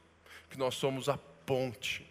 que 0.48 0.56
nós 0.56 0.76
somos 0.76 1.08
a 1.08 1.18
ponte 1.18 2.08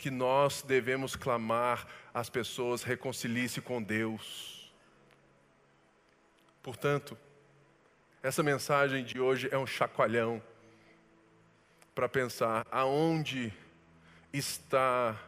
que 0.00 0.10
nós 0.10 0.62
devemos 0.62 1.14
clamar 1.14 1.86
às 2.14 2.30
pessoas 2.30 2.82
reconcilie-se 2.82 3.60
com 3.60 3.82
Deus. 3.82 4.72
Portanto, 6.62 7.18
essa 8.22 8.42
mensagem 8.42 9.04
de 9.04 9.20
hoje 9.20 9.50
é 9.52 9.58
um 9.58 9.66
chacoalhão 9.66 10.42
para 12.00 12.08
pensar 12.08 12.66
aonde 12.70 13.52
está 14.32 15.22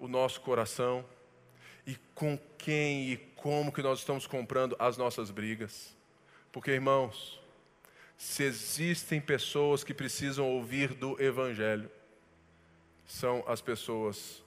o 0.00 0.08
nosso 0.08 0.40
coração 0.40 1.04
e 1.86 1.94
com 2.12 2.36
quem 2.58 3.12
e 3.12 3.16
como 3.36 3.70
que 3.70 3.80
nós 3.82 4.00
estamos 4.00 4.26
comprando 4.26 4.74
as 4.80 4.96
nossas 4.96 5.30
brigas. 5.30 5.96
Porque, 6.50 6.72
irmãos, 6.72 7.40
se 8.16 8.42
existem 8.42 9.20
pessoas 9.20 9.84
que 9.84 9.94
precisam 9.94 10.50
ouvir 10.50 10.92
do 10.92 11.22
Evangelho, 11.22 11.88
são 13.06 13.44
as 13.46 13.60
pessoas 13.60 14.42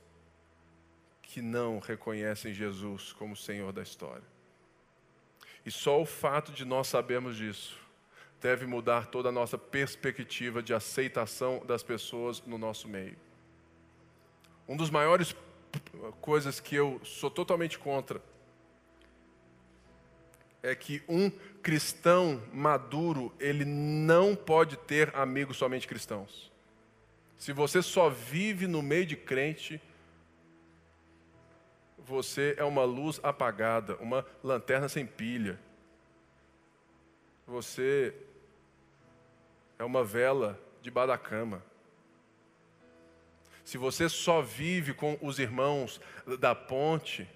que 1.22 1.42
não 1.42 1.80
reconhecem 1.80 2.54
Jesus 2.54 3.14
como 3.14 3.34
Senhor 3.34 3.72
da 3.72 3.82
história. 3.82 4.28
E 5.66 5.72
só 5.72 6.02
o 6.02 6.06
fato 6.06 6.52
de 6.52 6.66
nós 6.66 6.88
sabermos 6.88 7.38
disso 7.38 7.85
deve 8.46 8.68
mudar 8.68 9.08
toda 9.08 9.30
a 9.30 9.32
nossa 9.32 9.58
perspectiva 9.58 10.62
de 10.62 10.72
aceitação 10.72 11.66
das 11.66 11.82
pessoas 11.82 12.44
no 12.46 12.60
nosso 12.60 12.88
meio. 12.88 13.18
Um 14.68 14.78
dos 14.78 14.92
maiores 14.92 15.36
coisas 16.22 16.60
que 16.60 16.76
eu 16.76 17.02
sou 17.04 17.32
totalmente 17.32 17.80
contra 17.80 18.22
é 20.62 20.76
que 20.76 21.02
um 21.10 21.32
cristão 21.64 22.40
maduro, 22.54 23.34
ele 23.40 23.66
não 23.66 24.36
pode 24.36 24.78
ter 24.78 25.12
amigos 25.16 25.58
somente 25.58 25.88
cristãos. 25.88 26.52
Se 27.40 27.52
você 27.52 27.82
só 27.82 28.12
vive 28.12 28.68
no 28.68 28.84
meio 28.84 29.08
de 29.08 29.16
crente, 29.16 29.82
você 31.98 32.54
é 32.60 32.64
uma 32.64 32.84
luz 32.84 33.20
apagada, 33.24 33.96
uma 33.96 34.24
lanterna 34.44 34.88
sem 34.88 35.04
pilha. 35.04 35.60
Você 37.48 38.14
é 39.78 39.84
uma 39.84 40.04
vela 40.04 40.60
debaixo 40.82 41.08
da 41.08 41.18
cama. 41.18 41.64
Se 43.64 43.78
você 43.78 44.08
só 44.08 44.42
vive 44.42 44.94
com 44.94 45.18
os 45.22 45.40
irmãos 45.40 46.00
da 46.40 46.54
ponte, 46.54 47.28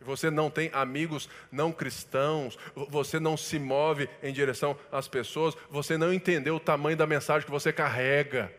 você 0.00 0.30
não 0.30 0.50
tem 0.50 0.70
amigos 0.72 1.28
não 1.50 1.72
cristãos, 1.72 2.58
você 2.88 3.18
não 3.18 3.36
se 3.36 3.58
move 3.58 4.08
em 4.22 4.32
direção 4.32 4.78
às 4.90 5.08
pessoas, 5.08 5.56
você 5.70 5.96
não 5.96 6.12
entendeu 6.12 6.56
o 6.56 6.60
tamanho 6.60 6.96
da 6.96 7.06
mensagem 7.06 7.44
que 7.44 7.50
você 7.50 7.72
carrega. 7.72 8.52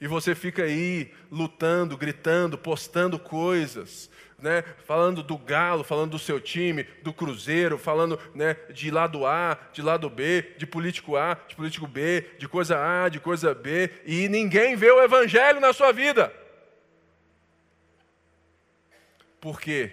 E 0.00 0.06
você 0.06 0.34
fica 0.34 0.62
aí 0.62 1.12
lutando, 1.30 1.96
gritando, 1.96 2.56
postando 2.56 3.18
coisas, 3.18 4.10
né? 4.38 4.62
falando 4.86 5.22
do 5.22 5.36
galo, 5.36 5.84
falando 5.84 6.12
do 6.12 6.18
seu 6.18 6.40
time, 6.40 6.84
do 7.02 7.12
cruzeiro, 7.12 7.76
falando 7.76 8.18
né, 8.34 8.54
de 8.72 8.90
lado 8.90 9.26
A, 9.26 9.58
de 9.72 9.82
lado 9.82 10.08
B, 10.08 10.54
de 10.56 10.66
político 10.66 11.16
A, 11.16 11.34
de 11.46 11.54
político 11.54 11.86
B, 11.86 12.30
de 12.38 12.48
coisa 12.48 12.78
A, 12.78 13.10
de 13.10 13.20
coisa 13.20 13.54
B, 13.54 13.90
e 14.06 14.26
ninguém 14.28 14.74
vê 14.74 14.90
o 14.90 15.02
evangelho 15.02 15.60
na 15.60 15.72
sua 15.74 15.92
vida. 15.92 16.32
Por 19.38 19.60
quê? 19.60 19.92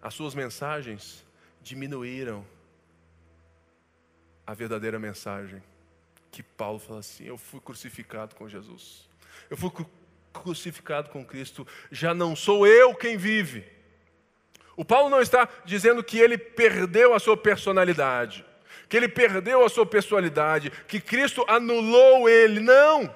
As 0.00 0.12
suas 0.12 0.34
mensagens 0.34 1.24
diminuíram 1.60 2.44
a 4.44 4.54
verdadeira 4.54 4.98
mensagem 4.98 5.62
que 6.32 6.42
Paulo 6.42 6.78
fala 6.78 7.00
assim: 7.00 7.24
Eu 7.24 7.36
fui 7.36 7.60
crucificado 7.60 8.34
com 8.34 8.48
Jesus. 8.48 9.06
Eu 9.50 9.56
fui 9.56 9.70
crucificado 10.32 11.10
com 11.10 11.24
Cristo. 11.24 11.66
Já 11.90 12.14
não 12.14 12.34
sou 12.34 12.66
eu 12.66 12.94
quem 12.94 13.16
vive. 13.18 13.64
O 14.74 14.84
Paulo 14.84 15.10
não 15.10 15.20
está 15.20 15.46
dizendo 15.66 16.02
que 16.02 16.18
ele 16.18 16.38
perdeu 16.38 17.14
a 17.14 17.20
sua 17.20 17.36
personalidade, 17.36 18.44
que 18.88 18.96
ele 18.96 19.06
perdeu 19.06 19.62
a 19.62 19.68
sua 19.68 19.84
pessoalidade, 19.84 20.70
que 20.88 20.98
Cristo 20.98 21.44
anulou 21.46 22.26
ele. 22.26 22.58
Não. 22.58 23.14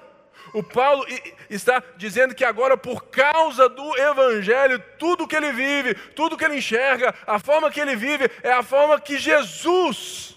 O 0.52 0.62
Paulo 0.62 1.04
está 1.48 1.82
dizendo 1.96 2.34
que 2.34 2.44
agora, 2.44 2.76
por 2.76 3.06
causa 3.06 3.68
do 3.68 3.96
Evangelho, 3.96 4.82
tudo 4.98 5.26
que 5.26 5.34
ele 5.34 5.52
vive, 5.52 5.94
tudo 5.94 6.36
que 6.36 6.44
ele 6.44 6.56
enxerga, 6.56 7.14
a 7.26 7.38
forma 7.38 7.70
que 7.70 7.80
ele 7.80 7.96
vive, 7.96 8.30
é 8.42 8.52
a 8.52 8.62
forma 8.62 9.00
que 9.00 9.18
Jesus 9.18 10.35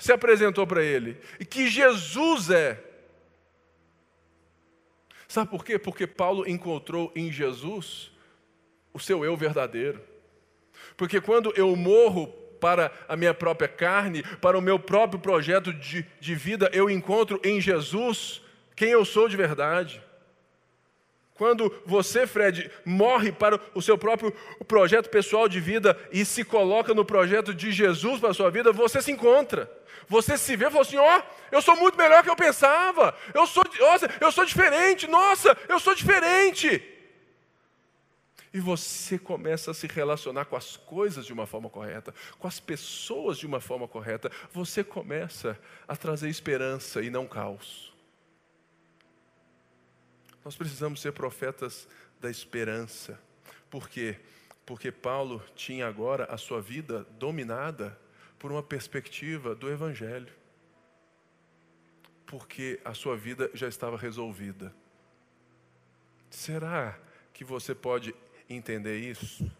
se 0.00 0.10
apresentou 0.12 0.66
para 0.66 0.82
ele 0.82 1.18
e 1.38 1.44
que 1.44 1.68
Jesus 1.68 2.50
é. 2.50 2.82
Sabe 5.28 5.50
por 5.50 5.64
quê? 5.64 5.78
Porque 5.78 6.06
Paulo 6.06 6.48
encontrou 6.48 7.12
em 7.14 7.30
Jesus 7.30 8.10
o 8.92 8.98
seu 8.98 9.24
eu 9.24 9.36
verdadeiro. 9.36 10.00
Porque 10.96 11.20
quando 11.20 11.52
eu 11.54 11.76
morro 11.76 12.26
para 12.58 12.90
a 13.06 13.14
minha 13.14 13.34
própria 13.34 13.68
carne, 13.68 14.22
para 14.40 14.58
o 14.58 14.62
meu 14.62 14.78
próprio 14.78 15.20
projeto 15.20 15.72
de, 15.72 16.04
de 16.18 16.34
vida, 16.34 16.70
eu 16.72 16.90
encontro 16.90 17.38
em 17.44 17.60
Jesus 17.60 18.42
quem 18.74 18.90
eu 18.90 19.04
sou 19.04 19.28
de 19.28 19.36
verdade. 19.36 20.02
Quando 21.34 21.72
você, 21.86 22.26
Fred, 22.26 22.70
morre 22.84 23.32
para 23.32 23.60
o 23.74 23.80
seu 23.80 23.96
próprio 23.96 24.32
projeto 24.66 25.08
pessoal 25.08 25.48
de 25.48 25.60
vida 25.60 25.96
e 26.10 26.24
se 26.24 26.42
coloca 26.42 26.92
no 26.92 27.04
projeto 27.04 27.54
de 27.54 27.70
Jesus 27.70 28.18
para 28.18 28.30
a 28.30 28.34
sua 28.34 28.50
vida, 28.50 28.72
você 28.72 29.00
se 29.00 29.12
encontra. 29.12 29.70
Você 30.10 30.36
se 30.36 30.56
vê 30.56 30.66
e 30.66 30.70
fala 30.70 30.82
assim: 30.82 30.96
ó, 30.96 31.18
oh, 31.18 31.54
eu 31.54 31.62
sou 31.62 31.76
muito 31.76 31.96
melhor 31.96 32.24
que 32.24 32.28
eu 32.28 32.34
pensava. 32.34 33.16
Eu 33.32 33.46
sou, 33.46 33.62
nossa, 33.78 34.10
eu 34.20 34.32
sou 34.32 34.44
diferente. 34.44 35.06
Nossa, 35.06 35.56
eu 35.68 35.78
sou 35.78 35.94
diferente. 35.94 36.82
E 38.52 38.58
você 38.58 39.16
começa 39.16 39.70
a 39.70 39.74
se 39.74 39.86
relacionar 39.86 40.46
com 40.46 40.56
as 40.56 40.76
coisas 40.76 41.24
de 41.24 41.32
uma 41.32 41.46
forma 41.46 41.70
correta, 41.70 42.12
com 42.40 42.48
as 42.48 42.58
pessoas 42.58 43.38
de 43.38 43.46
uma 43.46 43.60
forma 43.60 43.86
correta. 43.86 44.32
Você 44.52 44.82
começa 44.82 45.56
a 45.86 45.94
trazer 45.94 46.28
esperança 46.28 47.00
e 47.00 47.08
não 47.08 47.28
caos. 47.28 47.94
Nós 50.44 50.56
precisamos 50.56 51.00
ser 51.00 51.12
profetas 51.12 51.86
da 52.20 52.28
esperança. 52.28 53.16
Por 53.70 53.88
quê? 53.88 54.18
Porque 54.66 54.90
Paulo 54.90 55.40
tinha 55.54 55.86
agora 55.86 56.24
a 56.24 56.36
sua 56.36 56.60
vida 56.60 57.06
dominada 57.12 57.96
por 58.40 58.50
uma 58.50 58.62
perspectiva 58.62 59.54
do 59.54 59.70
Evangelho. 59.70 60.32
Porque 62.26 62.80
a 62.82 62.94
sua 62.94 63.14
vida 63.14 63.50
já 63.52 63.68
estava 63.68 63.98
resolvida. 63.98 64.74
Será 66.30 66.98
que 67.34 67.44
você 67.44 67.74
pode 67.74 68.14
entender 68.48 68.98
isso? 68.98 69.52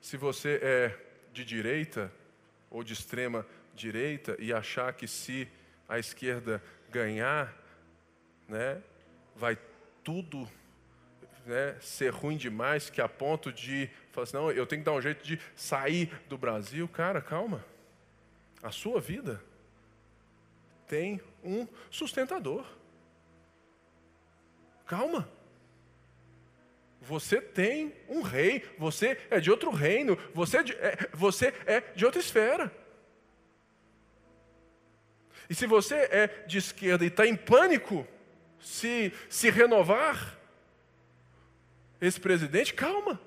Se 0.00 0.16
você 0.16 0.60
é 0.62 0.98
de 1.32 1.44
direita 1.44 2.12
ou 2.70 2.84
de 2.84 2.92
extrema 2.92 3.44
direita 3.74 4.36
e 4.38 4.52
achar 4.52 4.92
que 4.92 5.08
se 5.08 5.48
a 5.88 5.98
esquerda 5.98 6.62
ganhar, 6.90 7.52
né, 8.46 8.80
vai 9.34 9.58
tudo 10.04 10.48
né, 11.46 11.76
ser 11.80 12.12
ruim 12.12 12.36
demais, 12.36 12.90
que 12.90 13.00
a 13.00 13.08
ponto 13.08 13.52
de 13.52 13.88
falar 14.10 14.24
assim, 14.24 14.36
não, 14.36 14.50
eu 14.50 14.66
tenho 14.66 14.82
que 14.82 14.86
dar 14.86 14.92
um 14.92 15.00
jeito 15.00 15.24
de 15.24 15.40
sair 15.54 16.12
do 16.28 16.36
Brasil. 16.36 16.88
Cara, 16.88 17.22
calma. 17.22 17.64
A 18.62 18.72
sua 18.72 19.00
vida 19.00 19.42
tem 20.88 21.20
um 21.42 21.66
sustentador. 21.90 22.66
Calma. 24.84 25.28
Você 27.00 27.40
tem 27.40 27.94
um 28.08 28.20
rei, 28.22 28.68
você 28.76 29.16
é 29.30 29.38
de 29.38 29.50
outro 29.50 29.70
reino, 29.70 30.18
você 30.34 30.58
é 30.58 30.62
de, 30.64 30.72
é, 30.72 31.08
você 31.12 31.54
é 31.64 31.80
de 31.94 32.04
outra 32.04 32.20
esfera. 32.20 32.72
E 35.48 35.54
se 35.54 35.66
você 35.66 35.94
é 35.94 36.44
de 36.46 36.58
esquerda 36.58 37.04
e 37.04 37.08
está 37.08 37.24
em 37.24 37.36
pânico, 37.36 38.06
se, 38.58 39.12
se 39.28 39.48
renovar, 39.48 40.35
esse 42.00 42.20
presidente, 42.20 42.74
calma. 42.74 43.20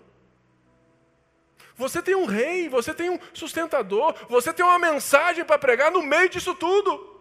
Você 1.75 2.01
tem 2.01 2.15
um 2.15 2.25
rei, 2.25 2.67
você 2.67 2.93
tem 2.93 3.09
um 3.09 3.19
sustentador, 3.33 4.13
você 4.27 4.51
tem 4.51 4.65
uma 4.65 4.77
mensagem 4.77 5.45
para 5.45 5.57
pregar 5.57 5.91
no 5.91 6.01
meio 6.01 6.29
disso 6.29 6.53
tudo 6.53 7.18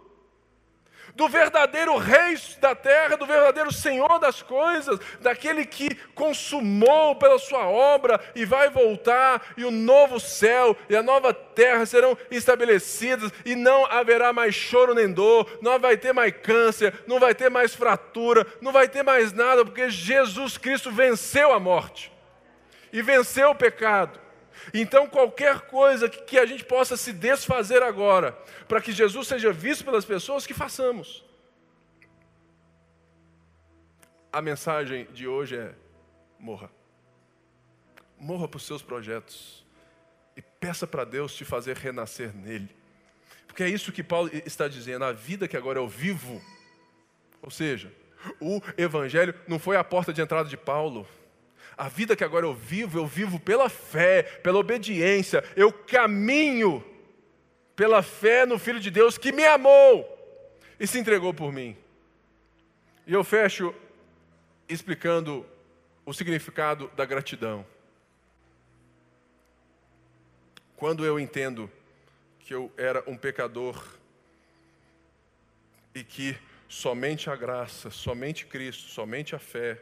do 1.19 1.29
verdadeiro 1.29 1.97
rei 1.97 2.39
da 2.61 2.77
terra, 2.77 3.16
do 3.16 3.27
verdadeiro 3.27 3.73
senhor 3.73 4.21
das 4.21 4.41
coisas, 4.41 5.01
daquele 5.21 5.66
que 5.66 5.93
consumou 6.14 7.16
pela 7.16 7.41
sua 7.41 7.66
obra 7.66 8.21
e 8.37 8.45
vai 8.45 8.71
voltar, 8.71 9.43
e 9.57 9.64
o 9.64 9.71
novo 9.73 10.21
céu 10.21 10.77
e 10.89 10.95
a 10.95 11.03
nova 11.03 11.35
terra 11.35 11.85
serão 11.87 12.16
estabelecidas, 12.31 13.33
e 13.45 13.57
não 13.57 13.85
haverá 13.87 14.33
mais 14.33 14.55
choro 14.55 14.95
nem 14.95 15.12
dor, 15.12 15.59
não 15.61 15.77
vai 15.81 15.97
ter 15.97 16.12
mais 16.12 16.33
câncer, 16.41 16.95
não 17.05 17.19
vai 17.19 17.35
ter 17.35 17.51
mais 17.51 17.75
fratura, 17.75 18.47
não 18.61 18.71
vai 18.71 18.87
ter 18.89 19.03
mais 19.03 19.33
nada, 19.33 19.64
porque 19.64 19.91
Jesus 19.91 20.57
Cristo 20.57 20.93
venceu 20.93 21.53
a 21.53 21.59
morte 21.59 22.12
e 22.93 23.03
venceu 23.03 23.51
o 23.51 23.57
pecado. 23.57 24.28
Então, 24.73 25.07
qualquer 25.07 25.62
coisa 25.62 26.09
que 26.09 26.39
a 26.39 26.47
gente 26.47 26.64
possa 26.64 26.97
se 26.97 27.12
desfazer 27.12 27.83
agora, 27.83 28.33
para 28.66 28.81
que 28.81 28.93
Jesus 28.93 29.29
seja 29.29 29.53
visto 29.53 29.85
pelas 29.85 30.05
pessoas, 30.05 30.47
que 30.47 30.55
façamos. 30.55 31.25
A 34.33 34.43
mensagem 34.43 35.07
de 35.12 35.27
hoje 35.27 35.57
é: 35.57 35.75
morra. 36.39 36.71
Morra 38.19 38.49
para 38.49 38.57
os 38.57 38.66
seus 38.66 38.83
projetos 38.83 39.64
e 40.37 40.43
peça 40.43 40.87
para 40.87 41.05
Deus 41.05 41.35
te 41.35 41.45
fazer 41.45 41.77
renascer 41.77 42.35
nele. 42.35 42.69
Porque 43.47 43.62
é 43.62 43.69
isso 43.69 43.91
que 43.91 44.03
Paulo 44.03 44.31
está 44.47 44.69
dizendo: 44.69 45.05
a 45.05 45.12
vida 45.12 45.49
que 45.49 45.57
agora 45.57 45.79
eu 45.79 45.89
vivo, 45.89 46.41
ou 47.43 47.51
seja, 47.51 47.93
o 48.41 48.61
Evangelho 48.77 49.35
não 49.49 49.59
foi 49.59 49.77
a 49.77 49.85
porta 49.85 50.12
de 50.12 50.21
entrada 50.21 50.49
de 50.49 50.57
Paulo, 50.57 51.09
a 51.79 51.89
vida 51.89 52.16
que 52.16 52.24
agora 52.24 52.45
eu 52.45 52.53
vivo, 52.53 52.99
eu 52.99 53.07
vivo 53.07 53.39
pela 53.39 53.68
fé, 53.68 54.24
pela 54.24 54.59
obediência, 54.59 55.45
eu 55.55 55.72
caminho 55.72 56.85
pela 57.76 58.03
fé 58.03 58.45
no 58.45 58.59
Filho 58.59 58.81
de 58.81 58.91
Deus 58.91 59.16
que 59.16 59.31
me 59.31 59.45
amou 59.47 60.05
e 60.81 60.87
se 60.89 60.99
entregou 60.99 61.33
por 61.33 61.53
mim. 61.53 61.76
E 63.07 63.12
eu 63.12 63.22
fecho 63.22 63.72
explicando 64.68 65.47
o 66.05 66.12
significado 66.12 66.91
da 66.97 67.05
gratidão. 67.05 67.64
Quando 70.74 71.07
eu 71.07 71.18
entendo 71.18 71.70
que 72.41 72.53
eu 72.53 72.72
era 72.76 73.05
um 73.07 73.16
pecador 73.16 73.97
e 75.95 76.03
que 76.03 76.37
somente 76.68 77.31
a 77.31 77.37
graça, 77.37 77.89
somente 77.89 78.47
Cristo, 78.47 78.89
somente 78.89 79.37
a 79.37 79.39
fé 79.39 79.81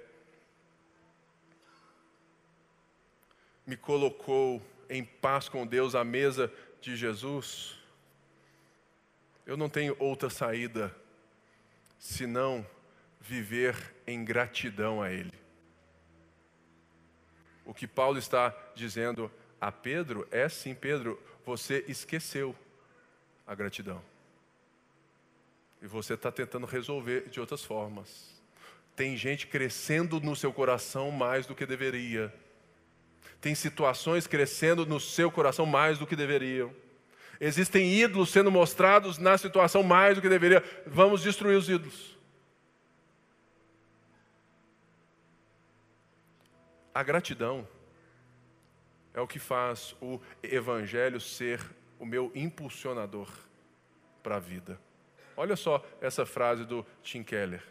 me 3.66 3.76
colocou 3.76 4.62
em 4.88 5.04
paz 5.04 5.48
com 5.48 5.66
Deus 5.66 5.94
à 5.94 6.04
mesa 6.04 6.52
de 6.80 6.96
Jesus, 6.96 7.76
eu 9.44 9.56
não 9.56 9.68
tenho 9.68 9.96
outra 9.98 10.30
saída 10.30 10.94
senão 11.98 12.66
viver 13.20 13.94
em 14.06 14.24
gratidão 14.24 15.02
a 15.02 15.10
Ele. 15.10 15.32
O 17.64 17.74
que 17.74 17.86
Paulo 17.86 18.18
está 18.18 18.56
dizendo 18.74 19.30
a 19.60 19.72
Pedro 19.72 20.28
é 20.30 20.48
sim, 20.48 20.74
Pedro, 20.74 21.20
você 21.44 21.84
esqueceu 21.88 22.54
a 23.46 23.54
gratidão. 23.54 24.00
E 25.82 25.86
você 25.86 26.14
está 26.14 26.30
tentando 26.30 26.66
resolver 26.66 27.28
de 27.28 27.40
outras 27.40 27.64
formas. 27.64 28.40
Tem 28.94 29.16
gente 29.16 29.46
crescendo 29.46 30.20
no 30.20 30.36
seu 30.36 30.52
coração 30.52 31.10
mais 31.10 31.46
do 31.46 31.54
que 31.54 31.66
deveria 31.66 32.32
tem 33.40 33.54
situações 33.54 34.26
crescendo 34.26 34.86
no 34.86 35.00
seu 35.00 35.30
coração 35.30 35.66
mais 35.66 35.98
do 35.98 36.06
que 36.06 36.16
deveriam. 36.16 36.72
Existem 37.40 37.92
ídolos 37.92 38.30
sendo 38.30 38.50
mostrados 38.50 39.18
na 39.18 39.36
situação 39.36 39.82
mais 39.82 40.16
do 40.16 40.22
que 40.22 40.28
deveria. 40.28 40.62
Vamos 40.86 41.22
destruir 41.22 41.56
os 41.56 41.68
ídolos. 41.68 42.16
A 46.94 47.02
gratidão 47.02 47.68
é 49.12 49.20
o 49.20 49.26
que 49.26 49.38
faz 49.38 49.94
o 50.00 50.18
Evangelho 50.42 51.20
ser 51.20 51.60
o 51.98 52.06
meu 52.06 52.32
impulsionador 52.34 53.28
para 54.22 54.36
a 54.36 54.40
vida. 54.40 54.80
Olha 55.36 55.56
só 55.56 55.84
essa 56.00 56.24
frase 56.24 56.64
do 56.64 56.86
Tim 57.02 57.22
Keller, 57.22 57.62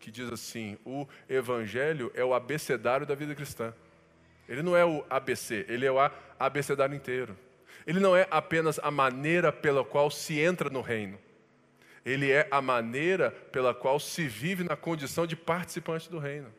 que 0.00 0.10
diz 0.10 0.28
assim: 0.32 0.76
o 0.84 1.06
Evangelho 1.28 2.10
é 2.14 2.24
o 2.24 2.34
abecedário 2.34 3.06
da 3.06 3.14
vida 3.14 3.34
cristã. 3.34 3.72
Ele 4.48 4.62
não 4.62 4.76
é 4.76 4.84
o 4.84 5.04
ABC, 5.10 5.66
ele 5.68 5.84
é 5.84 5.92
o 5.92 5.98
abecedário 6.38 6.94
inteiro. 6.94 7.36
Ele 7.86 8.00
não 8.00 8.16
é 8.16 8.26
apenas 8.30 8.78
a 8.78 8.90
maneira 8.90 9.52
pela 9.52 9.84
qual 9.84 10.10
se 10.10 10.38
entra 10.40 10.70
no 10.70 10.80
reino. 10.80 11.18
Ele 12.04 12.30
é 12.30 12.48
a 12.50 12.62
maneira 12.62 13.30
pela 13.30 13.74
qual 13.74 14.00
se 14.00 14.26
vive 14.26 14.64
na 14.64 14.76
condição 14.76 15.26
de 15.26 15.36
participante 15.36 16.10
do 16.10 16.18
reino. 16.18 16.52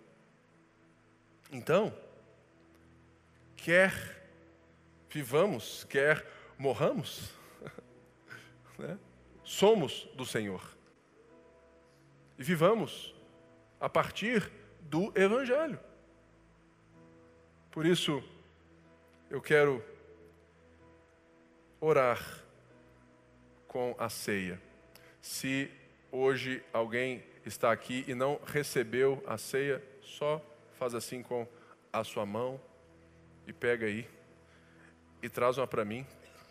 Então, 1.52 1.94
quer 3.56 4.20
vivamos, 5.10 5.86
quer 5.86 6.26
morramos, 6.58 7.32
né? 8.78 8.98
somos 9.44 10.08
do 10.16 10.26
Senhor. 10.26 10.62
E 12.38 12.44
vivamos 12.44 13.14
a 13.80 13.90
partir 13.90 14.52
do 14.82 15.12
Evangelho. 15.16 15.80
Por 17.72 17.86
isso, 17.86 18.24
eu 19.30 19.40
quero 19.40 19.84
orar 21.80 22.20
com 23.68 23.96
a 24.00 24.10
ceia. 24.10 24.60
Se 25.22 25.70
hoje 26.12 26.64
alguém 26.74 27.24
está 27.46 27.72
aqui 27.72 28.04
e 28.08 28.16
não 28.16 28.40
recebeu 28.46 29.24
a 29.28 29.38
ceia, 29.38 29.84
só 30.02 30.44
faz 30.78 30.96
assim 30.96 31.22
com 31.22 31.48
a 31.94 32.04
sua 32.04 32.26
mão 32.26 32.60
e 33.46 33.54
pega 33.54 33.86
aí 33.86 34.10
e 35.22 35.30
traz 35.30 35.58
uma 35.58 35.68
para 35.68 35.86
mim, 35.86 36.06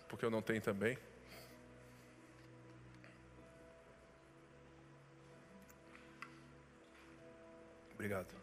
porque 0.08 0.24
eu 0.24 0.30
não 0.30 0.40
tenho 0.40 0.60
também. 0.60 0.96
Obrigado. 7.94 8.37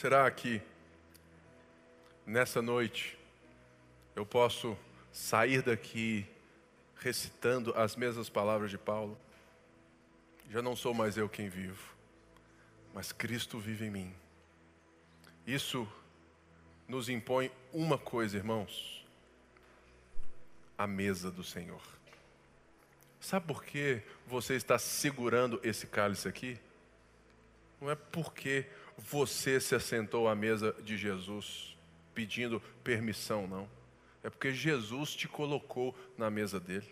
Será 0.00 0.30
que 0.30 0.62
nessa 2.24 2.62
noite 2.62 3.18
eu 4.16 4.24
posso 4.24 4.74
sair 5.12 5.60
daqui 5.60 6.26
recitando 6.96 7.74
as 7.76 7.96
mesmas 7.96 8.30
palavras 8.30 8.70
de 8.70 8.78
Paulo? 8.78 9.18
Já 10.48 10.62
não 10.62 10.74
sou 10.74 10.94
mais 10.94 11.18
eu 11.18 11.28
quem 11.28 11.50
vivo, 11.50 11.94
mas 12.94 13.12
Cristo 13.12 13.58
vive 13.58 13.84
em 13.84 13.90
mim. 13.90 14.14
Isso 15.46 15.86
nos 16.88 17.10
impõe 17.10 17.52
uma 17.70 17.98
coisa, 17.98 18.38
irmãos: 18.38 19.06
a 20.78 20.86
mesa 20.86 21.30
do 21.30 21.44
Senhor. 21.44 21.82
Sabe 23.20 23.46
por 23.46 23.62
que 23.62 24.00
você 24.26 24.54
está 24.54 24.78
segurando 24.78 25.60
esse 25.62 25.86
cálice 25.86 26.26
aqui? 26.26 26.58
Não 27.78 27.90
é 27.90 27.94
porque 27.94 28.66
você 29.08 29.60
se 29.60 29.74
assentou 29.74 30.28
à 30.28 30.34
mesa 30.34 30.74
de 30.82 30.96
Jesus 30.96 31.76
pedindo 32.14 32.60
permissão, 32.84 33.46
não. 33.46 33.68
É 34.22 34.28
porque 34.28 34.52
Jesus 34.52 35.14
te 35.14 35.26
colocou 35.26 35.96
na 36.18 36.30
mesa 36.30 36.60
dele. 36.60 36.86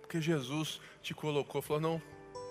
Porque 0.00 0.20
Jesus 0.20 0.80
te 1.02 1.12
colocou, 1.12 1.60
falou: 1.60 1.80
não, 1.80 2.02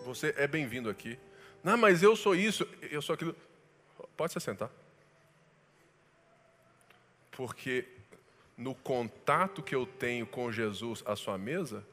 você 0.03 0.34
é 0.38 0.45
bem-vindo 0.45 0.89
aqui. 0.89 1.17
Não, 1.63 1.77
mas 1.77 2.03
eu 2.03 2.15
sou 2.15 2.36
isso, 2.36 2.67
eu 2.81 3.01
sou 3.01 3.13
aquilo. 3.13 3.36
Pode 4.17 4.34
se 4.34 4.38
assentar. 4.38 4.69
Porque 7.31 7.88
no 8.57 8.75
contato 8.75 9.63
que 9.63 9.73
eu 9.73 9.86
tenho 9.86 10.27
com 10.27 10.51
Jesus 10.51 11.01
à 11.05 11.15
sua 11.15 11.38
mesa, 11.38 11.86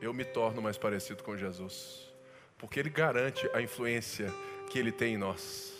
eu 0.00 0.14
me 0.14 0.24
torno 0.24 0.62
mais 0.62 0.78
parecido 0.78 1.22
com 1.22 1.36
Jesus. 1.36 2.07
Porque 2.58 2.80
Ele 2.80 2.90
garante 2.90 3.48
a 3.54 3.62
influência 3.62 4.32
que 4.70 4.78
Ele 4.78 4.92
tem 4.92 5.14
em 5.14 5.16
nós. 5.16 5.72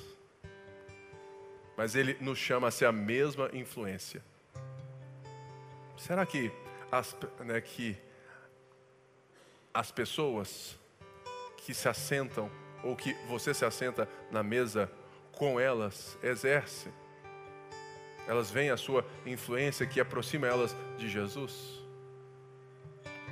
Mas 1.77 1.95
Ele 1.95 2.17
nos 2.21 2.39
chama 2.39 2.69
a 2.69 2.71
ser 2.71 2.87
a 2.87 2.93
mesma 2.93 3.51
influência. 3.53 4.23
Será 5.97 6.25
que 6.25 6.51
as, 6.91 7.17
né, 7.41 7.61
que 7.61 7.97
as 9.75 9.91
pessoas 9.91 10.79
que 11.57 11.75
se 11.75 11.89
assentam, 11.89 12.51
ou 12.83 12.97
que 12.97 13.13
você 13.27 13.53
se 13.53 13.65
assenta 13.65 14.09
na 14.31 14.43
mesa 14.43 14.91
com 15.33 15.59
elas, 15.59 16.17
exercem 16.23 16.93
elas 18.29 18.51
veem 18.51 18.69
a 18.69 18.77
sua 18.77 19.07
influência 19.25 19.87
que 19.87 19.99
aproxima 19.99 20.47
elas 20.47 20.77
de 20.99 21.09
Jesus? 21.09 21.83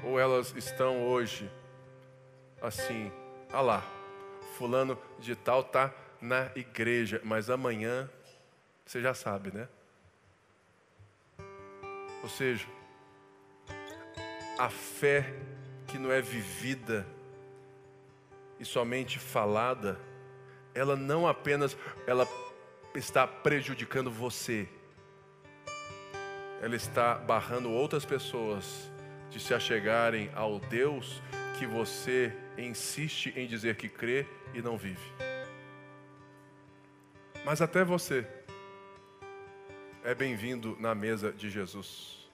Ou 0.03 0.19
elas 0.19 0.55
estão 0.57 1.07
hoje 1.07 1.51
assim, 2.63 3.13
ah 3.53 3.61
lá, 3.61 3.85
fulano 4.57 4.99
de 5.19 5.35
tal 5.35 5.61
está 5.61 5.93
na 6.21 6.51
igreja, 6.55 7.21
mas 7.25 7.51
amanhã 7.51 8.11
você 8.85 9.01
já 9.01 9.15
sabe, 9.15 9.53
né? 9.53 9.69
Ou 12.23 12.29
seja, 12.29 12.67
a 14.59 14.69
fé 14.69 15.35
que 15.87 15.99
não 15.99 16.11
é 16.11 16.21
vivida 16.21 17.07
e 18.59 18.65
somente 18.65 19.19
falada, 19.19 19.99
ela 20.75 20.97
não 20.97 21.27
apenas 21.27 21.77
ela 22.07 22.27
está 22.95 23.27
prejudicando 23.27 24.11
você, 24.11 24.69
ela 26.63 26.75
está 26.75 27.15
barrando 27.15 27.71
outras 27.71 28.05
pessoas 28.05 28.91
de 29.31 29.39
se 29.39 29.53
achegarem 29.53 30.31
ao 30.35 30.59
Deus 30.59 31.23
que 31.59 31.67
você 31.67 32.35
insiste 32.59 33.33
em 33.37 33.47
dizer 33.47 33.77
que 33.77 33.89
crê 33.89 34.27
e 34.55 34.63
não 34.63 34.77
vive. 34.77 35.13
Mas 37.45 37.61
até 37.61 37.85
você 37.85 38.27
é 40.03 40.15
bem-vindo 40.15 40.77
na 40.81 40.95
mesa 40.95 41.33
de 41.33 41.51
Jesus. 41.51 42.29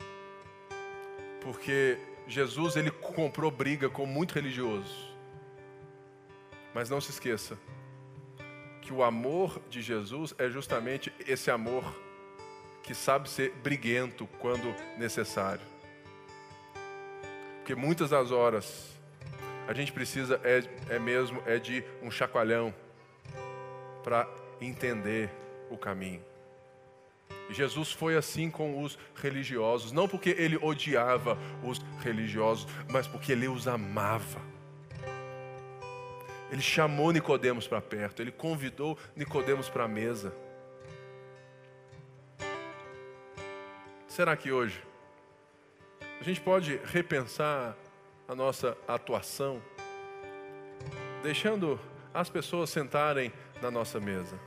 Porque 1.41 1.99
Jesus 2.27 2.77
ele 2.77 2.91
comprou 2.91 3.51
briga 3.51 3.89
com 3.91 4.07
muito 4.07 4.35
religioso. 4.35 5.13
Mas 6.75 6.89
não 6.89 7.01
se 7.01 7.11
esqueça 7.11 7.59
que 8.81 8.93
o 8.93 9.03
amor 9.03 9.61
de 9.71 9.81
Jesus 9.81 10.35
é 10.39 10.49
justamente 10.49 11.13
esse 11.27 11.51
amor 11.51 11.85
que 12.83 12.95
sabe 12.95 13.31
ser 13.31 13.53
briguento 13.63 14.27
quando 14.39 14.75
necessário. 14.99 15.65
Porque 17.59 17.75
muitas 17.75 18.11
das 18.11 18.31
horas 18.31 18.92
a 19.67 19.73
gente 19.73 19.93
precisa 19.93 20.41
é, 20.45 20.63
é 20.95 20.99
mesmo 20.99 21.43
é 21.47 21.59
de 21.59 21.85
um 22.03 22.11
chacoalhão 22.11 22.75
para 24.03 24.29
entender 24.61 25.31
o 25.71 25.77
caminho. 25.77 26.23
Jesus 27.51 27.93
foi 27.93 28.17
assim 28.17 28.51
com 28.51 28.83
os 28.83 28.99
religiosos, 29.15 29.93
não 29.93 30.09
porque 30.09 30.31
ele 30.31 30.57
odiava 30.57 31.39
os 31.63 31.79
religiosos, 32.01 32.67
mas 32.91 33.07
porque 33.07 33.33
ele 33.33 33.49
os 33.49 33.69
amava. 33.69 34.41
Ele 36.51 36.63
chamou 36.63 37.13
Nicodemos 37.13 37.67
para 37.67 37.81
perto, 37.81 38.21
ele 38.21 38.31
convidou 38.31 38.99
Nicodemos 39.17 39.69
para 39.69 39.85
a 39.85 39.89
mesa. 39.89 40.35
Será 44.07 44.37
que 44.37 44.53
hoje 44.53 44.83
a 46.21 46.25
gente 46.25 46.41
pode 46.41 46.79
repensar 46.85 47.75
a 48.33 48.35
nossa 48.35 48.79
atuação, 48.89 49.61
deixando 51.23 51.79
as 52.15 52.31
pessoas 52.31 52.71
sentarem 52.71 53.31
na 53.61 53.71
nossa 53.71 54.01
mesa? 54.01 54.41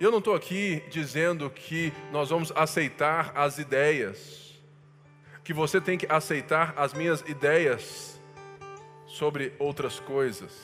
Eu 0.00 0.10
não 0.10 0.20
estou 0.20 0.34
aqui 0.34 0.82
dizendo 0.88 1.50
que 1.50 1.92
nós 2.10 2.30
vamos 2.30 2.50
aceitar 2.56 3.32
as 3.34 3.58
ideias, 3.58 4.58
que 5.44 5.52
você 5.52 5.82
tem 5.82 5.98
que 5.98 6.06
aceitar 6.10 6.72
as 6.78 6.94
minhas 6.94 7.20
ideias 7.28 8.18
sobre 9.06 9.52
outras 9.58 10.00
coisas. 10.00 10.58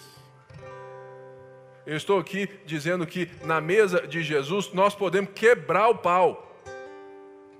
Eu 1.84 1.98
estou 1.98 2.18
aqui 2.18 2.48
dizendo 2.64 3.06
que 3.06 3.30
na 3.44 3.60
mesa 3.60 4.06
de 4.06 4.22
Jesus 4.22 4.72
nós 4.72 4.94
podemos 4.94 5.32
quebrar 5.34 5.88
o 5.88 5.98
pau. 5.98 6.58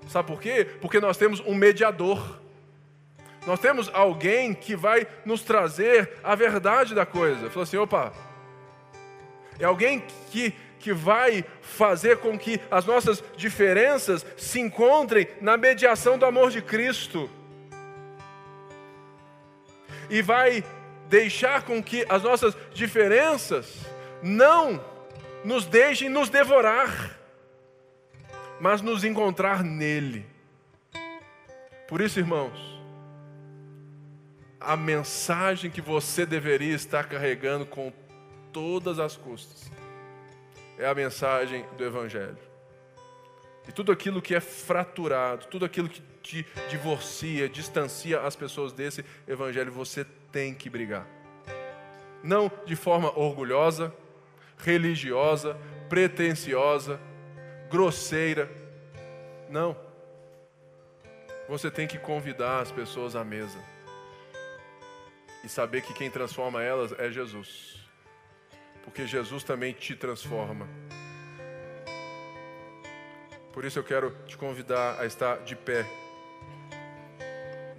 Sabe 0.07 0.27
por 0.27 0.41
quê? 0.41 0.65
Porque 0.81 0.99
nós 0.99 1.17
temos 1.17 1.39
um 1.41 1.53
mediador. 1.53 2.46
Nós 3.47 3.59
temos 3.59 3.89
alguém 3.91 4.53
que 4.53 4.75
vai 4.75 5.07
nos 5.25 5.41
trazer 5.41 6.19
a 6.23 6.35
verdade 6.35 6.93
da 6.93 7.05
coisa. 7.05 7.49
Falou 7.49 7.63
assim: 7.63 7.77
opa, 7.77 8.13
é 9.57 9.65
alguém 9.65 10.03
que, 10.29 10.53
que 10.79 10.93
vai 10.93 11.43
fazer 11.61 12.17
com 12.17 12.37
que 12.37 12.61
as 12.69 12.85
nossas 12.85 13.23
diferenças 13.35 14.23
se 14.37 14.59
encontrem 14.59 15.27
na 15.41 15.57
mediação 15.57 16.15
do 16.19 16.25
amor 16.25 16.51
de 16.51 16.61
Cristo. 16.61 17.27
E 20.09 20.21
vai 20.21 20.63
deixar 21.09 21.63
com 21.63 21.81
que 21.81 22.05
as 22.07 22.21
nossas 22.21 22.55
diferenças 22.71 23.77
não 24.21 24.79
nos 25.43 25.65
deixem 25.65 26.09
nos 26.09 26.29
devorar 26.29 27.17
mas 28.59 28.81
nos 28.81 29.03
encontrar 29.03 29.63
nele. 29.63 30.25
Por 31.87 32.01
isso, 32.01 32.19
irmãos, 32.19 32.76
a 34.59 34.75
mensagem 34.75 35.69
que 35.69 35.81
você 35.81 36.25
deveria 36.25 36.73
estar 36.73 37.07
carregando 37.07 37.65
com 37.65 37.91
todas 38.51 38.99
as 38.99 39.15
custas 39.15 39.71
é 40.77 40.85
a 40.85 40.93
mensagem 40.93 41.65
do 41.77 41.83
Evangelho. 41.83 42.37
E 43.67 43.71
tudo 43.71 43.91
aquilo 43.91 44.21
que 44.21 44.33
é 44.33 44.39
fraturado, 44.39 45.47
tudo 45.47 45.65
aquilo 45.65 45.89
que 45.89 46.01
te 46.21 46.45
divorcia, 46.69 47.49
distancia 47.49 48.21
as 48.21 48.35
pessoas 48.35 48.71
desse 48.71 49.03
Evangelho, 49.27 49.71
você 49.71 50.05
tem 50.31 50.53
que 50.53 50.69
brigar. 50.69 51.05
Não 52.23 52.51
de 52.65 52.75
forma 52.75 53.17
orgulhosa, 53.17 53.93
religiosa, 54.57 55.57
pretensiosa, 55.89 56.99
grosseira. 57.69 58.49
Não. 59.49 59.75
Você 61.49 61.71
tem 61.71 61.87
que 61.87 61.97
convidar 61.97 62.61
as 62.61 62.71
pessoas 62.71 63.15
à 63.15 63.23
mesa. 63.23 63.57
E 65.47 65.49
saber 65.49 65.81
que 65.81 65.93
quem 65.93 66.11
transforma 66.11 66.61
elas 66.61 66.91
é 66.99 67.09
Jesus. 67.09 67.79
Porque 68.83 69.07
Jesus 69.07 69.45
também 69.45 69.71
te 69.71 69.95
transforma. 69.95 70.67
Por 73.53 73.63
isso 73.63 73.79
eu 73.79 73.83
quero 73.85 74.13
te 74.27 74.37
convidar 74.37 74.99
a 74.99 75.05
estar 75.05 75.37
de 75.45 75.55
pé. 75.55 75.85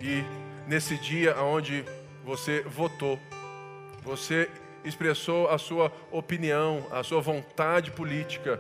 E 0.01 0.25
nesse 0.67 0.97
dia 0.97 1.39
onde 1.43 1.85
você 2.25 2.63
votou, 2.63 3.21
você 4.03 4.51
expressou 4.83 5.51
a 5.51 5.59
sua 5.59 5.93
opinião, 6.11 6.89
a 6.91 7.03
sua 7.03 7.21
vontade 7.21 7.91
política. 7.91 8.59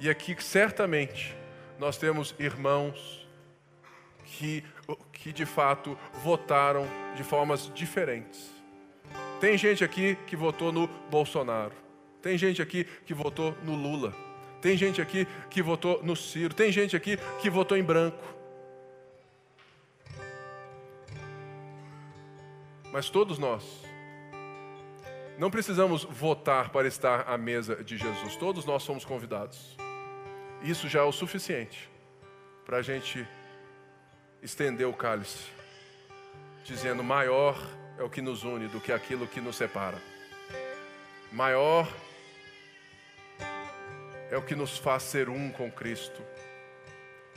E 0.00 0.10
aqui, 0.10 0.34
certamente, 0.42 1.36
nós 1.78 1.96
temos 1.96 2.34
irmãos 2.36 3.19
que, 4.30 4.64
que 5.12 5.32
de 5.32 5.44
fato 5.44 5.98
votaram 6.22 6.86
de 7.16 7.24
formas 7.24 7.70
diferentes. 7.74 8.50
Tem 9.40 9.56
gente 9.58 9.82
aqui 9.82 10.16
que 10.26 10.36
votou 10.36 10.72
no 10.72 10.86
Bolsonaro, 11.10 11.74
tem 12.22 12.38
gente 12.38 12.62
aqui 12.62 12.84
que 13.04 13.12
votou 13.12 13.56
no 13.64 13.74
Lula, 13.74 14.14
tem 14.60 14.76
gente 14.76 15.00
aqui 15.00 15.26
que 15.48 15.62
votou 15.62 16.02
no 16.02 16.14
Ciro, 16.14 16.54
tem 16.54 16.70
gente 16.70 16.94
aqui 16.94 17.18
que 17.40 17.50
votou 17.50 17.76
em 17.76 17.82
branco. 17.82 18.22
Mas 22.92 23.08
todos 23.08 23.38
nós 23.38 23.64
não 25.38 25.50
precisamos 25.50 26.04
votar 26.04 26.70
para 26.70 26.86
estar 26.86 27.28
à 27.28 27.38
mesa 27.38 27.82
de 27.82 27.96
Jesus, 27.96 28.36
todos 28.36 28.64
nós 28.64 28.82
somos 28.82 29.04
convidados. 29.04 29.76
Isso 30.62 30.88
já 30.88 31.00
é 31.00 31.04
o 31.04 31.12
suficiente 31.12 31.88
para 32.66 32.76
a 32.78 32.82
gente 32.82 33.26
estender 34.42 34.86
o 34.86 34.92
cálice, 34.92 35.44
dizendo: 36.64 37.02
maior 37.02 37.58
é 37.98 38.02
o 38.02 38.10
que 38.10 38.22
nos 38.22 38.44
une 38.44 38.68
do 38.68 38.80
que 38.80 38.92
aquilo 38.92 39.26
que 39.26 39.40
nos 39.40 39.56
separa. 39.56 40.00
Maior 41.32 41.88
é 44.30 44.36
o 44.36 44.42
que 44.42 44.54
nos 44.54 44.78
faz 44.78 45.02
ser 45.02 45.28
um 45.28 45.50
com 45.50 45.70
Cristo. 45.70 46.22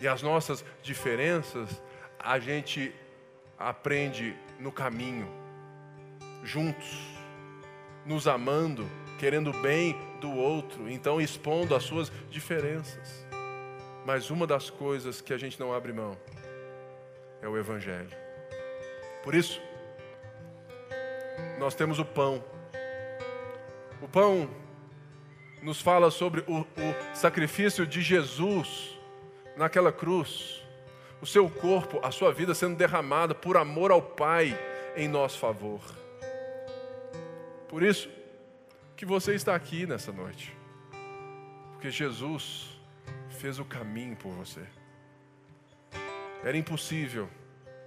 E 0.02 0.08
as 0.08 0.22
nossas 0.22 0.66
diferenças 0.82 1.82
a 2.20 2.40
gente 2.40 2.94
aprende 3.58 4.36
no 4.60 4.72
caminho, 4.72 5.28
juntos, 6.44 7.00
nos 8.06 8.28
amando, 8.28 8.90
querendo 9.20 9.52
o 9.52 9.62
bem 9.62 9.96
do 10.20 10.32
outro, 10.32 10.90
então 10.90 11.22
expondo 11.22 11.76
as 11.76 11.84
suas 11.84 12.12
diferenças. 12.30 13.26
Mas 14.06 14.30
uma 14.30 14.48
das 14.48 14.70
coisas 14.70 15.22
que 15.22 15.34
a 15.34 15.38
gente 15.38 15.60
não 15.60 15.74
abre 15.74 15.94
mão 15.94 16.18
é 17.44 17.48
o 17.48 17.58
Evangelho. 17.58 18.10
Por 19.22 19.36
isso, 19.36 19.62
nós 21.60 21.76
temos 21.76 22.00
o 22.00 22.06
pão. 22.06 22.44
O 24.02 24.08
pão 24.08 24.50
nos 25.62 25.82
fala 25.82 26.10
sobre 26.10 26.42
o, 26.48 26.62
o 26.62 27.16
sacrifício 27.16 27.86
de 27.86 28.02
Jesus 28.02 28.98
naquela 29.56 29.92
cruz, 29.92 30.64
o 31.22 31.26
seu 31.26 31.50
corpo, 31.50 32.00
a 32.02 32.12
sua 32.12 32.34
vida 32.34 32.56
sendo 32.56 32.76
derramada 32.76 33.36
por 33.36 33.58
amor 33.58 33.92
ao 33.92 34.02
Pai 34.02 34.58
em 34.96 35.08
nosso 35.08 35.38
favor. 35.38 35.82
Por 37.68 37.84
isso 37.84 38.10
que 38.96 39.06
você 39.06 39.36
está 39.36 39.56
aqui 39.56 39.86
nessa 39.86 40.12
noite, 40.12 40.56
porque 41.72 41.90
Jesus 41.90 42.78
fez 43.30 43.60
o 43.60 43.66
caminho 43.66 44.16
por 44.16 44.32
você. 44.32 44.62
Era 46.44 46.58
impossível, 46.58 47.30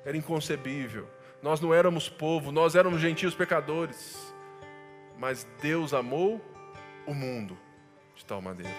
era 0.04 0.16
inconcebível. 0.16 1.08
Nós 1.42 1.60
não 1.60 1.74
éramos 1.74 2.08
povo, 2.08 2.50
nós 2.50 2.74
éramos 2.74 3.00
gentios 3.00 3.34
pecadores. 3.34 4.34
Mas 5.18 5.46
Deus 5.60 5.92
amou 5.94 6.40
o 7.06 7.14
mundo 7.14 7.56
de 8.14 8.24
tal 8.24 8.40
maneira. 8.40 8.74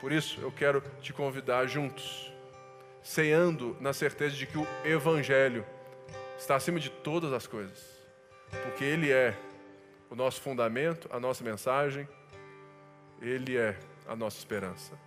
Por 0.00 0.12
isso 0.12 0.40
eu 0.40 0.50
quero 0.52 0.80
te 1.00 1.12
convidar 1.12 1.66
juntos, 1.66 2.32
ceando 3.02 3.76
na 3.80 3.92
certeza 3.92 4.36
de 4.36 4.46
que 4.46 4.56
o 4.56 4.66
Evangelho 4.84 5.64
está 6.38 6.56
acima 6.56 6.78
de 6.78 6.88
todas 6.88 7.32
as 7.32 7.46
coisas, 7.46 7.78
porque 8.62 8.84
Ele 8.84 9.10
é 9.10 9.34
o 10.08 10.14
nosso 10.14 10.40
fundamento, 10.40 11.08
a 11.12 11.18
nossa 11.18 11.42
mensagem, 11.42 12.08
Ele 13.20 13.56
é 13.56 13.76
a 14.06 14.14
nossa 14.14 14.38
esperança. 14.38 14.98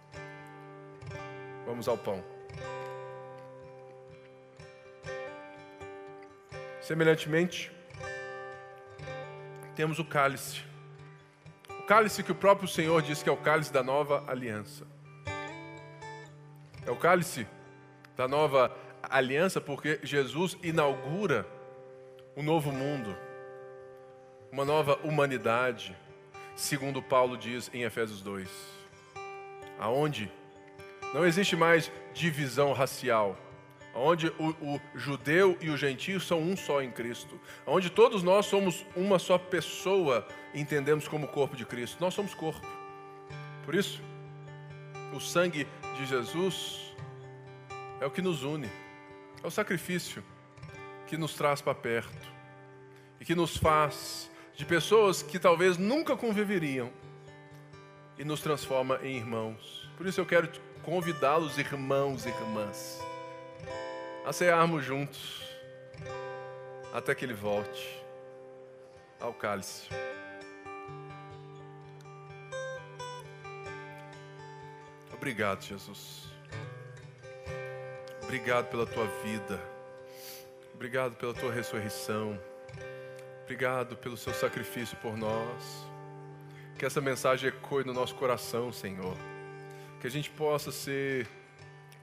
Vamos 1.65 1.87
ao 1.87 1.97
pão. 1.97 2.40
Semelhantemente, 6.91 7.71
temos 9.77 9.97
o 9.97 10.03
cálice. 10.03 10.61
O 11.69 11.83
cálice 11.83 12.21
que 12.21 12.33
o 12.33 12.35
próprio 12.35 12.67
Senhor 12.67 13.01
diz 13.01 13.23
que 13.23 13.29
é 13.29 13.31
o 13.31 13.37
cálice 13.37 13.71
da 13.71 13.81
nova 13.81 14.25
aliança. 14.27 14.85
É 16.85 16.91
o 16.91 16.97
cálice 16.97 17.47
da 18.17 18.27
nova 18.27 18.75
aliança 19.01 19.61
porque 19.61 20.01
Jesus 20.03 20.57
inaugura 20.61 21.47
um 22.35 22.43
novo 22.43 22.73
mundo, 22.73 23.15
uma 24.51 24.65
nova 24.65 24.99
humanidade, 25.01 25.95
segundo 26.57 27.01
Paulo 27.01 27.37
diz 27.37 27.71
em 27.73 27.83
Efésios 27.83 28.21
2, 28.21 28.49
aonde 29.79 30.29
não 31.13 31.25
existe 31.25 31.55
mais 31.55 31.89
divisão 32.13 32.73
racial, 32.73 33.37
onde 33.93 34.27
o, 34.39 34.49
o, 34.61 34.81
judeu 34.95 35.57
e 35.61 35.69
o 35.69 35.77
gentio 35.77 36.19
são 36.19 36.39
um 36.39 36.55
só 36.55 36.81
em 36.81 36.91
Cristo, 36.91 37.39
onde 37.65 37.89
todos 37.89 38.23
nós 38.23 38.45
somos 38.45 38.85
uma 38.95 39.19
só 39.19 39.37
pessoa, 39.37 40.27
entendemos 40.53 41.07
como 41.07 41.27
corpo 41.27 41.55
de 41.55 41.65
Cristo. 41.65 41.97
Nós 41.99 42.13
somos 42.13 42.33
corpo. 42.33 42.65
Por 43.65 43.75
isso, 43.75 44.01
o 45.13 45.19
sangue 45.19 45.67
de 45.97 46.05
Jesus 46.05 46.95
é 47.99 48.05
o 48.05 48.11
que 48.11 48.21
nos 48.21 48.43
une, 48.43 48.69
é 49.43 49.47
o 49.47 49.51
sacrifício 49.51 50.23
que 51.07 51.17
nos 51.17 51.33
traz 51.33 51.61
para 51.61 51.75
perto 51.75 52.31
e 53.19 53.25
que 53.25 53.35
nos 53.35 53.57
faz 53.57 54.31
de 54.55 54.65
pessoas 54.65 55.21
que 55.21 55.37
talvez 55.37 55.77
nunca 55.77 56.15
conviveriam 56.15 56.91
e 58.17 58.23
nos 58.23 58.41
transforma 58.41 58.99
em 59.03 59.17
irmãos. 59.17 59.89
Por 59.97 60.07
isso 60.07 60.21
eu 60.21 60.25
quero 60.25 60.49
convidá-los, 60.83 61.57
irmãos 61.57 62.25
e 62.25 62.29
irmãs, 62.29 62.99
a 64.25 64.31
cearmos 64.31 64.83
juntos 64.83 65.41
até 66.93 67.15
que 67.15 67.25
ele 67.25 67.33
volte 67.33 68.03
ao 69.19 69.33
cálice. 69.33 69.87
Obrigado, 75.13 75.63
Jesus. 75.63 76.25
Obrigado 78.23 78.69
pela 78.69 78.85
tua 78.85 79.05
vida. 79.23 79.59
Obrigado 80.73 81.15
pela 81.15 81.33
tua 81.33 81.51
ressurreição. 81.51 82.39
Obrigado 83.43 83.95
pelo 83.97 84.17
seu 84.17 84.33
sacrifício 84.33 84.97
por 84.97 85.15
nós. 85.15 85.85
Que 86.77 86.85
essa 86.85 86.99
mensagem 86.99 87.49
ecoe 87.49 87.83
no 87.83 87.93
nosso 87.93 88.15
coração, 88.15 88.71
Senhor. 88.71 89.15
Que 89.99 90.07
a 90.07 90.09
gente 90.09 90.29
possa 90.31 90.71
ser 90.71 91.27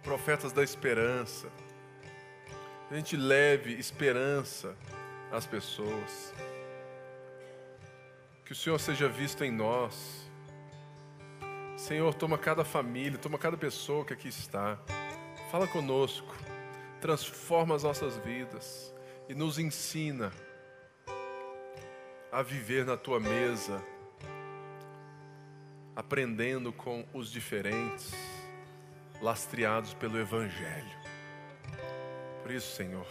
profetas 0.03 0.53
da 0.53 0.63
esperança 0.63 1.49
a 2.91 2.95
gente 2.95 3.17
leve 3.17 3.75
esperança 3.75 4.75
às 5.31 5.47
pessoas. 5.47 6.33
Que 8.45 8.53
o 8.53 8.57
Senhor 8.57 8.79
seja 8.79 9.09
visto 9.09 9.45
em 9.45 9.51
nós. 9.51 10.27
Senhor, 11.77 12.15
toma 12.15 12.39
cada 12.39 12.65
família, 12.65 13.19
toma 13.19 13.39
cada 13.39 13.57
pessoa 13.57 14.05
que 14.05 14.15
aqui 14.15 14.29
está. 14.29 14.79
Fala 15.51 15.67
conosco, 15.67 16.35
transforma 17.01 17.75
as 17.75 17.83
nossas 17.83 18.17
vidas 18.19 18.93
e 19.29 19.35
nos 19.35 19.59
ensina 19.59 20.33
a 22.33 22.43
viver 22.43 22.85
na 22.85 22.97
tua 22.97 23.21
mesa, 23.21 23.83
aprendendo 25.95 26.73
com 26.73 27.07
os 27.13 27.31
diferentes, 27.31 28.13
lastreados 29.21 29.93
pelo 29.95 30.19
Evangelho. 30.19 31.08
Por 32.49 32.55
isso, 32.55 32.75
Senhor, 32.75 33.07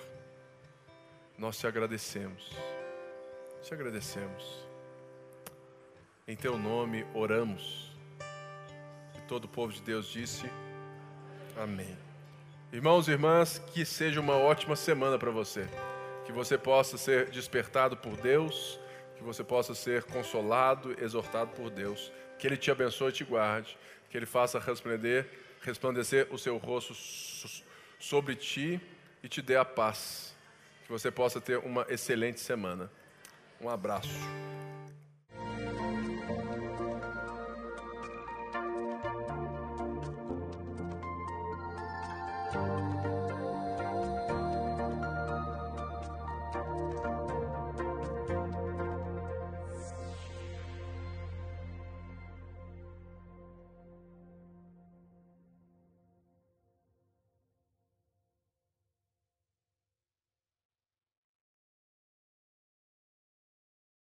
nós 1.38 1.60
te 1.60 1.68
agradecemos. 1.68 2.50
Te 3.62 3.72
agradecemos. 3.72 4.66
Em 6.28 6.36
teu 6.36 6.58
nome 6.58 7.06
oramos. 7.14 7.96
E 9.16 9.22
todo 9.28 9.46
o 9.46 9.48
povo 9.48 9.72
de 9.72 9.80
Deus 9.84 10.08
disse: 10.08 10.50
Amém. 11.56 11.96
Irmãos 12.74 13.08
e 13.08 13.12
irmãs, 13.12 13.60
que 13.60 13.86
seja 13.86 14.20
uma 14.20 14.36
ótima 14.36 14.76
semana 14.76 15.20
para 15.20 15.30
você. 15.30 15.68
Que 16.26 16.32
você 16.32 16.58
possa 16.58 16.98
ser 16.98 17.30
despertado 17.30 17.96
por 17.96 18.18
Deus, 18.18 18.80
que 19.18 19.24
você 19.24 19.44
possa 19.44 19.76
ser 19.76 20.04
consolado, 20.06 20.96
exortado 21.00 21.52
por 21.52 21.70
Deus. 21.70 22.12
Que 22.40 22.48
Ele 22.48 22.58
te 22.58 22.72
abençoe 22.72 23.10
e 23.10 23.14
te 23.14 23.24
guarde. 23.24 23.78
Que 24.10 24.18
Ele 24.18 24.26
faça 24.26 24.58
resplandecer, 24.58 25.30
resplandecer 25.62 26.28
o 26.32 26.40
seu 26.40 26.58
rosto 26.58 26.96
sobre 28.00 28.36
ti 28.36 28.82
e 29.28 29.30
te 29.30 29.42
dê 29.42 29.58
a 29.58 29.66
paz. 29.66 30.34
Que 30.86 30.92
você 30.92 31.12
possa 31.12 31.42
ter 31.42 31.58
uma 31.58 31.86
excelente 31.90 32.40
semana. 32.40 32.90
Um 33.60 33.70
abraço. 33.70 34.10